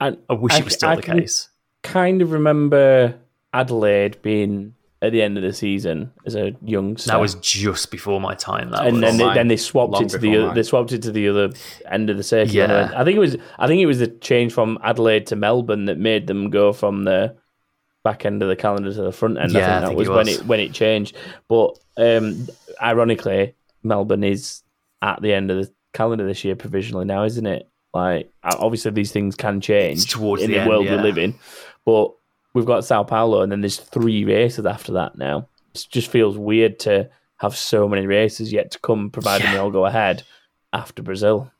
[0.00, 1.48] And I wish I it was still I the case.
[1.82, 3.14] kind of remember
[3.54, 7.08] Adelaide being at the end of the season as a youngster.
[7.08, 8.70] That was just before my time.
[8.70, 9.00] That and was.
[9.02, 11.28] then they, then they swapped Long it to the other, they swapped it to the
[11.28, 11.50] other
[11.90, 12.52] end of the circuit.
[12.54, 12.92] Yeah.
[12.94, 15.98] I think it was I think it was the change from Adelaide to Melbourne that
[15.98, 17.36] made them go from the
[18.06, 19.50] back end of the calendar to the front end.
[19.50, 21.16] Yeah, I think that think was, it when it when it changed.
[21.48, 22.46] But um,
[22.80, 24.62] ironically, Melbourne is
[25.02, 27.68] at the end of the calendar this year provisionally now, isn't it?
[27.92, 30.96] Like obviously these things can change It's towards in the the, end, world yeah.
[30.96, 31.34] we live in,
[31.84, 32.12] but
[32.54, 35.48] we've got Sao Paulo and then there's three races after that now.
[35.74, 39.52] It just feels weird to have so many races yet to come, providing Yeah.
[39.54, 40.22] they all go ahead
[40.72, 41.50] after Brazil.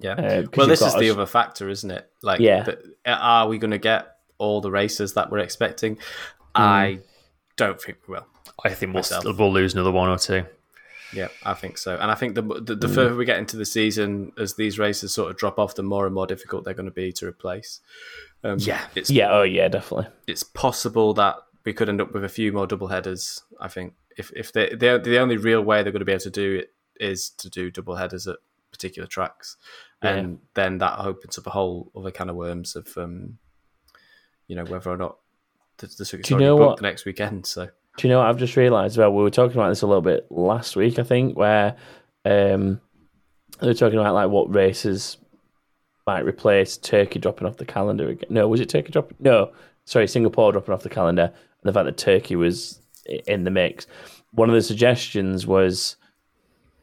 [0.00, 0.14] Yeah.
[0.14, 2.10] Uh, well, this is the other factor, isn't it?
[2.22, 2.62] Like, Yeah.
[2.62, 4.11] the- are we going to get
[4.42, 5.94] all the races that we're expecting?
[6.56, 6.62] Hmm.
[6.62, 6.98] I
[7.56, 8.26] don't think we will.
[8.64, 10.44] I think we'll, we'll lose another one or two.
[11.14, 11.96] Yeah, I think so.
[11.96, 15.12] And I think the the, the further we get into the season, as these races
[15.12, 17.80] sort of drop off, the more and more difficult they're going to be to replace.
[18.44, 18.80] Um, Yeah.
[18.94, 20.08] it's Yeah, oh yeah, definitely.
[20.26, 23.42] it's possible that we could end up with a few more double headers.
[23.60, 26.20] I think if if they they the only real way they're going to be able
[26.30, 28.36] to do it is to do double headers at
[28.70, 29.56] particular tracks,
[30.00, 33.38] and then that opens up a whole other can of worms of um,
[34.48, 35.16] you know whether or not
[35.78, 37.46] the, the Do you know booked what- next weekend.
[37.46, 38.96] So Do you know what I've just realised?
[38.98, 41.76] Well, we were talking about this a little bit last week, I think, where
[42.24, 42.80] um,
[43.60, 45.16] they were talking about like what races
[46.06, 48.28] might replace Turkey dropping off the calendar again.
[48.30, 49.16] No, was it Turkey dropping?
[49.20, 49.52] No,
[49.84, 51.34] sorry, Singapore dropping off the calendar, and
[51.68, 52.80] the fact that Turkey was
[53.26, 53.86] in the mix.
[54.32, 55.96] One of the suggestions was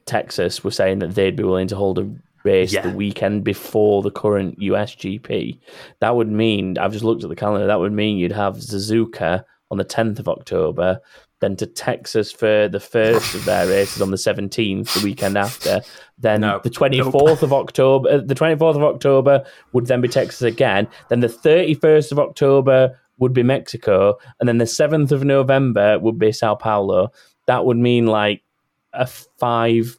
[0.05, 2.09] Texas were saying that they'd be willing to hold a
[2.43, 2.81] race Yeah.
[2.81, 5.59] the weekend before the current US GP.
[5.99, 7.67] That would mean I've just looked at the calendar.
[7.67, 10.99] That would mean you'd have Suzuka on the 10th of October,
[11.41, 15.81] then to Texas for the first of their races on the 17th, the weekend after.
[16.17, 16.59] Then No.
[16.63, 19.43] the 24th of October, uh, the 24th of October
[19.73, 20.87] would then be Texas again.
[21.09, 26.17] Then the 31st of October would be Mexico, and then the 7th of November would
[26.17, 27.11] be Sao Paulo.
[27.47, 28.41] That would mean like
[28.93, 29.98] a five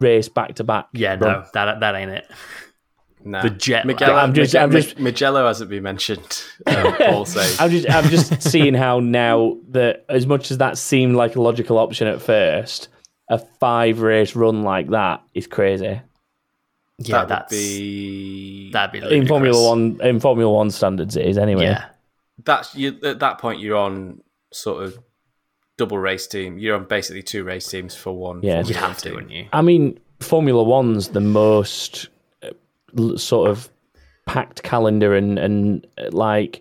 [0.00, 0.88] race back to back.
[0.92, 2.26] Yeah, no, that that ain't it.
[3.24, 3.42] nah.
[3.42, 3.96] The jet lag.
[3.98, 6.42] Mugello, I'm just- Mige- I'm just- Mugello hasn't been mentioned.
[6.66, 7.58] Um, Paul says.
[7.60, 11.40] I'm just I'm just seeing how now that as much as that seemed like a
[11.42, 12.88] logical option at first,
[13.28, 16.00] a five race run like that is crazy.
[16.98, 19.26] Yeah, that would be that'd be In.
[19.26, 21.64] Formula One in Formula One standards it is anyway.
[21.64, 21.86] Yeah,
[22.44, 24.20] that's you at that point you're on
[24.52, 24.98] sort of
[25.80, 26.58] double race team.
[26.58, 28.42] You're on basically two race teams for one.
[28.42, 28.62] Yeah.
[28.62, 29.14] You'd have to, team.
[29.14, 29.48] wouldn't you?
[29.54, 32.08] I mean, Formula One's the most
[32.42, 33.70] uh, sort of
[34.26, 36.60] packed calendar, and and uh, like,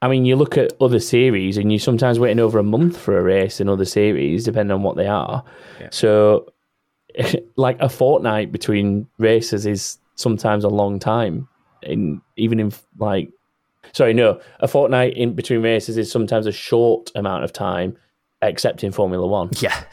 [0.00, 3.18] I mean, you look at other series, and you're sometimes waiting over a month for
[3.18, 5.44] a race in other series, depending on what they are.
[5.78, 5.88] Yeah.
[5.92, 6.50] So,
[7.56, 11.46] like a fortnight between races is sometimes a long time.
[11.82, 13.30] In even in like,
[13.92, 17.98] sorry, no, a fortnight in between races is sometimes a short amount of time,
[18.42, 19.50] except in Formula One.
[19.58, 19.84] Yeah,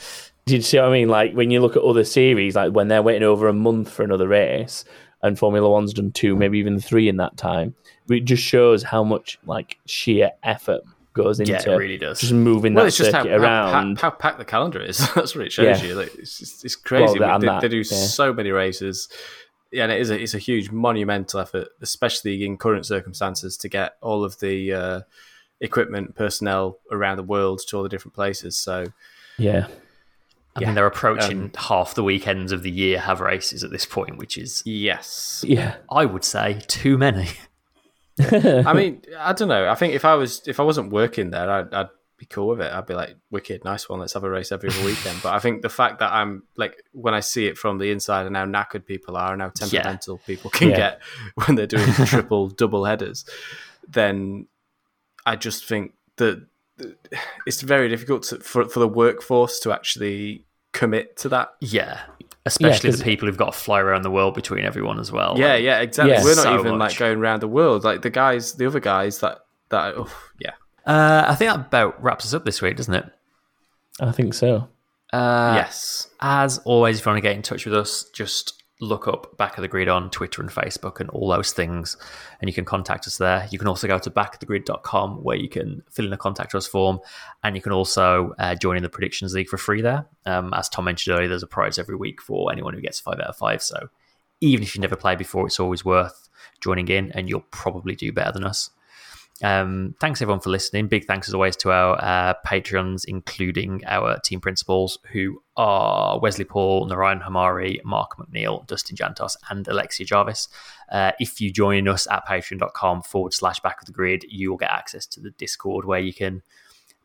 [0.46, 1.10] Do you see what I mean?
[1.10, 4.04] Like when you look at other series, like when they're waiting over a month for
[4.04, 4.86] another race,
[5.22, 7.74] and Formula One's done two, maybe even three in that time,
[8.10, 10.82] it just shows how much like sheer effort
[11.14, 12.20] goes into yeah, it really does.
[12.20, 13.98] just moving Well, that it's just how, circuit how, around.
[14.00, 15.00] how, how packed the calendar is.
[15.16, 15.88] That's what it shows Yeah.
[15.88, 15.96] you.
[15.96, 17.20] Like, it's, just, it's crazy.
[17.20, 17.84] Well, they, that- they do yeah.
[17.84, 19.10] so many races.
[19.72, 23.68] Yeah, and it is a, it's a huge monumental effort, especially in current circumstances, to
[23.68, 25.02] get all of the uh,
[25.62, 28.58] equipment, personnel around the world to all the different places.
[28.58, 28.88] So
[29.38, 29.68] yeah,
[30.56, 30.68] I yeah.
[30.68, 34.18] mean, they're approaching Um, half the weekends of the year have races at this point,
[34.18, 37.30] which is, yes, yeah, I would say, too many.
[38.20, 39.70] I mean, I don't know.
[39.70, 42.62] I think if I was if I wasn't working there, I'd, I'd be cool with
[42.62, 42.74] it.
[42.74, 44.00] I'd be like, wicked, nice one.
[44.00, 45.22] Let's have a race every other weekend.
[45.22, 48.26] But I think the fact that I'm like, when I see it from the inside,
[48.26, 50.78] and how knackered people are, and how temperamental people can Yeah.
[50.78, 51.02] get
[51.36, 53.24] when they're doing triple, double headers,
[53.88, 54.48] then
[55.28, 56.46] I just think that
[57.46, 61.54] it's very difficult to, for for the workforce to actually commit to that.
[61.60, 62.00] Yeah,
[62.46, 65.36] especially 'cause- the people who've got to fly around the world between everyone as well.
[65.38, 66.14] Yeah, Like, yeah, exactly.
[66.14, 66.24] Yeah.
[66.24, 66.92] We're not So even much.
[66.94, 67.84] like going around the world.
[67.84, 69.40] Like the guys, the other guys that
[69.70, 70.10] that, oh,
[70.40, 70.52] yeah.
[70.86, 73.06] Uh, I think that about wraps us up this week, doesn't it?
[74.00, 74.70] I think so.
[75.12, 76.08] Uh, yes.
[76.22, 79.58] As always, if you want to get in touch with us, just look up Back
[79.58, 81.98] of the Grid on Twitter and Facebook and all those things,
[82.40, 83.48] and you can contact us there.
[83.52, 87.00] You can also go to backofthegrid.com where you can fill in a contact us form,
[87.44, 90.06] and you can also uh, join in the Predictions League for free there.
[90.26, 93.20] Um, as Tom mentioned earlier, there's a prize every week for anyone who gets five
[93.20, 93.62] out of five.
[93.64, 93.90] So
[94.42, 96.30] even if you've never played before, it's always worth
[96.62, 98.70] joining in, and you'll probably do better than us.
[99.44, 100.88] Um, thanks everyone for listening.
[100.88, 106.46] Big thanks as always to our uh, patrons, including our team principals, who are Wesley
[106.46, 110.48] Paul, Narayan Hamari, Mark McNeil, Dustin Jantos, and Alexia Jarvis.
[110.92, 114.58] Uh, if you join us at patreon.com forward slash back of the grid, you will
[114.58, 116.42] get access to the Discord where you can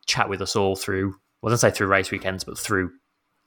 [0.07, 2.93] chat with us all through, well, I don't say through race weekends, but through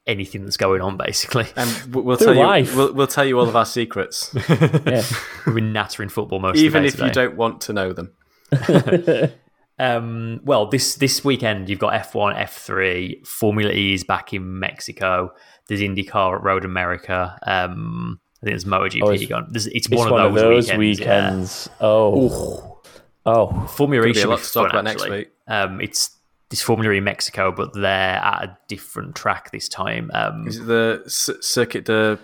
[0.08, 1.48] anything that's going on, basically.
[1.56, 5.04] And we'll Through tell you, we'll, we'll tell you all of our secrets, Yeah.
[5.46, 7.92] We've been nattering football most even of the if day you don't want to know
[7.92, 8.14] them.
[9.78, 15.34] Um, well, this this weekend you've got F1, F3, Formula E is back in Mexico.
[15.68, 17.38] There's IndyCar at Road America.
[17.46, 19.48] Um, I think there's MotoGP Oh, it's- going.
[19.50, 20.80] There's, it's, It's one, of those, weekends.
[20.80, 21.70] weekends.
[21.82, 22.80] Oh,
[23.26, 23.68] oh, Yeah.
[23.68, 25.32] Formula E Gonna be a lot be to talk fun, about next week.
[25.48, 26.12] Um, it's
[26.50, 27.84] this Formula E Mexico, but they're
[28.16, 30.10] at a different track this time.
[30.14, 32.18] Um, Is it the C- Circuit de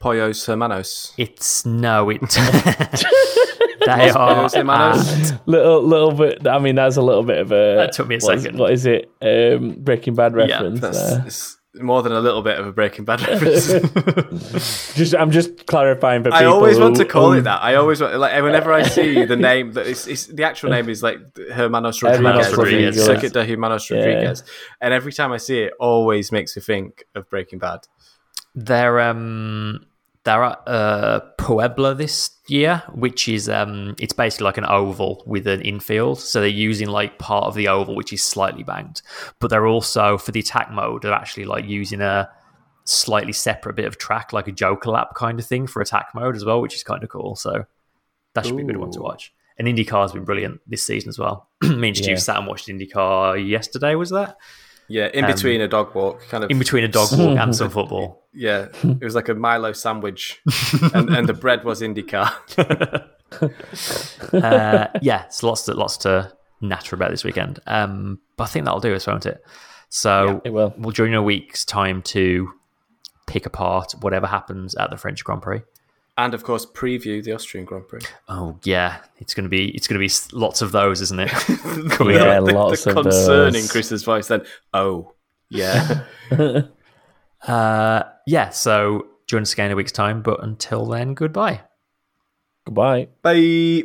[0.00, 1.12] Pollos Hermanos?
[1.16, 2.20] it's no, it.
[3.86, 4.34] they are.
[4.34, 6.46] Pollos at- little little bit.
[6.46, 7.76] I mean, that's a little bit of a.
[7.76, 8.58] That took me a what is- second.
[8.58, 9.10] what is it?
[9.22, 10.80] Um, Breaking Bad reference.
[10.80, 11.84] That's there.
[11.84, 14.94] more than a little bit of a Breaking Bad reference.
[14.94, 17.62] Just, I'm just clarifying for I always want to call who- it that.
[17.62, 20.88] I always want, like whenever I see the name that it's, it's the actual name
[20.88, 21.18] is like
[21.52, 23.04] Hermanos Rodriguez, Hermanos Rodriguez.
[23.04, 23.96] Circuit de Hermanos Yeah.
[23.98, 24.44] Rodriguez,
[24.80, 27.86] and every time I see it, it always makes me think of Breaking Bad.
[28.54, 29.86] They're um
[30.24, 35.46] they're at uh, Puebla this year, which is um it's basically like an oval with
[35.46, 36.20] an infield.
[36.20, 39.02] So they're using like part of the oval, which is slightly banked,
[39.38, 41.02] but they're also for the attack mode.
[41.02, 42.28] They're actually like using a
[42.84, 46.36] slightly separate bit of track, like a Joker lap kind of thing for attack mode
[46.36, 47.36] as well, which is kind of cool.
[47.36, 47.64] So
[48.34, 49.32] that should be a good one to watch.
[49.58, 51.48] And IndyCar's been brilliant this season as well.
[51.62, 52.16] Me and Stu Yeah.
[52.16, 53.94] sat and watched IndyCar yesterday.
[53.94, 54.36] Was that
[54.90, 57.70] Yeah, in between a dog walk, kind of in between a dog walk and some
[57.78, 58.26] football?
[58.34, 60.40] Yeah, it was like a Milo sandwich,
[60.94, 62.28] and, and the bread was IndyCar.
[64.32, 67.60] uh, yeah, it's lots to lots to natter about this weekend.
[67.66, 69.42] Um, but I think that'll do us, won't it?
[69.88, 70.74] So It will.
[70.76, 72.50] we'll during a week's time to
[73.26, 75.62] pick apart whatever happens at the French Grand Prix.
[76.16, 78.00] And of course, preview the Austrian Grand Prix.
[78.28, 81.30] Oh yeah, it's gonna be it's gonna be lots of those, isn't it?
[82.00, 83.72] Yeah, the, lots the of concern in those.
[83.72, 84.28] Chris's voice.
[84.28, 85.14] Then, oh
[85.48, 86.04] yeah,
[87.46, 88.50] uh, yeah.
[88.50, 90.22] So join us again in a week's time.
[90.22, 91.62] But until then, goodbye.
[92.64, 93.08] Goodbye.
[93.22, 93.84] bye.